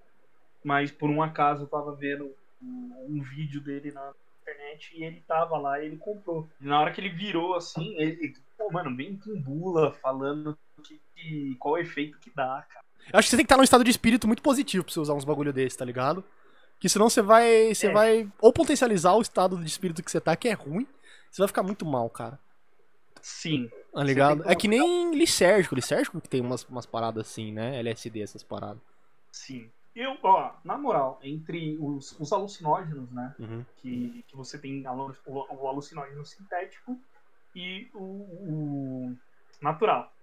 Mas 0.64 0.92
por 0.92 1.10
um 1.10 1.22
acaso 1.22 1.64
eu 1.64 1.68
tava 1.68 1.96
vendo 1.96 2.34
um, 2.62 3.06
um 3.10 3.22
vídeo 3.22 3.62
dele 3.62 3.92
na 3.92 4.14
internet 4.42 4.96
e 4.96 5.04
ele 5.04 5.22
tava 5.22 5.58
lá 5.58 5.80
e 5.82 5.86
ele 5.86 5.98
comprou. 5.98 6.48
E 6.62 6.66
na 6.66 6.80
hora 6.80 6.92
que 6.92 7.02
ele 7.02 7.10
virou 7.10 7.56
assim, 7.56 7.96
ele, 7.96 8.36
pô, 8.58 8.72
mano, 8.72 8.96
bem 8.96 9.18
com 9.18 9.40
bula 9.42 9.92
falando 9.94 10.58
que, 10.84 11.02
que- 11.16 11.56
qual 11.60 11.76
o 11.76 11.78
efeito 11.78 12.20
que 12.20 12.30
dá, 12.36 12.66
cara. 12.70 12.86
Eu 13.12 13.20
acho 13.20 13.28
que 13.28 13.32
você 13.32 13.38
tem 13.38 13.46
que 13.46 13.48
estar 13.48 13.58
num 13.58 13.64
estado 13.64 13.84
de 13.84 13.92
espírito 13.92 14.28
muito 14.28 14.42
positivo 14.42 14.84
pra 14.84 14.94
você 14.94 15.00
usar 15.00 15.14
uns 15.14 15.26
bagulho 15.26 15.52
desse, 15.54 15.78
tá 15.78 15.86
ligado? 15.86 16.24
Que 16.80 16.88
senão 16.88 17.10
você 17.10 17.22
vai. 17.22 17.74
Você 17.74 17.88
É. 17.88 17.92
vai 17.92 18.32
ou 18.40 18.54
potencializar 18.54 19.14
o 19.14 19.22
estado 19.22 19.58
de 19.58 19.68
espírito 19.68 20.04
que 20.04 20.10
você 20.12 20.22
tá, 20.22 20.36
que 20.36 20.48
é 20.48 20.54
ruim. 20.54 20.88
Você 21.30 21.42
vai 21.42 21.48
ficar 21.48 21.64
muito 21.64 21.86
mal, 21.86 22.10
cara. 22.10 22.40
Sim. 23.22 23.70
Tá 23.94 24.04
ligado? 24.04 24.44
tem 24.44 24.52
É 24.52 24.56
que 24.56 24.68
nem 24.68 25.14
licérgico. 25.14 25.76
Licérgico 25.76 26.22
que 26.22 26.30
tem 26.30 26.42
umas, 26.42 26.64
umas 26.66 26.86
paradas 26.86 27.28
assim, 27.28 27.52
né? 27.52 27.78
LSD, 27.80 28.22
essas 28.22 28.44
paradas. 28.44 28.82
Sim. 29.32 29.70
Eu, 29.96 30.18
ó, 30.24 30.54
na 30.64 30.78
moral, 30.78 31.20
entre 31.22 31.78
os, 31.82 32.18
os 32.20 32.32
alucinógenos, 32.32 33.12
né? 33.12 33.36
Uhum. 33.40 33.66
Que, 33.78 34.24
que 34.28 34.36
você 34.36 34.58
tem 34.58 34.86
o, 34.88 35.14
o 35.56 35.68
alucinógeno 35.68 36.26
sintético 36.26 36.98
e 37.56 37.90
o, 37.94 38.00
o 38.00 39.18
natural. 39.62 40.14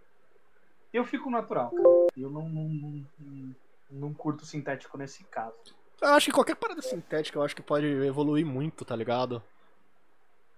Eu 0.97 1.05
fico 1.05 1.29
natural, 1.31 1.71
cara. 1.73 1.91
Eu 2.17 2.31
não, 2.31 2.49
não, 2.49 3.05
não, 3.19 3.55
não, 3.91 4.15
curto 4.15 4.47
sintético 4.47 4.97
nesse 4.97 5.25
caso. 5.25 5.55
Eu 6.01 6.09
acho 6.09 6.27
que 6.27 6.33
qualquer 6.33 6.57
parada 6.57 6.81
sintética 6.81 7.39
eu 7.39 7.43
acho 7.43 7.55
que 7.55 7.61
pode 7.61 7.85
evoluir 7.85 8.47
muito, 8.47 8.83
tá 8.83 8.97
ligado? 8.97 9.43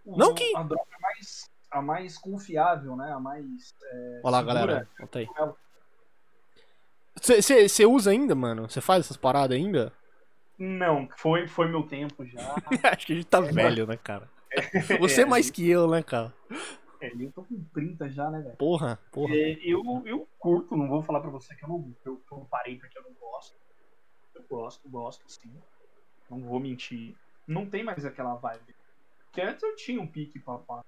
O- 0.07 0.17
Não 0.17 0.33
que- 0.33 0.55
A 0.57 0.63
droga 0.63 0.85
mais, 1.01 1.51
a 1.73 1.83
mais 1.83 2.17
confiável, 2.17 2.95
né? 2.95 3.11
A 3.13 3.19
mais. 3.19 3.75
é, 3.83 4.21
Olha 4.23 4.31
lá, 4.31 4.39
segura 4.39 4.55
galera. 4.55 4.89
Volta 4.97 5.19
aí. 5.19 5.29
Você 7.21 7.85
usa 7.85 8.13
ainda, 8.13 8.37
mano? 8.37 8.71
Você 8.71 8.81
faz 8.81 9.07
essas 9.07 9.17
paradas 9.17 9.57
ainda? 9.57 9.93
Não, 10.57 11.09
foi, 11.17 11.49
foi 11.49 11.67
meu 11.67 11.83
tempo 11.83 12.25
já. 12.25 12.39
acho 12.97 13.05
que 13.05 13.13
a 13.13 13.17
gente 13.17 13.27
tá 13.27 13.41
velho, 13.41 13.89
né, 13.89 13.97
cara? 13.97 14.31
Você 15.01 15.23
É, 15.23 15.25
mais 15.25 15.51
que 15.51 15.69
eu, 15.69 15.89
né, 15.89 16.01
cara? 16.01 16.33
É, 17.01 17.13
eu 17.15 17.33
tô 17.33 17.45
com 17.45 17.63
30 17.73 18.09
já, 18.11 18.31
né, 18.31 18.41
velho? 18.41 18.57
Porra, 18.57 18.99
porra. 19.13 19.35
É, 19.35 19.59
eu, 19.63 19.83
eu 20.05 20.29
curto, 20.39 20.77
não 20.77 20.89
vou 20.89 21.03
falar 21.03 21.21
pra 21.21 21.31
você 21.31 21.55
que 21.55 21.65
eu 21.65 21.69
não, 21.69 21.95
eu, 22.05 22.21
eu 22.31 22.47
parei 22.51 22.77
porque 22.77 22.99
eu 22.99 23.03
não 23.03 23.13
gosto. 23.13 23.57
Eu 24.35 24.43
gosto, 24.49 24.89
gosto 24.89 25.25
sim. 25.29 25.53
Não 26.29 26.41
vou 26.41 26.59
mentir. 26.59 27.15
Não 27.47 27.67
tem 27.67 27.85
mais 27.85 28.05
aquela 28.05 28.35
vibe. 28.35 28.75
Porque 29.25 29.41
antes 29.41 29.63
eu 29.63 29.77
tinha 29.77 30.01
um 30.01 30.07
pique 30.07 30.39
pra, 30.41 30.59
pra 30.59 30.85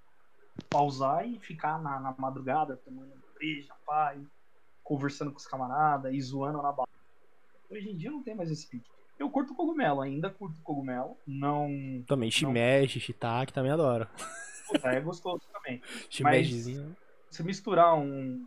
pausar 0.69 1.27
e 1.27 1.39
ficar 1.39 1.81
na, 1.81 2.01
na 2.01 2.15
madrugada 2.19 2.77
tomando 2.77 3.13
breja, 3.35 3.75
pai, 3.87 4.21
conversando 4.83 5.31
com 5.31 5.39
os 5.39 5.47
camaradas 5.47 6.13
e 6.13 6.21
zoando 6.21 6.61
na 6.61 6.73
bala. 6.73 6.89
Hoje 7.71 7.89
em 7.89 7.97
dia 7.97 8.11
não 8.11 8.23
tem 8.23 8.35
mais 8.35 8.51
esse 8.51 8.67
pique. 8.67 8.91
Eu 9.19 9.31
curto 9.31 9.55
cogumelo, 9.55 10.01
ainda 10.01 10.31
curto 10.31 10.61
cogumelo. 10.63 11.17
Não. 11.27 11.69
Também 12.07 12.31
shimeji, 12.31 12.99
shiitake, 12.99 13.53
também 13.53 13.71
adoro. 13.71 14.09
Puta, 14.73 14.89
é 14.89 15.01
gostoso 15.01 15.43
também. 15.53 15.83
Shimejizinho. 16.09 16.97
você 17.31 17.43
misturar 17.43 17.95
um, 17.97 18.47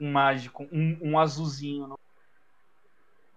um 0.00 0.12
mágico, 0.12 0.66
um, 0.72 0.98
um 1.02 1.18
azulzinho 1.18 1.86
no, 1.88 1.98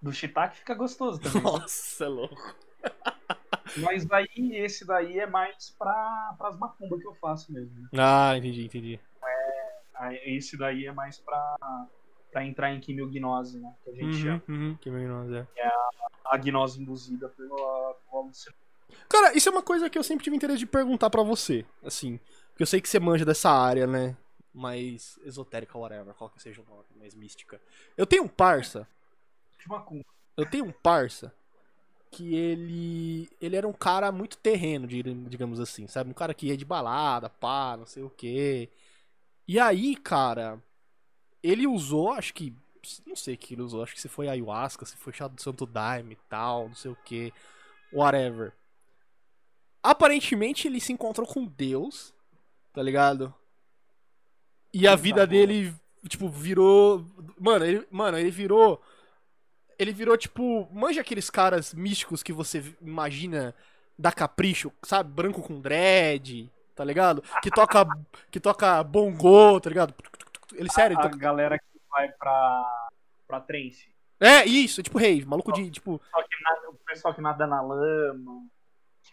do 0.02 0.12
shiitake, 0.12 0.58
fica 0.58 0.74
gostoso 0.74 1.20
também. 1.22 1.42
Nossa, 1.42 2.06
é 2.06 2.08
louco. 2.08 2.56
Mas 3.78 4.04
daí, 4.06 4.28
esse 4.54 4.86
daí 4.86 5.20
é 5.20 5.28
mais 5.28 5.70
pra, 5.78 6.36
pras 6.38 6.58
macumbas 6.58 7.00
que 7.02 7.08
eu 7.08 7.14
faço 7.16 7.52
mesmo. 7.54 7.80
né? 7.82 7.90
Ah, 7.98 8.36
entendi, 8.38 8.66
entendi. 8.66 9.00
Aí, 9.96 10.20
Esse 10.38 10.58
daí 10.58 10.86
é 10.86 10.92
mais 10.94 11.20
pra, 11.20 11.58
pra 12.32 12.44
entrar 12.46 12.72
em 12.74 12.80
quimiognose, 12.80 13.60
né? 13.60 13.76
Que 13.84 13.90
a 13.92 13.94
gente 13.94 14.18
chama. 14.18 14.42
Uhum, 14.48 14.56
uhum. 14.70 14.78
Que 14.78 14.90
meninoso, 14.90 15.36
é. 15.36 15.48
A 16.26 16.38
gnose 16.38 16.82
induzida 16.82 17.28
pela, 17.30 17.94
pelo 17.96 18.22
alucin- 18.24 18.52
Cara, 19.08 19.36
isso 19.36 19.50
é 19.50 19.52
uma 19.52 19.64
coisa 19.64 19.90
que 19.90 19.98
eu 19.98 20.04
sempre 20.04 20.24
tive 20.24 20.36
interesse 20.36 20.60
de 20.60 20.66
perguntar 20.66 21.10
pra 21.10 21.24
você, 21.24 21.66
assim. 21.84 22.20
Porque 22.50 22.64
eu 22.64 22.68
sei 22.68 22.82
que 22.82 22.90
você 22.90 23.00
manja 23.00 23.26
dessa 23.26 23.50
área, 23.50 23.88
né? 23.88 24.16
Mais 24.54 25.20
esotérica, 25.24 25.78
whatever, 25.78 26.14
qual 26.14 26.30
que 26.30 26.42
seja 26.42 26.62
o 26.62 26.66
nome, 26.66 26.86
mais 26.98 27.16
mística. 27.16 27.62
Eu 27.96 28.06
tenho 28.06 28.24
um 28.24 28.28
parça. 28.28 28.88
Eu 30.36 30.46
tenho 30.50 30.66
um 30.66 30.72
parça 30.72 31.34
que 32.12 32.36
ele. 32.36 33.30
Ele 33.40 33.56
era 33.56 33.68
um 33.68 33.74
cara 33.74 34.12
muito 34.12 34.38
terreno, 34.38 34.88
digamos 34.88 35.60
assim, 35.60 35.88
sabe? 35.88 36.10
Um 36.10 36.14
cara 36.14 36.34
que 36.34 36.48
ia 36.48 36.58
de 36.58 36.66
balada, 36.66 37.30
pá, 37.30 37.78
não 37.78 37.86
sei 37.86 38.04
o 38.04 38.10
quê. 38.10 38.70
E 39.48 39.60
aí, 39.60 39.96
cara, 39.96 40.62
ele 41.42 41.68
usou, 41.68 42.12
acho 42.12 42.34
que. 42.34 42.56
Não 43.06 43.16
sei 43.16 43.36
o 43.36 43.38
que 43.38 43.54
ele 43.54 43.62
usou, 43.62 43.84
acho 43.84 43.94
que 43.94 44.02
se 44.02 44.08
foi 44.08 44.28
ayahuasca, 44.28 44.86
se 44.86 44.96
foi 44.98 45.14
chá 45.14 45.28
do 45.28 45.42
Santo 45.42 45.66
Daime 45.66 46.14
e 46.14 46.30
tal, 46.30 46.70
não 46.70 46.76
sei 46.76 46.92
o 46.92 46.98
que. 47.06 47.34
Whatever. 47.92 48.54
Aparentemente 49.82 50.68
ele 50.68 50.80
se 50.80 50.92
encontrou 50.92 51.26
com 51.26 51.46
Deus, 51.46 52.14
tá 52.74 52.82
ligado? 52.82 53.34
E 54.74 54.88
a 54.88 54.96
vida 54.96 55.26
dele, 55.26 55.74
tipo, 56.08 56.30
virou. 56.30 57.06
Mano, 57.40 57.66
ele, 57.66 57.88
mano, 57.90 58.18
ele 58.18 58.30
virou. 58.30 58.82
Ele 59.78 59.92
virou, 59.92 60.18
tipo. 60.18 60.68
Manja 60.72 61.02
aqueles 61.02 61.30
caras 61.30 61.74
místicos 61.74 62.22
que 62.22 62.34
você 62.34 62.64
imagina 62.82 63.56
da 63.98 64.12
capricho, 64.12 64.72
sabe? 64.84 65.12
Branco 65.12 65.42
com 65.42 65.60
dread, 65.60 66.52
tá 66.76 66.84
ligado? 66.84 67.24
Que 67.42 67.50
toca. 67.50 67.88
que 68.30 68.40
toca 68.40 68.84
bongo, 68.84 69.60
tá 69.60 69.70
ligado? 69.70 69.94
Ele, 70.54 70.70
sério. 70.72 70.98
A, 71.00 71.02
toca... 71.02 71.16
a 71.16 71.20
galera 71.20 71.58
que 71.58 71.66
vai 71.90 72.10
pra. 72.10 72.90
pra 73.28 73.40
trance. 73.40 73.90
É, 74.20 74.46
isso, 74.46 74.84
tipo 74.84 75.00
rave, 75.00 75.26
maluco 75.26 75.54
de, 75.54 75.72
tipo... 75.72 75.98
Pessoal 75.98 76.24
que 76.28 76.44
nada, 76.44 76.70
o 76.70 76.74
pessoal 76.74 77.14
que 77.14 77.22
nada 77.22 77.48
na 77.48 77.62
lama, 77.62 78.44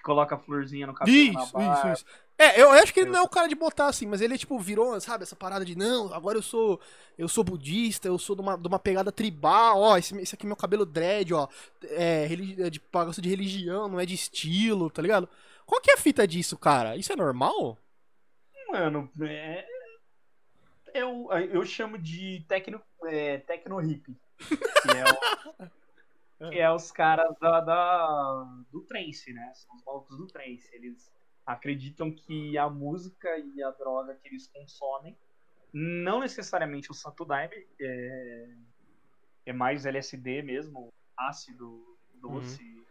coloca 0.06 0.38
florzinha 0.38 0.86
no 0.86 0.94
cabelo 0.94 1.16
Isso, 1.16 1.58
isso, 1.58 1.88
isso. 1.88 2.04
É, 2.38 2.60
eu 2.62 2.70
acho 2.70 2.94
que 2.94 3.00
ele 3.00 3.10
não 3.10 3.18
é 3.18 3.22
o 3.22 3.28
cara 3.28 3.48
de 3.48 3.56
botar 3.56 3.86
assim, 3.88 4.06
mas 4.06 4.20
ele, 4.20 4.38
tipo, 4.38 4.56
virou, 4.58 5.00
sabe, 5.00 5.24
essa 5.24 5.34
parada 5.34 5.64
de, 5.64 5.76
não, 5.76 6.14
agora 6.14 6.38
eu 6.38 6.42
sou 6.42 6.80
eu 7.18 7.26
sou 7.28 7.42
budista, 7.42 8.06
eu 8.06 8.18
sou 8.18 8.36
de 8.36 8.42
uma, 8.42 8.56
de 8.56 8.68
uma 8.68 8.78
pegada 8.78 9.10
tribal, 9.10 9.80
ó, 9.80 9.96
esse, 9.96 10.16
esse 10.20 10.34
aqui 10.34 10.46
é 10.46 10.48
meu 10.48 10.56
cabelo 10.56 10.86
dread, 10.86 11.34
ó, 11.34 11.48
é, 11.82 12.28
é 12.58 12.70
de 12.70 12.78
pagaço 12.78 13.20
de 13.20 13.28
religião, 13.28 13.88
não 13.88 13.98
é 13.98 14.06
de 14.06 14.14
estilo, 14.14 14.90
tá 14.90 15.02
ligado? 15.02 15.28
Qual 15.64 15.80
que 15.80 15.90
é 15.90 15.94
a 15.94 15.98
fita 15.98 16.28
disso, 16.28 16.56
cara? 16.56 16.96
Isso 16.96 17.12
é 17.12 17.16
normal? 17.16 17.76
Mano, 18.68 19.10
é... 19.22 19.66
Eu, 20.94 21.28
eu 21.52 21.64
chamo 21.64 21.98
de 21.98 22.44
tecno, 22.48 22.80
é, 23.06 23.38
tecno 23.38 23.78
hippie. 23.78 24.16
Que 24.38 24.90
é, 24.90 25.04
o, 25.64 25.70
que 26.38 26.58
é 26.58 26.70
os 26.70 26.90
caras 26.92 27.34
da, 27.40 27.60
da, 27.60 28.62
do 28.70 28.82
trance, 28.82 29.32
né? 29.32 29.52
São 29.54 29.74
os 29.74 29.84
malucos 29.84 30.16
do 30.16 30.26
trance. 30.26 30.68
Eles 30.74 31.10
acreditam 31.46 32.10
que 32.10 32.58
a 32.58 32.68
música 32.68 33.38
e 33.38 33.62
a 33.62 33.70
droga 33.70 34.14
que 34.16 34.28
eles 34.28 34.46
consomem, 34.48 35.16
não 35.72 36.20
necessariamente 36.20 36.90
o 36.90 36.94
Santo 36.94 37.24
Daime, 37.24 37.66
é, 37.80 38.48
é 39.46 39.52
mais 39.52 39.86
LSD 39.86 40.42
mesmo, 40.42 40.92
ácido, 41.16 41.96
doce, 42.20 42.62
uhum. 42.62 42.84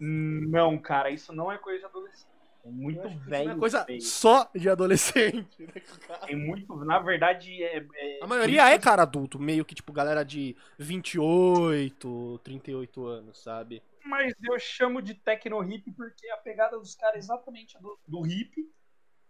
Não, 0.00 0.78
cara, 0.78 1.10
isso 1.10 1.32
não 1.32 1.50
é 1.52 1.58
coisa 1.58 1.80
de 1.80 1.84
adolescente. 1.84 2.32
É 2.64 2.70
muito 2.70 3.08
velho. 3.08 3.50
É 3.50 3.56
coisa 3.56 3.84
feio. 3.84 4.00
só 4.00 4.50
de 4.54 4.68
adolescente. 4.68 5.62
Né, 5.72 6.18
é 6.28 6.36
muito. 6.36 6.74
Na 6.84 6.98
verdade, 6.98 7.62
é. 7.62 7.84
é 7.94 8.18
a 8.22 8.26
maioria 8.26 8.68
é 8.70 8.78
cara 8.78 9.02
adulto, 9.02 9.38
meio 9.38 9.64
que 9.64 9.74
tipo 9.74 9.92
galera 9.92 10.24
de 10.24 10.56
28, 10.78 12.40
38 12.44 13.06
anos, 13.06 13.42
sabe? 13.42 13.82
Mas 14.04 14.34
eu 14.42 14.58
chamo 14.58 15.00
de 15.00 15.14
techno 15.14 15.62
hip 15.62 15.90
porque 15.92 16.28
a 16.30 16.36
pegada 16.36 16.78
dos 16.78 16.94
caras 16.94 17.16
é 17.16 17.18
exatamente 17.18 17.80
do, 17.80 17.98
do 18.06 18.26
hip. 18.26 18.68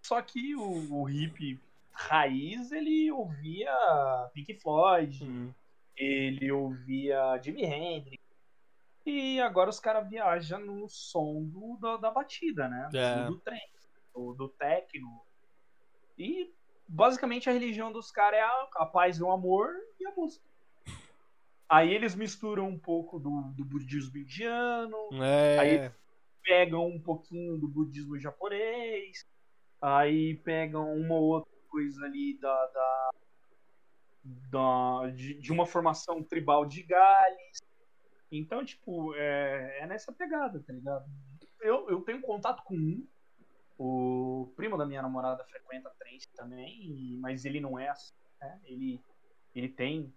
Só 0.02 0.20
que 0.20 0.54
o, 0.56 1.02
o 1.02 1.08
hip 1.08 1.60
raiz 1.92 2.72
ele 2.72 3.10
ouvia 3.12 3.70
Pink 4.32 4.54
Floyd, 4.54 5.24
hum. 5.24 5.52
ele 5.96 6.50
ouvia 6.50 7.40
Jimi 7.42 7.64
Hendrix, 7.64 8.21
e 9.04 9.40
agora 9.40 9.70
os 9.70 9.80
caras 9.80 10.08
viajam 10.08 10.60
no 10.60 10.88
som 10.88 11.42
do, 11.44 11.76
da, 11.80 11.96
da 11.96 12.10
batida, 12.10 12.68
né? 12.68 12.88
É. 12.94 13.24
Do 13.24 13.38
trem, 13.38 13.60
do, 14.14 14.32
do 14.34 14.48
techno. 14.48 15.20
E 16.16 16.52
basicamente 16.86 17.48
a 17.48 17.52
religião 17.52 17.90
dos 17.90 18.10
caras 18.10 18.38
é 18.38 18.42
a, 18.42 18.68
a, 18.76 18.86
paz 18.86 19.18
e 19.18 19.22
o 19.22 19.30
amor 19.30 19.70
e 19.98 20.06
a 20.06 20.14
música. 20.14 20.44
Aí 21.68 21.92
eles 21.92 22.14
misturam 22.14 22.68
um 22.68 22.78
pouco 22.78 23.18
do, 23.18 23.52
do 23.56 23.64
budismo 23.64 24.18
indiano, 24.18 24.96
é. 25.14 25.58
aí 25.58 25.90
pegam 26.42 26.86
um 26.86 27.00
pouquinho 27.00 27.56
do 27.56 27.66
budismo 27.66 28.18
japonês, 28.18 29.26
aí 29.80 30.36
pegam 30.44 30.94
uma 30.94 31.14
outra 31.14 31.50
coisa 31.68 32.04
ali 32.04 32.38
da, 32.38 32.66
da, 32.66 33.10
da 34.50 35.10
de, 35.10 35.40
de 35.40 35.50
uma 35.50 35.64
formação 35.64 36.22
tribal 36.22 36.66
de 36.66 36.82
Gales 36.82 37.71
então, 38.38 38.64
tipo, 38.64 39.14
é, 39.14 39.80
é 39.80 39.86
nessa 39.86 40.10
pegada, 40.12 40.60
tá 40.60 40.72
ligado? 40.72 41.04
Eu, 41.60 41.88
eu 41.90 42.00
tenho 42.00 42.22
contato 42.22 42.62
com 42.64 42.74
um, 42.74 43.06
o 43.78 44.52
primo 44.56 44.78
da 44.78 44.86
minha 44.86 45.02
namorada 45.02 45.44
frequenta 45.44 45.90
trance 45.98 46.28
também, 46.34 47.18
mas 47.20 47.44
ele 47.44 47.60
não 47.60 47.78
é 47.78 47.88
assim, 47.88 48.14
né? 48.40 48.60
Ele, 48.64 49.00
ele 49.54 49.68
tem 49.68 50.12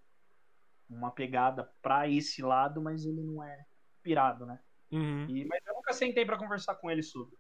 uma 0.90 1.12
pegada 1.12 1.70
pra 1.82 2.08
esse 2.08 2.42
lado, 2.42 2.82
mas 2.82 3.06
ele 3.06 3.22
não 3.22 3.44
é 3.44 3.66
pirado, 4.02 4.46
né? 4.46 4.60
Uhum. 4.92 5.28
E, 5.30 5.46
mas 5.46 5.66
eu 5.66 5.74
nunca 5.74 5.94
sentei 5.94 6.26
para 6.26 6.38
conversar 6.38 6.76
com 6.76 6.90
ele 6.90 7.04
sobre 7.04 7.36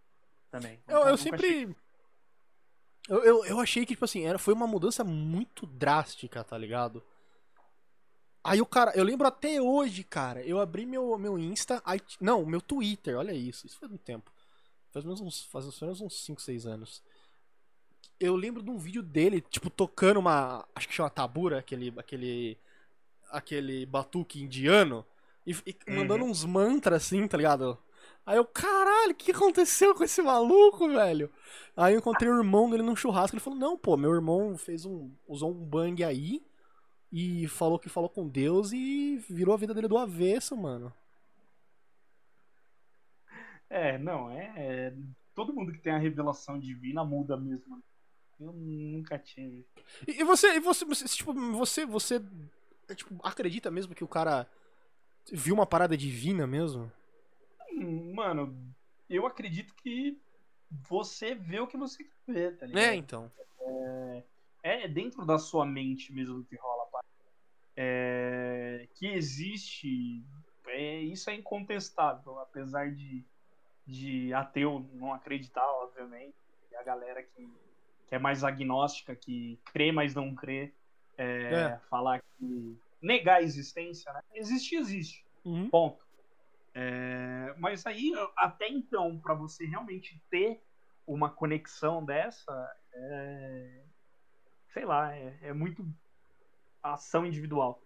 também. 0.51 0.81
Eu, 0.87 0.99
eu 1.07 1.17
sempre. 1.17 1.75
Eu, 3.07 3.23
eu, 3.23 3.45
eu 3.45 3.59
achei 3.59 3.85
que, 3.85 3.93
tipo 3.93 4.03
assim, 4.03 4.23
era, 4.23 4.39
foi 4.39 4.53
uma 4.53 4.65
mudança 4.65 5.03
muito 5.03 5.65
drástica, 5.65 6.43
tá 6.43 6.57
ligado? 6.57 7.03
Aí 8.45 8.61
o 8.61 8.65
cara, 8.65 8.91
eu 8.93 9.03
lembro 9.03 9.25
até 9.25 9.59
hoje, 9.59 10.03
cara, 10.03 10.39
eu 10.43 10.59
abri 10.59 10.85
meu, 10.85 11.17
meu 11.17 11.35
Insta, 11.39 11.81
aí, 11.83 11.99
não, 12.21 12.45
meu 12.45 12.61
Twitter, 12.61 13.17
olha 13.17 13.33
isso, 13.33 13.65
isso 13.65 13.79
faz 13.79 13.91
um 13.91 13.97
tempo. 13.97 14.31
Faz 14.91 15.03
menos 15.03 15.19
uns, 15.19 15.41
faz 15.45 15.65
menos 15.81 15.99
uns 15.99 16.23
5, 16.23 16.39
6 16.39 16.67
anos. 16.67 17.01
Eu 18.19 18.35
lembro 18.35 18.61
de 18.61 18.69
um 18.69 18.77
vídeo 18.77 19.01
dele, 19.01 19.41
tipo, 19.41 19.67
tocando 19.67 20.19
uma, 20.19 20.63
acho 20.75 20.87
que 20.87 20.93
chama 20.93 21.09
tabura, 21.09 21.57
aquele, 21.57 21.91
aquele, 21.97 22.55
aquele 23.31 23.83
batuque 23.87 24.43
indiano, 24.43 25.03
e, 25.43 25.51
e 25.65 25.75
uhum. 25.87 25.95
mandando 25.97 26.25
uns 26.25 26.45
mantras 26.45 27.03
assim, 27.03 27.27
tá 27.27 27.37
ligado? 27.37 27.75
Aí 28.27 28.37
eu, 28.37 28.45
caralho, 28.45 29.13
o 29.13 29.15
que 29.15 29.31
aconteceu 29.31 29.95
com 29.95 30.03
esse 30.03 30.21
maluco, 30.21 30.87
velho? 30.87 31.31
Aí 31.75 31.95
eu 31.95 31.97
encontrei 31.97 32.29
o 32.29 32.37
irmão 32.37 32.69
dele 32.69 32.83
num 32.83 32.95
churrasco, 32.95 33.35
ele 33.35 33.43
falou, 33.43 33.57
não, 33.57 33.75
pô, 33.75 33.97
meu 33.97 34.13
irmão 34.13 34.55
fez 34.55 34.85
um, 34.85 35.09
usou 35.27 35.49
um 35.49 35.65
bang 35.65 36.03
aí, 36.03 36.43
e 37.11 37.47
falou 37.47 37.79
que 37.79 37.89
falou 37.89 38.09
com 38.09 38.27
Deus 38.27 38.71
e 38.71 39.17
virou 39.29 39.53
a 39.53 39.57
vida 39.57 39.73
dele 39.73 39.87
do 39.87 39.97
avesso, 39.97 40.55
mano. 40.55 40.93
É, 43.69 43.97
não, 43.97 44.29
é, 44.29 44.53
é, 44.55 44.93
Todo 45.35 45.53
mundo 45.53 45.73
que 45.73 45.79
tem 45.79 45.91
a 45.91 45.97
revelação 45.97 46.57
divina 46.57 47.03
muda 47.03 47.35
mesmo. 47.35 47.83
Eu 48.39 48.53
nunca 48.53 49.19
tive. 49.19 49.65
E, 50.07 50.21
e 50.21 50.23
você, 50.23 50.55
e 50.55 50.59
você, 50.61 50.85
você, 50.85 51.05
tipo, 51.05 51.33
você, 51.51 51.85
você 51.85 52.21
tipo, 52.95 53.19
acredita 53.21 53.69
mesmo 53.69 53.93
que 53.93 54.03
o 54.03 54.07
cara 54.07 54.47
viu 55.31 55.53
uma 55.53 55.65
parada 55.65 55.97
divina 55.97 56.47
mesmo? 56.47 56.89
Mano, 58.13 58.55
eu 59.09 59.25
acredito 59.25 59.73
que 59.75 60.17
você 60.71 61.35
vê 61.35 61.59
o 61.59 61.67
que 61.67 61.77
você 61.77 62.05
ver, 62.25 62.57
tá 62.57 62.65
ligado? 62.65 62.83
É, 62.83 62.95
então. 62.95 63.31
É, 63.59 64.23
é 64.63 64.87
dentro 64.87 65.25
da 65.25 65.37
sua 65.37 65.65
mente 65.65 66.13
mesmo 66.13 66.45
que 66.45 66.55
rola 66.55 66.84
é, 67.75 68.87
que 68.95 69.07
existe, 69.07 70.23
é, 70.67 70.99
isso 70.99 71.29
é 71.29 71.35
incontestável, 71.35 72.39
apesar 72.39 72.91
de, 72.91 73.23
de 73.85 74.33
ateu 74.33 74.87
não 74.93 75.13
acreditar, 75.13 75.65
obviamente, 75.81 76.35
e 76.71 76.75
a 76.75 76.83
galera 76.83 77.21
que, 77.21 77.45
que 78.07 78.15
é 78.15 78.19
mais 78.19 78.43
agnóstica, 78.43 79.15
que 79.15 79.59
crê, 79.65 79.91
mas 79.91 80.15
não 80.15 80.33
crê, 80.33 80.73
é, 81.17 81.53
é. 81.53 81.79
falar 81.89 82.21
que 82.37 82.77
negar 83.01 83.37
a 83.37 83.41
existência, 83.41 84.11
né? 84.11 84.21
Existe, 84.33 84.75
existe. 84.75 85.25
Uhum. 85.43 85.69
Ponto. 85.69 86.05
É, 86.73 87.53
mas 87.57 87.85
aí, 87.85 88.11
até 88.35 88.67
então, 88.67 89.17
para 89.17 89.33
você 89.33 89.65
realmente 89.65 90.21
ter 90.29 90.61
uma 91.07 91.29
conexão 91.29 92.03
dessa, 92.03 92.75
é, 92.93 93.81
sei 94.73 94.85
lá, 94.85 95.15
é, 95.15 95.37
é 95.43 95.53
muito 95.53 95.87
ação 96.93 97.25
individual. 97.25 97.81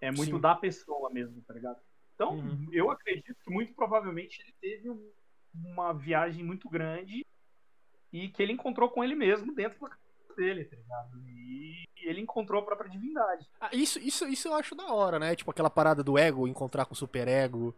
É 0.00 0.10
muito 0.10 0.34
Sim. 0.36 0.40
da 0.40 0.54
pessoa 0.54 1.10
mesmo, 1.10 1.40
tá 1.42 1.54
ligado? 1.54 1.80
Então, 2.14 2.36
uhum. 2.36 2.68
eu 2.72 2.90
acredito 2.90 3.34
que 3.42 3.50
muito 3.50 3.72
provavelmente 3.74 4.40
ele 4.42 4.54
teve 4.60 4.90
um, 4.90 5.10
uma 5.54 5.92
viagem 5.92 6.44
muito 6.44 6.68
grande 6.68 7.24
e 8.12 8.28
que 8.28 8.42
ele 8.42 8.52
encontrou 8.52 8.90
com 8.90 9.02
ele 9.02 9.14
mesmo 9.14 9.54
dentro 9.54 9.80
da 9.80 9.88
casa 9.88 10.34
dele, 10.36 10.64
tá 10.64 10.76
ligado? 10.76 11.28
E 11.28 11.84
ele 12.02 12.20
encontrou 12.20 12.60
a 12.60 12.64
própria 12.64 12.90
divindade. 12.90 13.48
Ah, 13.60 13.70
isso, 13.72 13.98
isso, 13.98 14.26
isso 14.26 14.48
eu 14.48 14.54
acho 14.54 14.74
da 14.74 14.92
hora, 14.92 15.18
né? 15.18 15.34
Tipo 15.34 15.50
aquela 15.50 15.70
parada 15.70 16.02
do 16.02 16.18
ego, 16.18 16.48
encontrar 16.48 16.84
com 16.84 16.94
o 16.94 16.96
super 16.96 17.28
ego 17.28 17.74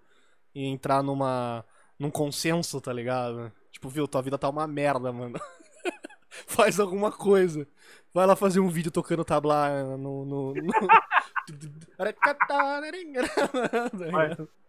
e 0.54 0.64
entrar 0.66 1.02
numa 1.02 1.64
num 1.98 2.10
consenso, 2.10 2.80
tá 2.80 2.92
ligado? 2.92 3.52
Tipo, 3.70 3.88
viu, 3.88 4.08
tua 4.08 4.22
vida 4.22 4.38
tá 4.38 4.48
uma 4.48 4.66
merda, 4.66 5.12
mano. 5.12 5.38
Faz 6.46 6.80
alguma 6.80 7.12
coisa. 7.12 7.66
Vai 8.12 8.26
lá 8.26 8.36
fazer 8.36 8.60
um 8.60 8.68
vídeo 8.68 8.90
tocando 8.90 9.24
tabla 9.24 9.96
no. 9.96 10.24
no, 10.24 10.54
no... 10.54 10.64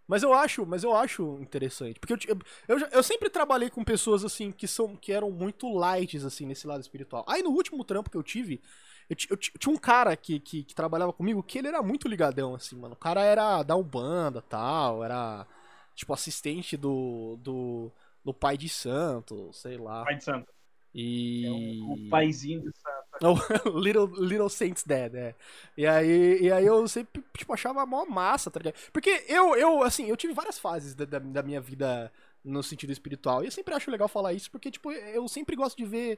Mas 0.07 0.21
eu 0.21 0.33
acho, 0.33 0.65
mas 0.65 0.83
eu 0.83 0.95
acho 0.95 1.37
interessante. 1.41 1.99
Porque 1.99 2.13
eu, 2.13 2.37
eu, 2.67 2.79
eu, 2.91 3.03
sempre 3.03 3.29
trabalhei 3.29 3.69
com 3.69 3.83
pessoas 3.83 4.23
assim 4.23 4.51
que 4.51 4.67
são 4.67 4.95
que 4.95 5.11
eram 5.11 5.31
muito 5.31 5.67
lights 5.73 6.23
assim 6.23 6.45
nesse 6.45 6.67
lado 6.67 6.81
espiritual. 6.81 7.25
Aí 7.27 7.41
no 7.41 7.49
último 7.49 7.83
trampo 7.83 8.09
que 8.09 8.17
eu 8.17 8.21
tive, 8.21 8.61
eu, 9.09 9.15
eu, 9.31 9.35
eu 9.35 9.59
tinha 9.59 9.73
um 9.73 9.77
cara 9.77 10.15
que, 10.15 10.39
que, 10.39 10.63
que, 10.63 10.75
trabalhava 10.75 11.11
comigo 11.11 11.41
que 11.41 11.57
ele 11.57 11.67
era 11.67 11.81
muito 11.81 12.07
ligadão, 12.07 12.53
assim, 12.53 12.75
mano. 12.75 12.93
O 12.93 12.97
cara 12.97 13.23
era 13.23 13.63
da 13.63 13.75
Umbanda 13.75 14.41
tal, 14.43 15.03
era 15.03 15.47
tipo 15.95 16.13
assistente 16.13 16.77
do, 16.77 17.37
do, 17.41 17.91
do 18.23 18.33
pai 18.33 18.57
de 18.57 18.69
santo, 18.69 19.51
sei 19.53 19.77
lá. 19.77 20.03
Pai 20.03 20.17
de 20.17 20.23
santo. 20.23 20.54
E. 20.95 21.45
É 21.45 21.51
o, 21.51 21.93
o 21.93 22.09
paizinho 22.09 22.61
de 22.61 22.71
santo. 22.71 23.77
little, 23.77 24.07
little 24.17 24.49
Saints 24.49 24.83
Dead, 24.83 25.13
é. 25.13 25.35
E 25.77 25.85
aí, 25.85 26.41
e 26.41 26.51
aí 26.51 26.65
eu 26.65 26.87
sempre, 26.87 27.21
tipo, 27.37 27.53
achava 27.53 27.85
mó 27.85 28.05
massa, 28.05 28.49
tá 28.49 28.59
ligado? 28.59 28.75
Porque 28.93 29.25
eu, 29.27 29.55
eu 29.57 29.83
assim, 29.83 30.09
eu 30.09 30.15
tive 30.15 30.33
várias 30.33 30.57
fases 30.57 30.95
da, 30.95 31.03
da, 31.03 31.19
da 31.19 31.43
minha 31.43 31.59
vida 31.59 32.09
no 32.43 32.63
sentido 32.63 32.93
espiritual. 32.93 33.43
E 33.43 33.47
eu 33.47 33.51
sempre 33.51 33.73
acho 33.73 33.91
legal 33.91 34.07
falar 34.07 34.31
isso, 34.31 34.49
porque, 34.49 34.71
tipo, 34.71 34.89
eu 34.89 35.27
sempre 35.27 35.55
gosto 35.57 35.75
de 35.75 35.83
ver 35.83 36.17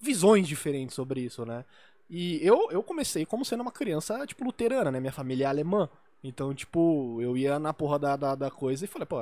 visões 0.00 0.48
diferentes 0.48 0.94
sobre 0.94 1.20
isso, 1.20 1.44
né? 1.44 1.62
E 2.08 2.44
eu, 2.46 2.70
eu 2.70 2.82
comecei 2.82 3.26
como 3.26 3.44
sendo 3.44 3.60
uma 3.60 3.72
criança, 3.72 4.26
tipo, 4.26 4.44
luterana, 4.44 4.90
né? 4.90 5.00
Minha 5.00 5.12
família 5.12 5.44
é 5.44 5.48
alemã. 5.48 5.88
Então, 6.24 6.54
tipo, 6.54 7.20
eu 7.20 7.36
ia 7.36 7.58
na 7.58 7.74
porra 7.74 7.98
da, 7.98 8.16
da, 8.16 8.34
da 8.34 8.50
coisa 8.50 8.84
e 8.84 8.88
falei, 8.88 9.06
pô, 9.06 9.20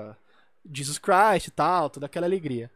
Jesus 0.72 0.98
Christ 0.98 1.48
e 1.48 1.50
tal, 1.50 1.90
toda 1.90 2.06
aquela 2.06 2.26
alegria. 2.26 2.70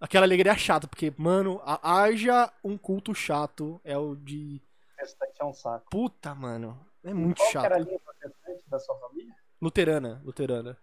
Aquela 0.00 0.24
alegria 0.24 0.56
chata, 0.56 0.88
porque, 0.88 1.12
mano, 1.18 1.60
haja 1.64 2.50
um 2.64 2.78
culto 2.78 3.14
chato 3.14 3.78
é 3.84 3.98
o 3.98 4.16
de. 4.16 4.62
Protestante 4.96 5.34
é 5.40 5.44
um 5.44 5.52
saco. 5.52 5.90
Puta, 5.90 6.34
mano. 6.34 6.80
É 7.04 7.12
muito 7.12 7.38
Qual 7.38 7.50
chato. 7.50 7.62
Qual 7.62 7.72
era 7.72 7.76
a 7.76 7.78
linha 7.78 7.98
protestante 7.98 8.62
da 8.66 8.78
sua 8.78 8.96
família? 8.96 9.34
Luterana, 9.60 10.22
luterana. 10.24 10.78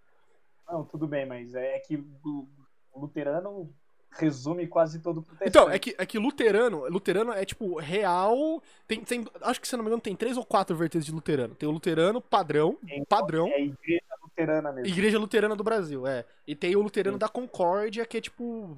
Não, 0.67 0.83
tudo 0.83 1.07
bem, 1.07 1.25
mas 1.25 1.55
é 1.55 1.79
que 1.79 1.97
o 2.23 2.47
luterano 2.95 3.73
resume 4.11 4.67
quase 4.67 4.99
todo 4.99 5.19
o 5.19 5.23
protestante. 5.23 5.49
Então, 5.49 5.69
é 5.69 5.79
que, 5.79 5.95
é 5.97 6.05
que 6.05 6.19
luterano, 6.19 6.87
luterano 6.87 7.31
é 7.31 7.43
tipo 7.43 7.79
real. 7.79 8.61
Tem, 8.87 9.03
tem, 9.03 9.25
acho 9.41 9.59
que 9.59 9.67
se 9.67 9.75
não 9.75 9.83
me 9.83 9.89
engano, 9.89 10.01
tem 10.01 10.15
três 10.15 10.37
ou 10.37 10.45
quatro 10.45 10.75
vertentes 10.75 11.07
de 11.07 11.11
luterano. 11.11 11.55
Tem 11.55 11.67
o 11.67 11.71
luterano 11.71 12.21
padrão, 12.21 12.77
Então, 12.83 13.05
padrão. 13.05 13.47
É 13.47 13.55
a 13.55 13.59
igreja 13.61 14.03
luterana 14.21 14.71
mesmo. 14.71 14.87
Igreja 14.87 15.19
Luterana 15.19 15.55
do 15.55 15.63
Brasil, 15.63 16.05
é. 16.05 16.23
E 16.45 16.55
tem 16.55 16.75
o 16.75 16.81
Luterano 16.81 17.15
Sim. 17.15 17.19
da 17.19 17.27
Concórdia, 17.29 18.05
que 18.05 18.17
é 18.17 18.21
tipo 18.21 18.77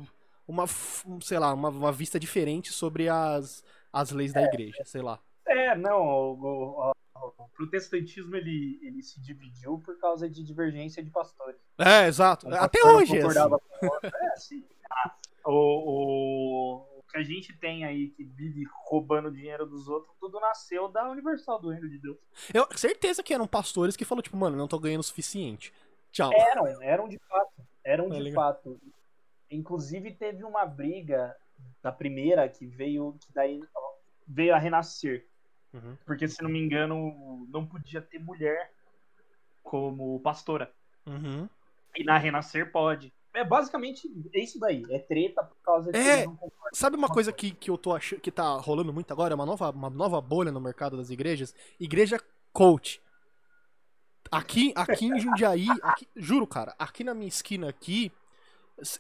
uma, 0.50 0.66
sei 1.22 1.38
lá, 1.38 1.54
uma, 1.54 1.70
uma 1.70 1.92
vista 1.92 2.20
diferente 2.20 2.74
sobre 2.74 3.08
as, 3.08 3.64
as 3.94 4.10
leis 4.10 4.32
é, 4.32 4.34
da 4.34 4.44
igreja, 4.44 4.84
sei 4.84 5.02
lá. 5.02 5.20
É, 5.46 5.76
não, 5.78 6.02
o, 6.02 6.34
o, 6.34 6.92
o, 7.38 7.50
protestantismo 7.56 8.36
ele, 8.36 8.80
ele 8.82 9.04
se 9.04 9.22
dividiu 9.22 9.78
por 9.78 10.00
causa 10.00 10.28
de 10.28 10.44
divergência 10.44 11.04
de 11.04 11.12
pastores. 11.12 11.62
É, 11.78 12.08
exato. 12.08 12.48
Um 12.48 12.54
Até 12.56 12.84
hoje. 12.84 13.20
É, 13.20 13.26
assim. 13.26 13.56
é, 14.04 14.36
sim. 14.38 14.66
Ah, 14.90 15.16
o, 15.46 16.98
o, 16.98 17.04
que 17.12 17.18
a 17.18 17.24
gente 17.24 17.56
tem 17.56 17.86
aí 17.86 18.10
que 18.10 18.24
vive 18.24 18.66
roubando 18.86 19.32
dinheiro 19.32 19.68
dos 19.68 19.88
outros, 19.88 20.16
tudo 20.20 20.40
nasceu 20.40 20.88
da 20.88 21.12
Universal 21.12 21.60
do 21.60 21.70
Reino 21.70 21.88
de 21.88 22.00
Deus. 22.00 22.18
Eu 22.52 22.68
certeza 22.76 23.22
que 23.22 23.36
eram 23.36 23.46
pastores 23.46 23.96
que 23.96 24.04
falaram, 24.04 24.24
tipo, 24.24 24.38
mano, 24.38 24.58
não 24.58 24.68
tô 24.68 24.80
ganhando 24.80 25.02
o 25.02 25.04
suficiente. 25.04 25.72
Tchau. 26.12 26.32
Eram, 26.34 26.82
eram 26.82 27.08
de 27.08 27.20
fato. 27.20 27.54
Eram 27.84 28.08
é 28.08 28.18
de 28.18 28.20
legal. 28.20 28.44
fato. 28.44 28.80
Inclusive 29.50 30.12
teve 30.12 30.44
uma 30.44 30.66
briga 30.66 31.36
da 31.82 31.92
primeira 31.92 32.48
que 32.48 32.66
veio, 32.66 33.18
que 33.20 33.34
daí 33.34 33.62
veio 34.28 34.54
a 34.54 34.58
renascer. 34.58 35.28
Uhum. 35.74 35.98
Porque, 36.06 36.28
se 36.28 36.42
não 36.42 36.50
me 36.50 36.60
engano, 36.60 37.48
não 37.50 37.66
podia 37.66 38.02
ter 38.02 38.20
mulher 38.20 38.72
como 39.64 40.20
pastora. 40.20 40.72
Uhum. 41.06 41.48
E 41.96 42.04
na 42.04 42.18
renascer 42.18 42.72
pode. 42.72 43.14
É 43.34 43.44
basicamente 43.44 44.10
é 44.34 44.40
isso 44.40 44.60
daí. 44.60 44.84
É 44.90 45.00
treta 45.00 45.44
por 45.44 45.58
causa 45.62 45.92
de 45.92 45.98
é, 45.98 46.26
Sabe 46.74 46.98
uma 46.98 47.08
coisa 47.08 47.32
que, 47.32 47.52
que 47.52 47.70
eu 47.70 47.78
tô 47.78 47.96
achando 47.96 48.20
que 48.20 48.32
tá 48.32 48.54
rolando 48.56 48.92
muito 48.92 49.12
agora? 49.12 49.36
Uma 49.36 49.46
nova, 49.46 49.70
uma 49.70 49.90
nova 49.90 50.20
bolha 50.20 50.52
no 50.52 50.60
mercado 50.60 50.98
das 50.98 51.10
igrejas? 51.10 51.54
Igreja 51.80 52.20
coach. 52.52 53.02
Aqui, 54.32 54.72
aqui 54.76 55.08
em 55.08 55.20
Jundiaí, 55.20 55.68
aqui, 55.82 56.08
juro, 56.16 56.46
cara, 56.46 56.76
aqui 56.78 57.04
na 57.04 57.16
minha 57.16 57.28
esquina 57.28 57.68
aqui, 57.68 58.12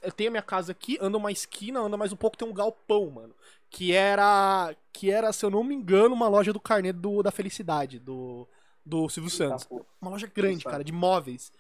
eu 0.02 0.12
tenho 0.12 0.30
a 0.30 0.32
minha 0.32 0.44
casa 0.44 0.72
aqui, 0.72 0.98
anda 1.02 1.18
uma 1.18 1.32
esquina, 1.32 1.80
anda 1.80 1.98
mais 1.98 2.12
um 2.12 2.16
pouco, 2.16 2.38
tem 2.38 2.48
um 2.48 2.54
galpão, 2.54 3.10
mano. 3.10 3.36
Que 3.70 3.94
era, 3.94 4.76
que 4.92 5.12
era, 5.12 5.32
se 5.32 5.46
eu 5.46 5.50
não 5.50 5.64
me 5.64 5.76
engano, 5.76 6.16
uma 6.16 6.28
loja 6.28 6.52
do 6.52 6.60
carnê 6.60 6.92
do, 6.92 7.22
da 7.22 7.32
Felicidade, 7.32 8.00
do, 8.00 8.48
do 8.86 9.08
Silvio 9.10 9.30
Santos. 9.30 9.68
Uma 10.02 10.12
loja 10.12 10.28
grande, 10.28 10.64
cara, 10.64 10.84
de 10.84 10.92
móveis. 10.92 11.52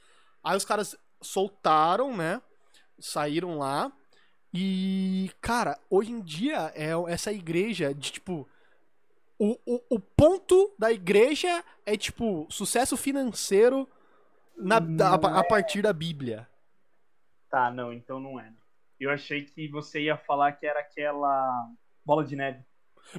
Aí 0.43 0.57
os 0.57 0.65
caras 0.65 0.95
soltaram, 1.22 2.15
né? 2.15 2.41
Saíram 2.99 3.57
lá. 3.57 3.91
E, 4.53 5.30
cara, 5.39 5.80
hoje 5.89 6.11
em 6.11 6.22
dia 6.22 6.72
é 6.76 6.91
essa 7.07 7.32
igreja 7.32 7.93
de 7.93 8.11
tipo. 8.13 8.47
O, 9.38 9.57
o, 9.65 9.82
o 9.91 9.99
ponto 9.99 10.74
da 10.78 10.91
igreja 10.91 11.63
é 11.86 11.95
tipo 11.95 12.45
sucesso 12.49 12.97
financeiro 12.97 13.88
na, 14.57 14.78
a, 14.78 15.39
a 15.39 15.43
partir 15.43 15.82
da 15.82 15.93
Bíblia. 15.93 16.49
Tá, 17.50 17.72
não, 17.72 17.91
então 17.91 18.20
não 18.20 18.39
é. 18.39 18.52
Eu 19.00 19.10
achei 19.10 19.43
que 19.43 19.68
você 19.70 20.02
ia 20.02 20.18
falar 20.18 20.52
que 20.54 20.66
era 20.66 20.80
aquela 20.82 21.68
bola 22.06 22.24
de 22.24 22.36
neve. 22.36 22.64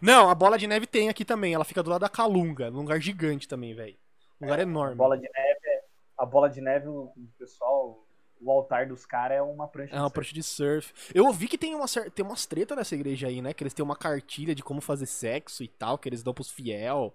Não, 0.00 0.28
a 0.28 0.34
bola 0.34 0.58
de 0.58 0.66
neve 0.66 0.86
tem 0.86 1.08
aqui 1.08 1.24
também. 1.24 1.54
Ela 1.54 1.64
fica 1.64 1.82
do 1.82 1.90
lado 1.90 2.02
da 2.02 2.08
Calunga, 2.08 2.70
num 2.70 2.80
lugar 2.80 3.00
gigante 3.00 3.48
também, 3.48 3.74
velho. 3.74 3.96
Um 4.40 4.44
lugar 4.44 4.58
é, 4.58 4.62
enorme. 4.62 4.92
A 4.92 4.96
bola 4.96 5.16
de 5.16 5.28
neve, 5.28 5.60
é, 5.64 5.84
a 6.18 6.26
bola 6.26 6.48
de 6.48 6.60
neve, 6.60 6.86
o 6.86 7.12
pessoal, 7.38 8.06
o 8.40 8.50
altar 8.50 8.86
dos 8.86 9.04
caras 9.04 9.38
é 9.38 9.42
uma 9.42 9.66
prancha. 9.66 9.96
É 9.96 10.00
uma 10.00 10.10
prancha 10.10 10.34
de 10.34 10.42
surf. 10.42 10.92
Eu 11.14 11.26
ouvi 11.26 11.48
que 11.48 11.58
tem, 11.58 11.74
uma, 11.74 11.86
tem 12.14 12.24
umas 12.24 12.46
tretas 12.46 12.76
nessa 12.76 12.94
igreja 12.94 13.26
aí, 13.26 13.42
né? 13.42 13.52
Que 13.52 13.64
eles 13.64 13.74
têm 13.74 13.84
uma 13.84 13.96
cartilha 13.96 14.54
de 14.54 14.62
como 14.62 14.80
fazer 14.80 15.06
sexo 15.06 15.64
e 15.64 15.68
tal, 15.68 15.98
que 15.98 16.08
eles 16.08 16.22
dão 16.22 16.34
pros 16.34 16.50
fiel. 16.50 17.14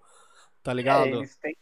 Tá 0.62 0.74
ligado? 0.74 1.06
É, 1.06 1.10
eles 1.12 1.38
têm 1.38 1.56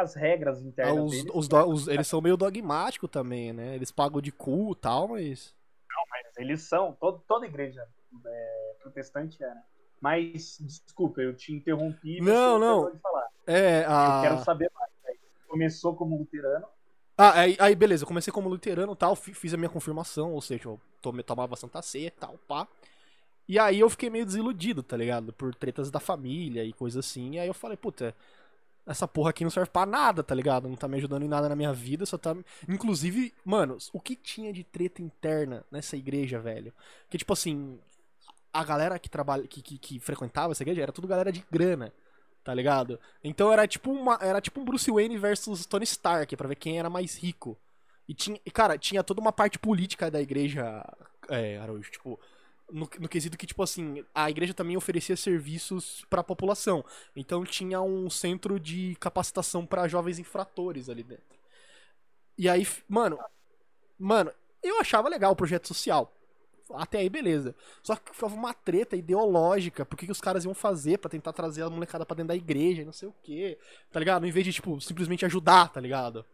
as 0.00 0.14
regras 0.14 0.62
internas. 0.62 0.96
Ah, 0.96 1.02
os, 1.02 1.10
deles, 1.10 1.32
os, 1.34 1.48
do, 1.48 1.68
os, 1.68 1.88
eles 1.88 2.06
são 2.06 2.20
meio 2.20 2.36
dogmáticos 2.36 3.10
também, 3.10 3.52
né? 3.52 3.74
Eles 3.74 3.90
pagam 3.90 4.20
de 4.20 4.32
cu 4.32 4.72
e 4.72 4.76
tal, 4.76 5.08
mas. 5.08 5.54
Não, 5.88 6.02
mas 6.10 6.36
eles 6.36 6.62
são. 6.62 6.92
Todo, 6.92 7.22
toda 7.26 7.46
igreja 7.46 7.86
é, 8.24 8.76
protestante 8.80 9.42
é, 9.42 9.48
né? 9.48 9.62
Mas, 10.00 10.58
desculpa, 10.60 11.20
eu 11.20 11.34
te 11.34 11.52
interrompi. 11.52 12.20
Não, 12.20 12.58
não. 12.58 12.92
É, 13.46 13.84
a... 13.86 14.22
Eu 14.24 14.30
quero 14.30 14.44
saber 14.44 14.70
mais. 14.74 14.90
Começou 15.48 15.94
como 15.94 16.18
luterano. 16.18 16.66
Ah, 17.16 17.40
aí, 17.40 17.56
aí 17.58 17.74
beleza, 17.74 18.04
eu 18.04 18.06
comecei 18.06 18.30
como 18.30 18.48
luterano 18.48 18.92
e 18.92 18.96
tal, 18.96 19.16
fiz 19.16 19.54
a 19.54 19.56
minha 19.56 19.70
confirmação, 19.70 20.34
ou 20.34 20.42
seja, 20.42 20.68
eu 20.68 20.78
tomei, 21.00 21.22
tomava 21.22 21.56
Santa 21.56 21.80
Ceia 21.80 22.08
e 22.08 22.10
tal, 22.10 22.36
pá. 22.46 22.68
E 23.48 23.58
aí 23.58 23.80
eu 23.80 23.88
fiquei 23.88 24.10
meio 24.10 24.26
desiludido, 24.26 24.82
tá 24.82 24.96
ligado? 24.96 25.32
Por 25.32 25.54
tretas 25.54 25.90
da 25.90 26.00
família 26.00 26.62
e 26.64 26.72
coisa 26.72 27.00
assim. 27.00 27.36
E 27.36 27.38
aí 27.38 27.46
eu 27.46 27.54
falei, 27.54 27.76
puta, 27.76 28.14
essa 28.86 29.08
porra 29.08 29.30
aqui 29.30 29.42
não 29.42 29.50
serve 29.50 29.70
pra 29.70 29.84
nada, 29.84 30.22
tá 30.22 30.34
ligado? 30.34 30.68
Não 30.68 30.76
tá 30.76 30.86
me 30.86 30.96
ajudando 30.96 31.24
em 31.24 31.28
nada 31.28 31.48
na 31.48 31.56
minha 31.56 31.72
vida, 31.72 32.06
só 32.06 32.16
tá. 32.16 32.36
Inclusive, 32.68 33.34
mano, 33.44 33.76
o 33.92 34.00
que 34.00 34.14
tinha 34.14 34.52
de 34.52 34.62
treta 34.62 35.02
interna 35.02 35.64
nessa 35.70 35.96
igreja, 35.96 36.38
velho? 36.38 36.72
Que 37.10 37.18
tipo 37.18 37.32
assim, 37.32 37.78
a 38.52 38.62
galera 38.62 38.98
que 38.98 39.10
trabalha, 39.10 39.46
que, 39.46 39.60
que, 39.60 39.76
que 39.76 39.98
frequentava 39.98 40.52
essa 40.52 40.62
igreja 40.62 40.82
era 40.82 40.92
tudo 40.92 41.08
galera 41.08 41.32
de 41.32 41.44
grana, 41.50 41.92
tá 42.44 42.54
ligado? 42.54 42.98
Então 43.24 43.52
era 43.52 43.66
tipo 43.66 43.90
uma, 43.90 44.18
era 44.22 44.40
tipo 44.40 44.60
um 44.60 44.64
Bruce 44.64 44.90
Wayne 44.90 45.18
versus 45.18 45.66
Tony 45.66 45.84
Stark, 45.84 46.36
para 46.36 46.48
ver 46.48 46.56
quem 46.56 46.78
era 46.78 46.88
mais 46.88 47.16
rico. 47.16 47.58
E 48.08 48.14
tinha, 48.14 48.38
cara, 48.54 48.78
tinha 48.78 49.02
toda 49.02 49.20
uma 49.20 49.32
parte 49.32 49.58
política 49.58 50.08
da 50.08 50.20
igreja, 50.20 50.84
é, 51.28 51.58
Araújo, 51.58 51.90
tipo, 51.90 52.20
no, 52.70 52.88
no 52.98 53.08
quesito 53.08 53.38
que, 53.38 53.46
tipo 53.46 53.62
assim, 53.62 54.04
a 54.14 54.30
igreja 54.30 54.54
também 54.54 54.76
oferecia 54.76 55.16
serviços 55.16 56.04
para 56.10 56.20
a 56.20 56.24
população. 56.24 56.84
Então 57.14 57.44
tinha 57.44 57.80
um 57.80 58.10
centro 58.10 58.58
de 58.58 58.96
capacitação 59.00 59.64
para 59.64 59.88
jovens 59.88 60.18
infratores 60.18 60.88
ali 60.88 61.02
dentro. 61.02 61.36
E 62.38 62.48
aí, 62.48 62.66
mano, 62.88 63.18
mano, 63.98 64.32
eu 64.62 64.80
achava 64.80 65.08
legal 65.08 65.32
o 65.32 65.36
projeto 65.36 65.68
social. 65.68 66.12
Até 66.74 66.98
aí, 66.98 67.08
beleza. 67.08 67.54
Só 67.82 67.94
que 67.94 68.12
ficava 68.12 68.34
uma 68.34 68.52
treta 68.52 68.96
ideológica. 68.96 69.86
Por 69.86 69.96
que, 69.96 70.06
que 70.06 70.12
os 70.12 70.20
caras 70.20 70.44
iam 70.44 70.54
fazer 70.54 70.98
para 70.98 71.10
tentar 71.10 71.32
trazer 71.32 71.62
a 71.62 71.70
molecada 71.70 72.04
pra 72.04 72.16
dentro 72.16 72.28
da 72.28 72.36
igreja 72.36 72.82
e 72.82 72.84
não 72.84 72.92
sei 72.92 73.08
o 73.08 73.14
que. 73.22 73.56
Tá 73.92 74.00
ligado? 74.00 74.26
Em 74.26 74.32
vez 74.32 74.44
de, 74.44 74.52
tipo, 74.52 74.80
simplesmente 74.80 75.24
ajudar, 75.24 75.68
tá 75.68 75.80
ligado? 75.80 76.26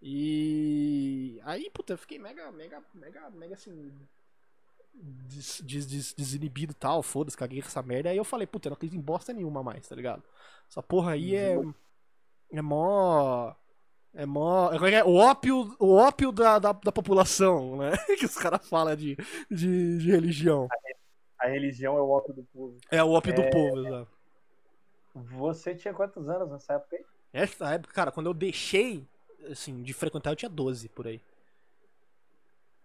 E. 0.00 1.40
Aí, 1.44 1.68
puta, 1.70 1.94
eu 1.94 1.98
fiquei 1.98 2.18
mega, 2.18 2.50
mega, 2.52 2.82
mega, 2.94 3.30
mega 3.30 3.54
assim 3.54 3.92
des, 4.94 5.60
des, 5.62 5.86
des, 5.86 6.14
desinibido 6.14 6.72
e 6.72 6.74
tal, 6.74 7.02
foda-se, 7.02 7.36
caguei 7.36 7.60
com 7.60 7.68
essa 7.68 7.82
merda. 7.82 8.10
Aí 8.10 8.16
eu 8.16 8.24
falei, 8.24 8.46
puta, 8.46 8.68
eu 8.68 8.70
não 8.70 8.74
acredito 8.74 8.98
em 8.98 9.02
bosta 9.02 9.32
nenhuma 9.32 9.62
mais, 9.62 9.86
tá 9.88 9.94
ligado? 9.94 10.22
Essa 10.68 10.82
porra 10.82 11.12
aí 11.12 11.34
é. 11.34 11.56
É 12.50 12.62
mó. 12.62 13.54
É 14.14 14.26
mó. 14.26 14.70
é 14.72 14.94
é? 14.94 15.04
O 15.04 15.14
ópio, 15.14 15.74
o 15.78 15.94
ópio 15.94 16.30
da, 16.32 16.58
da, 16.58 16.72
da 16.72 16.92
população, 16.92 17.76
né? 17.78 17.92
que 18.18 18.26
os 18.26 18.36
caras 18.36 18.68
falam 18.68 18.94
de, 18.94 19.16
de, 19.50 19.98
de 19.98 20.10
religião. 20.10 20.68
A 21.38 21.48
religião 21.48 21.96
é 21.96 22.00
o 22.00 22.08
ópio 22.10 22.34
do 22.34 22.44
povo. 22.44 22.76
É 22.90 23.02
o 23.02 23.10
ópio 23.10 23.34
do 23.34 23.42
É. 23.42 23.50
povo, 23.50 23.86
exato. 23.86 24.08
Você 25.14 25.74
tinha 25.74 25.92
quantos 25.92 26.28
anos 26.28 26.50
nessa 26.50 26.74
época 26.74 26.96
aí? 26.96 27.04
Essa 27.32 27.74
época, 27.74 27.92
cara, 27.92 28.12
quando 28.12 28.26
eu 28.26 28.34
deixei, 28.34 29.06
assim, 29.50 29.82
de 29.82 29.92
frequentar, 29.92 30.30
eu 30.30 30.36
tinha 30.36 30.48
12 30.48 30.88
por 30.88 31.06
aí. 31.06 31.20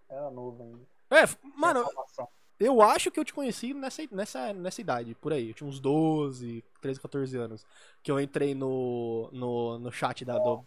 Era 0.09 0.31
novo 0.31 0.63
ainda. 0.63 0.96
É, 1.09 1.23
mano, 1.55 1.85
eu 2.59 2.81
acho 2.81 3.09
que 3.11 3.19
eu 3.19 3.25
te 3.25 3.33
conheci 3.33 3.73
nessa, 3.73 4.01
nessa, 4.11 4.53
nessa 4.53 4.81
idade, 4.81 5.15
por 5.15 5.31
aí. 5.31 5.49
Eu 5.49 5.53
tinha 5.53 5.67
uns 5.69 5.79
12, 5.79 6.63
13, 6.81 6.99
14 6.99 7.37
anos. 7.37 7.65
Que 8.03 8.11
eu 8.11 8.19
entrei 8.19 8.53
no, 8.55 9.29
no, 9.31 9.79
no 9.79 9.91
chat 9.91 10.25
da, 10.25 10.37
do 10.37 10.65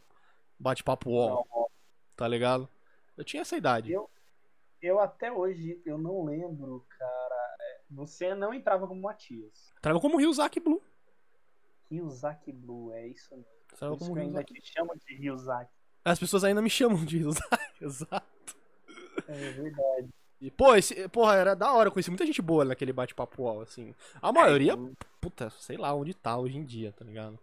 Bate-Papo 0.59 1.11
UOL, 1.11 1.71
tá 2.17 2.27
ligado? 2.29 2.69
Eu 3.17 3.25
tinha 3.25 3.43
essa 3.43 3.57
idade. 3.57 3.93
Eu- 3.93 4.09
eu 4.83 4.99
até 4.99 5.31
hoje, 5.31 5.79
eu 5.85 5.99
não 5.99 6.25
lembro, 6.25 6.87
cara. 6.89 7.57
Você 7.91 8.35
não 8.35 8.55
entrava 8.55 8.87
como 8.89 9.03
Matias. 9.03 9.75
Trava 9.83 10.01
como 10.01 10.17
Ryuzaki 10.17 10.59
Blue. 10.59 10.81
Ryuzaki 11.91 12.51
Blue, 12.53 12.91
é 12.93 13.09
isso 13.09 13.29
mesmo. 13.35 13.51
Trava 13.77 13.95
Por 13.97 14.03
isso 14.03 14.11
como 14.11 14.15
que 14.15 14.21
ainda 14.27 14.43
te 14.45 14.61
chamo 14.63 14.93
de 14.97 15.15
Ryuzaki. 15.17 15.71
As 16.05 16.19
pessoas 16.19 16.45
ainda 16.45 16.63
me 16.63 16.71
chamam 16.71 17.05
de 17.05 17.19
Ryuzaki, 17.19 17.51
exato. 17.85 18.57
É 19.29 19.51
verdade. 19.51 20.09
E, 20.41 20.51
pô, 20.51 20.75
esse, 20.75 21.07
porra, 21.09 21.37
era 21.37 21.55
da 21.55 21.73
hora. 21.73 21.89
Eu 21.89 21.93
conheci 21.93 22.11
muita 22.11 22.25
gente 22.25 22.41
boa 22.41 22.65
naquele 22.65 22.93
Bate-Papo 22.93 23.61
assim. 23.61 23.95
A 24.23 24.33
maioria, 24.33 24.75
puta, 25.21 25.51
sei 25.51 25.77
lá 25.77 25.93
onde 25.93 26.15
tá 26.15 26.37
hoje 26.39 26.57
em 26.57 26.65
dia, 26.65 26.93
tá 26.93 27.05
ligado? 27.05 27.39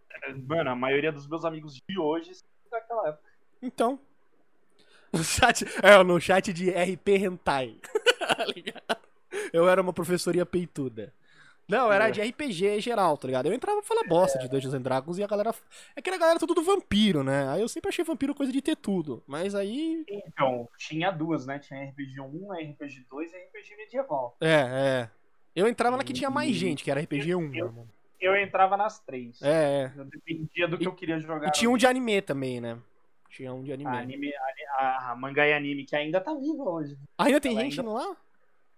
Mano, 0.48 0.72
a 0.72 0.76
maioria 0.76 1.12
dos 1.12 1.28
meus 1.28 1.46
amigos 1.46 1.76
de 1.76 2.00
hoje 2.00 2.34
são 2.34 2.48
daquela 2.72 3.10
época. 3.10 3.30
Então. 3.62 4.00
No 5.14 5.24
chat, 5.24 5.66
é, 5.82 6.04
no 6.04 6.20
chat 6.20 6.52
de 6.52 6.70
RP 6.70 7.08
Hentai. 7.12 7.78
tá 8.20 8.46
ligado? 8.46 8.98
Eu 9.54 9.70
era 9.70 9.82
uma 9.82 9.94
professoria 9.94 10.46
peituda. 10.46 11.14
Não, 11.68 11.92
era 11.92 12.10
de 12.10 12.22
RPG 12.22 12.80
geral, 12.80 13.18
tá 13.18 13.28
ligado? 13.28 13.48
Eu 13.48 13.54
entrava 13.54 13.80
pra 13.82 13.88
falar 13.88 14.04
bosta 14.08 14.40
de 14.40 14.48
Dungeons 14.48 14.74
and 14.74 14.82
Dragons 14.82 15.18
e 15.18 15.24
a 15.24 15.28
galera. 15.28 15.54
É 15.96 16.02
que 16.02 16.10
a 16.10 16.18
galera 16.18 16.40
tudo 16.40 16.54
do 16.54 16.64
vampiro, 16.64 17.24
né? 17.24 17.50
Aí 17.50 17.60
eu 17.62 17.68
sempre 17.68 17.90
achei 17.90 18.06
vampiro 18.06 18.34
coisa 18.34 18.52
de 18.54 18.62
ter 18.62 18.78
tudo. 18.78 19.22
Mas 19.28 19.54
aí. 19.54 20.06
Então, 20.08 20.68
tinha 20.78 21.12
duas, 21.12 21.46
né? 21.46 21.60
Tinha 21.60 21.84
RPG 21.90 22.22
1, 22.22 22.54
RPG 22.54 23.06
2 23.10 23.34
e 23.34 23.36
RPG 23.38 23.76
medieval. 23.76 24.36
É, 24.40 24.48
é. 24.50 25.10
Eu 25.54 25.68
entrava 25.68 25.98
na 25.98 26.04
que 26.04 26.14
tinha 26.14 26.30
mais 26.30 26.56
gente, 26.56 26.84
que 26.84 26.92
era 26.92 27.02
RPG 27.02 27.36
1, 27.36 27.54
eu- 27.54 27.66
irmão. 27.68 27.88
Eu 28.20 28.36
entrava 28.36 28.76
nas 28.78 29.00
três. 29.00 29.40
É, 29.44 29.92
é. 29.96 30.00
Eu 30.00 30.06
dependia 30.06 30.68
do 30.68 30.78
que 30.78 30.84
E- 30.86 30.88
eu 30.88 30.94
queria 30.96 31.20
jogar. 31.20 31.50
E 31.50 31.52
tinha 31.52 31.70
um 31.70 31.78
de 31.78 31.86
anime 31.86 32.22
também, 32.22 32.60
né? 32.62 32.78
Tinha 33.30 33.54
um 33.54 33.62
de 33.62 33.72
anime. 33.74 33.90
a, 33.92 34.00
anime, 34.00 34.32
a, 34.80 35.12
a 35.12 35.16
mangá 35.16 35.46
e 35.48 35.54
anime, 35.54 35.84
que 35.86 35.96
ainda 35.96 36.20
tá 36.22 36.34
viva 36.34 36.64
hoje. 36.64 36.98
Ainda 37.18 37.40
tem 37.42 37.52
Ela 37.52 37.62
gente 37.64 37.80
ainda- 37.80 37.92
lá? 37.92 38.16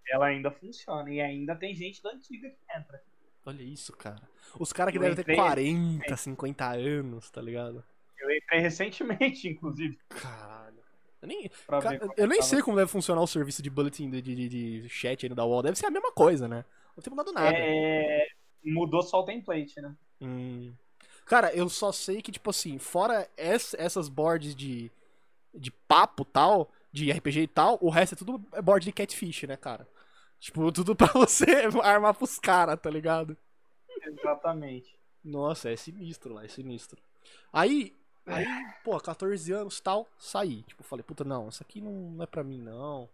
Ela 0.09 0.27
ainda 0.27 0.49
funciona. 0.51 1.09
E 1.11 1.21
ainda 1.21 1.55
tem 1.55 1.75
gente 1.75 2.01
da 2.01 2.09
antiga 2.11 2.49
que 2.49 2.77
entra. 2.77 3.01
Olha 3.45 3.63
isso, 3.63 3.93
cara. 3.95 4.21
Os 4.59 4.73
caras 4.73 4.91
que 4.91 4.99
devem 4.99 5.15
ter 5.15 5.21
entrei- 5.21 5.35
40, 5.37 6.17
50 6.17 6.69
anos, 6.71 7.29
tá 7.29 7.41
ligado? 7.41 7.83
Eu 8.19 8.29
entrei 8.35 8.59
recentemente, 8.59 9.47
inclusive, 9.47 9.97
Caralho. 10.09 10.79
Eu 11.21 11.27
nem, 11.27 11.49
eu 12.17 12.27
nem 12.27 12.41
sei 12.41 12.61
como 12.61 12.77
deve 12.77 12.89
funcionar 12.89 13.21
o 13.21 13.27
serviço 13.27 13.61
de 13.61 13.69
bulletin 13.69 14.09
de, 14.09 14.21
de, 14.21 14.35
de- 14.35 14.81
de 14.83 14.89
chat 14.89 15.25
aí 15.25 15.29
no 15.29 15.35
da 15.35 15.45
UOL. 15.45 15.61
Deve 15.61 15.77
ser 15.77 15.85
a 15.85 15.91
mesma 15.91 16.11
coisa, 16.13 16.47
né? 16.47 16.63
Não 16.95 17.03
tem 17.03 17.11
mudado 17.11 17.31
nada. 17.33 17.55
É, 17.57 18.25
mudou 18.63 19.01
só 19.03 19.19
o 19.19 19.25
template, 19.25 19.81
né? 19.81 19.93
Hum. 20.21 20.73
Cara, 21.25 21.53
eu 21.53 21.67
só 21.69 21.91
sei 21.91 22.21
que, 22.21 22.31
tipo 22.31 22.49
assim, 22.49 22.77
fora 22.79 23.29
ess- 23.37 23.75
essas 23.77 24.07
boards 24.09 24.55
de, 24.55 24.89
de 25.53 25.71
papo 25.71 26.23
tal, 26.25 26.71
de 26.91 27.11
RPG 27.11 27.41
e 27.41 27.47
tal, 27.47 27.77
o 27.81 27.89
resto 27.89 28.15
é 28.15 28.17
tudo 28.17 28.39
board 28.63 28.85
de 28.85 28.91
catfish, 28.93 29.43
né, 29.43 29.55
cara? 29.57 29.87
Tipo, 30.39 30.71
tudo 30.71 30.95
pra 30.95 31.07
você 31.13 31.45
armar 31.83 32.13
pros 32.13 32.39
caras, 32.39 32.79
tá 32.79 32.89
ligado? 32.89 33.37
Exatamente. 34.01 34.97
Nossa, 35.23 35.69
é 35.69 35.75
sinistro 35.75 36.33
lá, 36.33 36.45
é 36.45 36.47
sinistro. 36.47 37.01
Aí, 37.51 37.95
aí, 38.25 38.45
pô, 38.83 38.97
14 38.99 39.51
anos 39.51 39.79
tal, 39.79 40.07
saí. 40.17 40.63
Tipo, 40.63 40.83
falei, 40.83 41.03
puta, 41.03 41.23
não, 41.23 41.49
isso 41.49 41.61
aqui 41.61 41.81
não, 41.81 41.91
não 41.91 42.23
é 42.23 42.27
pra 42.27 42.43
mim, 42.43 42.57
não. 42.57 43.09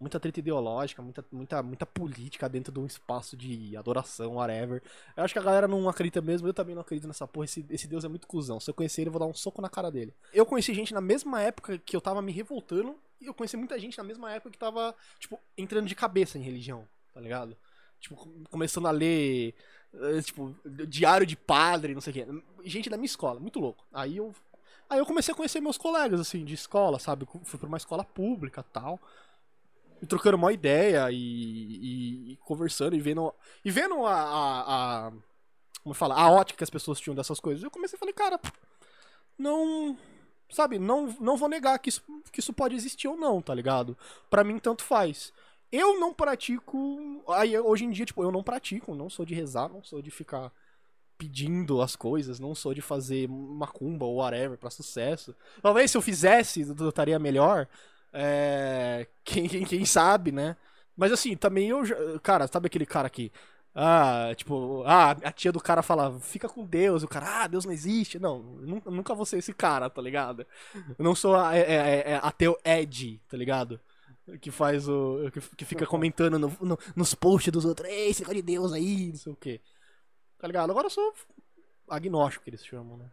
Muita 0.00 0.18
treta 0.18 0.40
ideológica, 0.40 1.02
muita, 1.02 1.22
muita, 1.30 1.62
muita 1.62 1.84
política 1.84 2.48
dentro 2.48 2.72
de 2.72 2.80
um 2.80 2.86
espaço 2.86 3.36
de 3.36 3.76
adoração, 3.76 4.36
whatever. 4.36 4.82
Eu 5.14 5.22
acho 5.24 5.34
que 5.34 5.38
a 5.38 5.42
galera 5.42 5.68
não 5.68 5.86
acredita 5.90 6.22
mesmo, 6.22 6.48
eu 6.48 6.54
também 6.54 6.74
não 6.74 6.80
acredito 6.80 7.06
nessa 7.06 7.28
porra. 7.28 7.44
Esse, 7.44 7.66
esse 7.68 7.86
Deus 7.86 8.02
é 8.02 8.08
muito 8.08 8.26
cuzão. 8.26 8.58
Se 8.58 8.70
eu 8.70 8.74
conhecer 8.74 9.02
ele, 9.02 9.08
eu 9.08 9.12
vou 9.12 9.20
dar 9.20 9.26
um 9.26 9.34
soco 9.34 9.60
na 9.60 9.68
cara 9.68 9.90
dele. 9.90 10.14
Eu 10.32 10.46
conheci 10.46 10.72
gente 10.72 10.94
na 10.94 11.02
mesma 11.02 11.42
época 11.42 11.76
que 11.78 11.94
eu 11.94 12.00
tava 12.00 12.22
me 12.22 12.32
revoltando, 12.32 12.96
e 13.20 13.26
eu 13.26 13.34
conheci 13.34 13.58
muita 13.58 13.78
gente 13.78 13.98
na 13.98 14.04
mesma 14.04 14.32
época 14.32 14.50
que 14.50 14.58
tava, 14.58 14.94
tipo, 15.18 15.38
entrando 15.56 15.86
de 15.86 15.94
cabeça 15.94 16.38
em 16.38 16.42
religião, 16.42 16.88
tá 17.12 17.20
ligado? 17.20 17.54
Tipo, 18.00 18.16
com- 18.16 18.44
começando 18.44 18.86
a 18.88 18.90
ler 18.90 19.54
eh, 19.92 20.22
tipo, 20.22 20.54
diário 20.88 21.26
de 21.26 21.36
padre, 21.36 21.92
não 21.94 22.00
sei 22.00 22.10
o 22.12 22.14
quê. 22.14 22.26
Gente 22.64 22.88
da 22.88 22.96
minha 22.96 23.04
escola, 23.06 23.38
muito 23.38 23.60
louco. 23.60 23.84
Aí 23.92 24.16
eu, 24.16 24.34
aí 24.88 24.98
eu 24.98 25.04
comecei 25.06 25.32
a 25.32 25.36
conhecer 25.36 25.60
meus 25.60 25.76
colegas, 25.76 26.20
assim, 26.20 26.44
de 26.44 26.54
escola, 26.54 26.98
sabe? 26.98 27.26
Fui 27.44 27.58
pra 27.58 27.68
uma 27.68 27.76
escola 27.76 28.02
pública 28.04 28.62
tal. 28.62 28.98
E 30.02 30.06
trocando 30.06 30.36
uma 30.36 30.52
ideia 30.52 31.10
e, 31.10 31.16
e- 31.16 32.32
e 32.32 32.36
conversando 32.38 32.96
e 32.96 33.00
vendo, 33.00 33.32
e 33.64 33.70
vendo 33.70 34.04
a, 34.06 34.14
a, 34.14 35.06
a- 35.08 35.12
Como 35.82 35.94
fala? 35.94 36.14
A 36.14 36.30
ótica 36.30 36.58
que 36.58 36.64
as 36.64 36.70
pessoas 36.70 37.00
tinham 37.00 37.14
dessas 37.14 37.40
coisas. 37.40 37.62
Eu 37.62 37.70
comecei 37.70 37.96
a 37.96 38.00
falar, 38.00 38.12
cara, 38.12 38.40
não. 39.38 39.96
Sabe, 40.50 40.78
não, 40.80 41.14
não 41.20 41.36
vou 41.36 41.48
negar 41.48 41.78
que 41.78 41.88
isso, 41.88 42.02
que 42.32 42.40
isso 42.40 42.52
pode 42.52 42.74
existir 42.74 43.06
ou 43.06 43.16
não, 43.16 43.40
tá 43.40 43.54
ligado? 43.54 43.96
Pra 44.28 44.42
mim, 44.42 44.58
tanto 44.58 44.82
faz. 44.82 45.32
Eu 45.70 46.00
não 46.00 46.12
pratico. 46.12 47.22
Aí 47.28 47.56
hoje 47.58 47.84
em 47.84 47.90
dia, 47.90 48.04
tipo, 48.04 48.22
eu 48.22 48.32
não 48.32 48.42
pratico, 48.42 48.94
não 48.94 49.08
sou 49.08 49.24
de 49.24 49.32
rezar, 49.34 49.68
não 49.68 49.82
sou 49.84 50.02
de 50.02 50.10
ficar 50.10 50.52
pedindo 51.16 51.80
as 51.82 51.94
coisas, 51.94 52.40
não 52.40 52.54
sou 52.54 52.74
de 52.74 52.80
fazer 52.82 53.28
macumba 53.28 54.04
ou 54.06 54.16
whatever 54.16 54.58
pra 54.58 54.70
sucesso. 54.70 55.36
Talvez 55.62 55.90
se 55.90 55.96
eu 55.96 56.02
fizesse, 56.02 56.62
eu 56.62 56.88
estaria 56.88 57.18
melhor. 57.18 57.68
É, 58.12 59.06
quem, 59.24 59.48
quem, 59.48 59.64
quem 59.64 59.84
sabe, 59.84 60.32
né? 60.32 60.56
Mas 60.96 61.12
assim, 61.12 61.36
também 61.36 61.68
eu. 61.68 61.84
já- 61.84 61.96
Cara, 62.22 62.46
sabe 62.46 62.66
aquele 62.66 62.86
cara 62.86 63.08
que. 63.10 63.32
Ah, 63.74 64.32
tipo, 64.36 64.82
ah, 64.84 65.12
a 65.12 65.30
tia 65.32 65.52
do 65.52 65.60
cara 65.60 65.80
fala, 65.80 66.18
fica 66.20 66.48
com 66.48 66.64
Deus, 66.66 67.04
o 67.04 67.08
cara, 67.08 67.44
ah, 67.44 67.46
Deus 67.46 67.64
não 67.64 67.72
existe. 67.72 68.18
Não, 68.18 68.40
nunca, 68.42 68.90
nunca 68.90 69.14
vou 69.14 69.24
ser 69.24 69.38
esse 69.38 69.52
cara, 69.54 69.88
tá 69.88 70.02
ligado? 70.02 70.44
Eu 70.98 71.04
não 71.04 71.14
sou 71.14 71.36
a- 71.36 71.56
é, 71.56 71.60
é, 71.60 72.10
é, 72.12 72.20
ateu 72.22 72.58
Ed, 72.64 73.20
tá 73.28 73.36
ligado? 73.36 73.80
Que 74.40 74.50
faz 74.50 74.88
o. 74.88 75.30
Que, 75.32 75.40
que 75.56 75.64
fica 75.64 75.86
comentando 75.86 76.38
no- 76.38 76.56
no- 76.60 76.78
nos 76.96 77.14
posts 77.14 77.52
dos 77.52 77.64
outros, 77.64 77.88
ei, 77.88 78.10
esse 78.10 78.22
negócio 78.22 78.42
de 78.42 78.52
Deus 78.52 78.72
aí, 78.72 79.08
não 79.10 79.16
sei 79.16 79.32
o 79.32 79.36
quê. 79.36 79.60
Tá 80.38 80.46
ligado? 80.48 80.70
Agora 80.70 80.86
eu 80.86 80.90
sou 80.90 81.12
agnóstico, 81.88 82.44
que 82.44 82.50
eles 82.50 82.64
chamam, 82.66 82.96
né? 82.96 83.06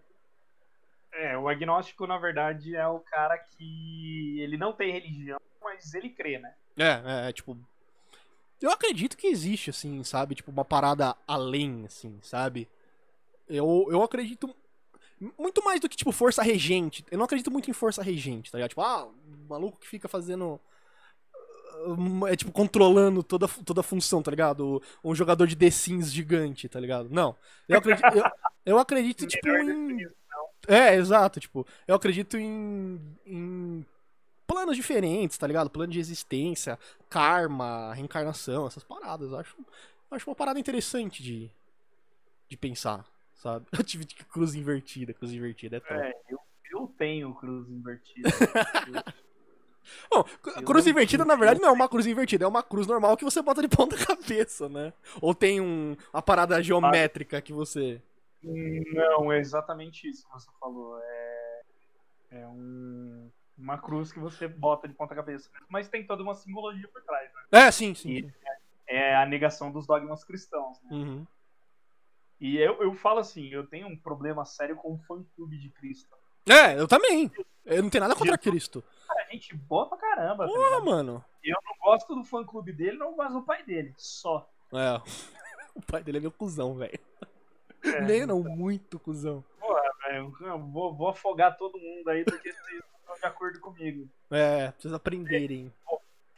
É, 1.17 1.35
o 1.35 1.49
agnóstico, 1.49 2.05
na 2.05 2.17
verdade, 2.19 2.75
é 2.75 2.87
o 2.87 2.99
cara 2.99 3.37
que 3.39 4.39
ele 4.39 4.55
não 4.55 4.71
tem 4.71 4.91
religião, 4.91 5.39
mas 5.63 5.91
ele 5.95 6.09
crê, 6.09 6.37
né? 6.37 6.53
É, 6.77 7.01
é, 7.25 7.29
é, 7.29 7.33
tipo. 7.33 7.57
Eu 8.61 8.71
acredito 8.71 9.17
que 9.17 9.25
existe, 9.25 9.71
assim, 9.71 10.03
sabe? 10.03 10.35
Tipo, 10.35 10.51
uma 10.51 10.63
parada 10.63 11.15
além, 11.27 11.85
assim, 11.85 12.19
sabe? 12.21 12.69
Eu, 13.49 13.87
eu 13.89 14.03
acredito. 14.03 14.55
Muito 15.39 15.63
mais 15.63 15.79
do 15.79 15.89
que, 15.89 15.97
tipo, 15.97 16.11
força 16.11 16.43
regente. 16.43 17.03
Eu 17.09 17.17
não 17.17 17.25
acredito 17.25 17.49
muito 17.49 17.67
em 17.67 17.73
força 17.73 18.03
regente, 18.03 18.51
tá 18.51 18.59
ligado? 18.59 18.69
Tipo, 18.69 18.81
ah, 18.81 19.07
um 19.07 19.47
maluco 19.49 19.79
que 19.79 19.87
fica 19.87 20.07
fazendo. 20.07 20.59
É 22.29 22.35
tipo, 22.35 22.51
controlando 22.51 23.23
toda, 23.23 23.47
toda 23.47 23.81
a 23.81 23.83
função, 23.83 24.21
tá 24.21 24.29
ligado? 24.29 24.81
Um 25.03 25.15
jogador 25.15 25.47
de 25.47 25.55
The 25.55 25.71
Sims 25.71 26.11
gigante, 26.11 26.69
tá 26.69 26.79
ligado? 26.79 27.09
Não. 27.09 27.35
Eu 27.67 27.79
acredito, 27.79 28.05
eu, 28.15 28.25
eu 28.65 28.79
acredito 28.79 29.25
tipo, 29.27 29.47
em. 29.47 30.07
É, 30.67 30.95
exato, 30.95 31.39
tipo, 31.39 31.65
eu 31.87 31.95
acredito 31.95 32.37
em, 32.37 32.99
em 33.25 33.85
planos 34.45 34.75
diferentes, 34.75 35.37
tá 35.37 35.47
ligado? 35.47 35.69
Plano 35.69 35.91
de 35.91 35.99
existência, 35.99 36.77
karma, 37.09 37.93
reencarnação, 37.93 38.67
essas 38.67 38.83
paradas. 38.83 39.31
Eu 39.31 39.39
acho, 39.39 39.55
eu 39.57 40.17
acho 40.17 40.29
uma 40.29 40.35
parada 40.35 40.59
interessante 40.59 41.23
de, 41.23 41.49
de 42.49 42.57
pensar, 42.57 43.05
sabe? 43.35 43.65
Eu 43.77 43.83
tive 43.83 44.05
cruz 44.05 44.55
invertida, 44.55 45.13
cruz 45.13 45.31
invertida 45.31 45.77
é 45.77 45.79
top. 45.79 45.93
É, 45.93 46.13
eu, 46.29 46.39
eu 46.71 46.93
tenho 46.97 47.33
cruz 47.33 47.69
invertida. 47.69 48.29
Bom, 50.11 50.25
eu 50.45 50.63
cruz 50.63 50.85
invertida, 50.85 51.23
na 51.23 51.35
verdade, 51.35 51.61
não 51.61 51.69
é 51.69 51.71
uma 51.71 51.87
cruz 51.87 52.05
invertida, 52.05 52.43
é 52.43 52.47
uma 52.47 52.63
cruz 52.63 52.87
normal 52.87 53.15
que 53.15 53.23
você 53.23 53.41
bota 53.41 53.61
de 53.61 53.67
ponta 53.67 53.95
cabeça, 54.05 54.67
né? 54.67 54.93
Ou 55.21 55.33
tem 55.33 55.61
um, 55.61 55.95
uma 56.13 56.21
parada 56.21 56.61
geométrica 56.61 57.41
que 57.41 57.53
você. 57.53 58.01
Não, 58.47 59.31
é 59.31 59.39
exatamente 59.39 60.07
isso 60.09 60.25
que 60.27 60.33
você 60.33 60.49
falou. 60.59 60.99
É, 61.01 61.61
é 62.31 62.47
um- 62.47 63.29
uma 63.57 63.77
cruz 63.77 64.11
que 64.11 64.19
você 64.19 64.47
bota 64.47 64.87
de 64.87 64.93
ponta 64.93 65.15
cabeça. 65.15 65.49
Mas 65.69 65.89
tem 65.89 66.05
toda 66.05 66.21
uma 66.23 66.35
simbologia 66.35 66.87
por 66.87 67.01
trás, 67.03 67.29
né? 67.33 67.67
É, 67.67 67.71
sim, 67.71 67.93
sim. 67.95 68.09
E-. 68.11 68.33
É 68.89 69.15
a 69.15 69.25
negação 69.25 69.71
dos 69.71 69.85
dogmas 69.85 70.23
cristãos, 70.23 70.79
né? 70.83 70.89
Uhum. 70.91 71.27
E 72.39 72.57
eu, 72.57 72.81
eu 72.83 72.93
falo 72.93 73.19
assim, 73.19 73.47
eu 73.49 73.65
tenho 73.67 73.87
um 73.87 73.97
problema 73.97 74.45
sério 74.45 74.75
com 74.75 74.93
o 74.93 74.97
fã-clube 74.99 75.57
de 75.57 75.69
Cristo. 75.71 76.15
É, 76.47 76.79
eu 76.79 76.87
também. 76.87 77.29
Eu 77.65 77.83
não 77.83 77.89
tenho 77.89 78.03
nada 78.03 78.15
contra 78.15 78.37
Cristo. 78.37 78.81
Cara, 79.07 79.27
gente 79.31 79.53
boa 79.55 79.89
pra 79.89 79.97
caramba, 79.97 80.45
tá 80.45 80.53
Porra, 80.53 80.63
ligado? 80.69 80.85
mano. 80.85 81.25
Eu 81.43 81.57
não 81.65 81.75
gosto 81.79 82.15
do 82.15 82.23
fã 82.23 82.45
clube 82.45 82.71
dele, 82.71 82.97
não 82.97 83.15
gosto 83.15 83.33
do 83.33 83.41
pai 83.43 83.63
dele. 83.63 83.93
Só. 83.97 84.49
É. 84.73 85.01
O 85.77 85.81
pai 85.81 86.01
dele 86.03 86.17
é 86.17 86.21
meu 86.21 86.31
cuzão, 86.31 86.73
velho. 86.73 86.99
É, 87.95 88.01
Nem 88.01 88.25
não, 88.25 88.43
muito 88.43 88.99
cuzão. 88.99 89.43
Porra, 89.59 89.81
velho. 90.07 90.33
Vou, 90.71 90.95
vou 90.95 91.09
afogar 91.09 91.57
todo 91.57 91.77
mundo 91.77 92.07
aí 92.09 92.23
porque 92.23 92.51
vocês 92.51 92.83
estão 92.99 93.15
de 93.15 93.25
acordo 93.25 93.59
comigo. 93.59 94.09
É, 94.31 94.73
vocês 94.77 94.93
aprenderem. 94.93 95.73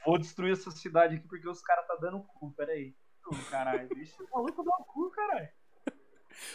Vou 0.05 0.17
destruir 0.17 0.53
essa 0.53 0.71
cidade 0.71 1.15
aqui 1.15 1.27
porque 1.27 1.47
os 1.47 1.61
caras 1.61 1.85
tá 1.87 1.95
dando 1.95 2.19
cu. 2.19 2.51
Pera 2.51 2.71
aí. 2.71 2.93
Ô, 3.27 3.35
caralho, 3.51 3.87
deixa 3.89 4.23
o 4.23 4.27
maluco 4.31 4.63
dar 4.63 4.75
o 4.79 4.83
cu, 4.83 5.09
caralho. 5.11 5.49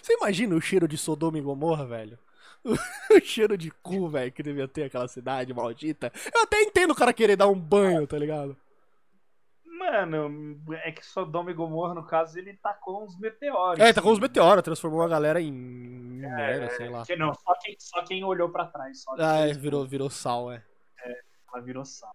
Você 0.02 0.14
imagina 0.14 0.54
o 0.54 0.60
cheiro 0.60 0.88
de 0.88 0.96
Sodoma 0.96 1.38
e 1.38 1.42
Gomorra, 1.42 1.86
velho? 1.86 2.18
O 3.10 3.20
cheiro 3.20 3.56
de 3.58 3.70
cu, 3.70 4.08
velho, 4.08 4.32
que 4.32 4.42
devia 4.42 4.66
ter 4.66 4.84
aquela 4.84 5.06
cidade 5.06 5.52
maldita. 5.52 6.10
Eu 6.34 6.42
até 6.42 6.62
entendo 6.62 6.92
o 6.92 6.94
cara 6.94 7.12
querer 7.12 7.36
dar 7.36 7.46
um 7.46 7.58
banho, 7.58 8.06
tá 8.06 8.18
ligado? 8.18 8.56
Mano, 9.90 10.60
é 10.82 10.90
que 10.92 11.04
Sodoma 11.04 11.50
e 11.50 11.54
Gomorra, 11.54 11.94
no 11.94 12.06
caso, 12.06 12.38
ele 12.38 12.56
tacou 12.56 13.04
uns 13.04 13.18
meteoros. 13.18 13.78
É, 13.78 13.92
tá 13.92 14.00
com 14.00 14.10
os 14.10 14.18
meteoros, 14.18 14.62
transformou 14.62 15.02
a 15.02 15.08
galera 15.08 15.40
em 15.40 15.52
merda, 15.52 16.70
sei 16.70 16.88
lá. 16.88 17.04
Que 17.04 17.16
não, 17.16 17.34
só 17.34 17.54
quem, 17.60 17.76
só 17.78 18.02
quem 18.04 18.24
olhou 18.24 18.48
pra 18.50 18.66
trás. 18.66 19.02
Só 19.02 19.14
Ah, 19.18 19.40
é, 19.48 19.52
virou, 19.52 19.86
virou 19.86 20.08
sal, 20.08 20.50
é. 20.50 20.62
Ela 21.52 21.62
virou 21.62 21.84
sal. 21.84 22.14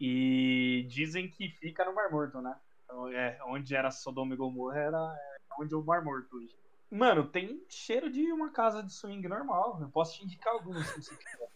E 0.00 0.84
dizem 0.88 1.28
que 1.28 1.48
fica 1.60 1.84
no 1.84 1.94
Mar 1.94 2.10
Morto, 2.10 2.40
né? 2.40 2.56
Então, 2.84 3.08
é, 3.08 3.38
onde 3.46 3.76
era 3.76 3.90
Sodoma 3.90 4.34
e 4.34 4.36
Gomorra 4.36 4.78
era 4.78 4.96
é, 4.98 5.62
onde 5.62 5.72
é 5.72 5.76
o 5.76 5.84
Mar 5.84 6.02
Morto 6.02 6.36
hoje. 6.36 6.54
Mano, 6.90 7.24
tem 7.26 7.64
cheiro 7.68 8.10
de 8.10 8.32
uma 8.32 8.50
casa 8.50 8.82
de 8.82 8.92
swing 8.92 9.26
normal. 9.28 9.78
Eu 9.80 9.88
posso 9.88 10.18
te 10.18 10.24
indicar 10.24 10.52
algumas 10.52 10.86
se 10.88 11.02
você 11.02 11.16
quiser. 11.16 11.48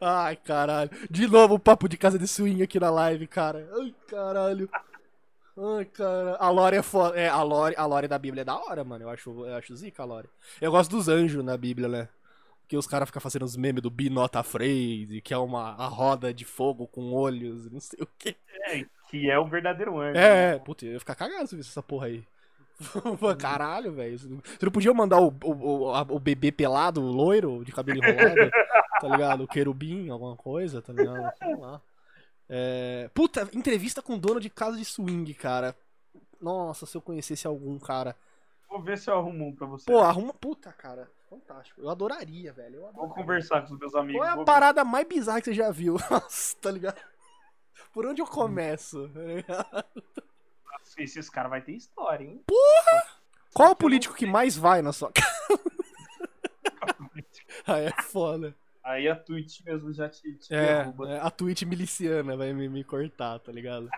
Ai, 0.00 0.36
caralho. 0.36 0.90
De 1.10 1.26
novo 1.26 1.54
o 1.54 1.58
papo 1.58 1.88
de 1.88 1.96
casa 1.96 2.18
de 2.18 2.26
swing 2.26 2.62
aqui 2.62 2.78
na 2.78 2.90
live, 2.90 3.26
cara. 3.26 3.68
Ai, 3.80 3.94
caralho. 4.08 4.68
Ai, 5.56 5.84
cara. 5.86 6.36
A 6.36 6.50
Lore 6.50 6.76
é 6.76 6.82
foda. 6.82 7.18
É, 7.18 7.28
a 7.28 7.42
Lore, 7.42 7.74
a 7.76 7.84
Lore 7.86 8.08
da 8.08 8.18
Bíblia 8.18 8.42
é 8.42 8.44
da 8.44 8.56
hora, 8.56 8.84
mano. 8.84 9.04
Eu 9.04 9.10
acho, 9.10 9.46
eu 9.46 9.54
acho 9.56 9.74
zica 9.76 10.02
a 10.02 10.06
Lore. 10.06 10.28
Eu 10.60 10.70
gosto 10.70 10.90
dos 10.90 11.08
anjos 11.08 11.44
na 11.44 11.56
Bíblia, 11.56 11.88
né? 11.88 12.08
Que 12.68 12.76
os 12.76 12.86
caras 12.86 13.08
ficam 13.08 13.20
fazendo 13.22 13.44
os 13.44 13.56
memes 13.56 13.82
do 13.82 13.90
Binota 13.90 14.42
Freire, 14.42 15.20
que 15.22 15.32
é 15.32 15.38
uma 15.38 15.70
a 15.74 15.86
roda 15.86 16.32
de 16.34 16.44
fogo 16.44 16.86
com 16.86 17.12
olhos, 17.12 17.70
não 17.70 17.80
sei 17.80 17.98
o 18.02 18.08
quê. 18.18 18.36
É, 18.66 18.84
que 19.10 19.30
é 19.30 19.38
o 19.38 19.46
verdadeiro 19.46 19.98
anjo. 19.98 20.12
né? 20.14 20.50
É, 20.52 20.54
é, 20.54 20.58
puta, 20.58 20.84
eu 20.84 20.92
ia 20.92 21.00
ficar 21.00 21.14
cagado 21.14 21.46
se 21.46 21.56
visse 21.56 21.70
essa 21.70 21.82
porra 21.82 22.06
aí. 22.08 22.22
Caralho, 23.38 23.92
velho. 23.92 24.18
Você 24.18 24.28
não 24.62 24.70
podia 24.70 24.92
mandar 24.94 25.18
o, 25.18 25.34
o, 25.42 25.50
o, 25.50 26.00
o 26.14 26.20
bebê 26.20 26.52
pelado, 26.52 27.00
loiro, 27.00 27.64
de 27.64 27.72
cabelo 27.72 27.98
enrolado, 27.98 28.50
tá 29.00 29.08
ligado? 29.08 29.44
O 29.44 29.48
querubim, 29.48 30.08
alguma 30.10 30.36
coisa, 30.36 30.80
tá 30.82 30.92
ligado? 30.92 31.32
Sei 31.38 31.54
lá. 31.56 31.80
É... 32.48 33.10
Puta, 33.14 33.48
entrevista 33.52 34.00
com 34.02 34.18
dono 34.18 34.40
de 34.40 34.48
casa 34.50 34.76
de 34.76 34.84
swing, 34.84 35.32
cara. 35.34 35.76
Nossa, 36.40 36.86
se 36.86 36.96
eu 36.96 37.02
conhecesse 37.02 37.46
algum, 37.46 37.78
cara. 37.78 38.16
Vou 38.68 38.80
ver 38.82 38.96
se 38.98 39.10
eu 39.10 39.16
arrumo 39.16 39.48
um 39.48 39.54
pra 39.54 39.66
você. 39.66 39.84
Pô, 39.86 39.98
arruma. 40.00 40.32
Puta, 40.34 40.72
cara. 40.72 41.10
Fantástico. 41.28 41.80
Eu 41.80 41.90
adoraria, 41.90 42.52
velho. 42.52 42.76
Eu 42.76 42.80
Vou 42.80 42.88
adoraria. 42.90 43.14
conversar 43.14 43.66
com 43.66 43.74
os 43.74 43.78
meus 43.80 43.94
amigos. 43.94 44.20
Qual 44.20 44.28
é 44.28 44.32
a 44.32 44.36
vou- 44.36 44.44
parada 44.44 44.84
mais 44.84 45.06
bizarra 45.06 45.40
que 45.40 45.46
você 45.46 45.54
já 45.54 45.70
viu? 45.70 45.96
Nossa, 46.10 46.56
tá 46.60 46.70
ligado? 46.70 47.00
Por 47.92 48.06
onde 48.06 48.22
eu 48.22 48.26
começo? 48.26 49.10
tá? 49.46 49.84
Esse- 50.82 51.02
Esses 51.02 51.28
caras 51.30 51.50
vão 51.50 51.60
ter 51.60 51.72
história, 51.72 52.24
hein? 52.24 52.42
Qual 53.54 53.68
é 53.68 53.72
o 53.72 53.76
político 53.76 54.14
que 54.14 54.26
mais 54.26 54.56
vai 54.56 54.80
na 54.82 54.92
sua 54.92 55.10
casa? 55.12 55.28
ah, 57.66 57.78
é 57.78 57.90
foda. 58.02 58.54
Aí 58.88 59.06
a 59.06 59.14
Twitch 59.14 59.60
mesmo 59.64 59.92
já 59.92 60.08
te, 60.08 60.34
te 60.38 60.54
É, 60.54 60.78
derruba. 60.84 61.10
é, 61.10 61.20
a 61.20 61.30
Twitch 61.30 61.62
miliciana 61.64 62.36
vai 62.36 62.52
me, 62.54 62.68
me 62.68 62.82
cortar, 62.82 63.38
tá 63.38 63.52
ligado? 63.52 63.90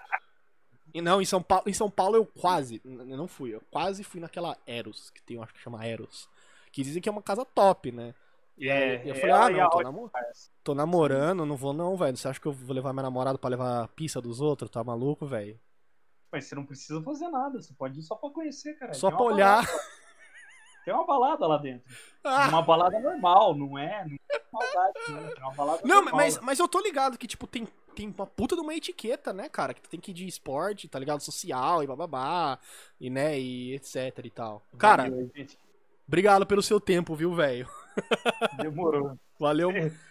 E 0.92 1.00
não, 1.00 1.22
em 1.22 1.24
São 1.24 1.40
Paulo, 1.40 1.64
em 1.68 1.72
São 1.72 1.88
Paulo 1.88 2.16
eu 2.16 2.26
quase, 2.26 2.80
eu 2.84 3.16
não 3.16 3.28
fui, 3.28 3.54
eu 3.54 3.62
quase 3.70 4.02
fui 4.02 4.20
naquela 4.20 4.56
Eros, 4.66 5.10
que 5.10 5.22
tem, 5.22 5.36
eu 5.36 5.42
acho 5.44 5.54
que 5.54 5.60
chama 5.60 5.86
Eros, 5.86 6.28
que 6.72 6.82
dizem 6.82 7.00
que 7.00 7.08
é 7.08 7.12
uma 7.12 7.22
casa 7.22 7.44
top, 7.44 7.92
né? 7.92 8.12
E 8.58 8.68
aí 8.68 8.96
É, 8.96 9.10
eu 9.10 9.14
falei, 9.14 9.30
ela 9.30 9.46
ah, 9.46 9.50
não, 9.50 9.68
tô, 9.70 9.74
Roy 9.76 9.84
namo- 9.84 10.08
Pass. 10.10 10.50
tô 10.64 10.74
namorando, 10.74 11.46
não 11.46 11.56
vou 11.56 11.72
não, 11.72 11.96
velho. 11.96 12.16
Você 12.16 12.26
acha 12.26 12.40
que 12.40 12.46
eu 12.46 12.52
vou 12.52 12.74
levar 12.74 12.92
minha 12.92 13.04
namorada 13.04 13.38
pra 13.38 13.48
levar 13.48 13.84
a 13.84 13.88
pizza 13.88 14.20
dos 14.20 14.40
outros? 14.40 14.68
Tá 14.68 14.82
maluco, 14.82 15.24
velho? 15.24 15.58
Mas 16.32 16.44
você 16.46 16.54
não 16.56 16.66
precisa 16.66 17.00
fazer 17.02 17.28
nada, 17.28 17.62
você 17.62 17.72
pode 17.72 18.00
ir 18.00 18.02
só 18.02 18.16
pra 18.16 18.28
conhecer, 18.30 18.74
cara. 18.74 18.92
Só 18.92 19.08
Tem 19.08 19.16
pra 19.16 19.26
olhar. 19.26 19.64
Tem 20.84 20.94
uma 20.94 21.06
balada 21.06 21.46
lá 21.46 21.56
dentro. 21.58 21.82
Ah, 22.22 22.48
Uma 22.48 22.62
balada 22.62 22.98
normal, 23.00 23.54
não 23.54 23.78
é? 23.78 24.04
Não 24.04 24.16
é 24.30 24.40
maldade, 24.52 24.98
não. 25.08 25.18
É 25.18 25.40
uma 25.40 25.54
balada 25.54 25.80
Não, 25.84 25.94
normal. 25.96 26.16
mas, 26.16 26.38
mas 26.40 26.58
eu 26.58 26.68
tô 26.68 26.80
ligado 26.80 27.16
que, 27.16 27.26
tipo, 27.26 27.46
tem, 27.46 27.66
tem 27.94 28.14
uma 28.16 28.26
puta 28.26 28.54
de 28.54 28.60
uma 28.60 28.74
etiqueta, 28.74 29.32
né, 29.32 29.48
cara? 29.48 29.72
Que 29.72 29.80
tu 29.80 29.88
tem 29.88 29.98
que 29.98 30.10
ir 30.10 30.14
de 30.14 30.26
esporte, 30.26 30.88
tá 30.88 30.98
ligado? 30.98 31.20
Social 31.22 31.82
e 31.82 31.86
bababá, 31.86 32.58
e 33.00 33.08
né, 33.08 33.38
e 33.40 33.74
etc 33.74 34.18
e 34.22 34.30
tal. 34.30 34.62
Cara, 34.76 35.04
Valeu, 35.04 35.30
obrigado 36.06 36.46
pelo 36.46 36.62
seu 36.62 36.78
tempo, 36.78 37.14
viu, 37.14 37.34
velho? 37.34 37.66
Demorou. 38.58 39.18
Valeu. 39.38 39.70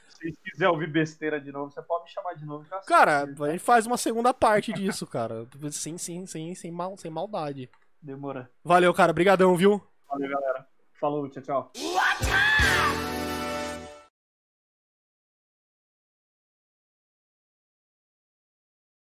Se 0.10 0.34
quiserem 0.44 0.74
ouvir 0.74 0.92
besteira 0.92 1.40
de 1.40 1.52
novo, 1.52 1.72
você 1.72 1.82
pode 1.82 2.06
me 2.06 2.10
chamar 2.10 2.34
de 2.34 2.46
novo. 2.46 2.66
Cara, 2.86 3.28
tá? 3.28 3.46
a 3.46 3.52
gente 3.52 3.60
faz 3.60 3.86
uma 3.86 3.98
segunda 3.98 4.34
parte 4.34 4.74
disso, 4.74 5.08
cara. 5.08 5.48
Sem, 5.72 5.98
sem, 5.98 6.26
sem, 6.26 6.54
sem, 6.56 6.72
mal, 6.72 6.98
sem 6.98 7.10
maldade. 7.10 7.70
Demora. 8.02 8.50
Valeu, 8.64 8.94
cara. 8.94 9.14
Brigadão, 9.14 9.56
viu? 9.56 9.82
Valeu, 10.10 10.30
galera. 10.30 10.68
Falou, 11.00 11.30
tchau, 11.30 11.44
tchau. 11.44 11.72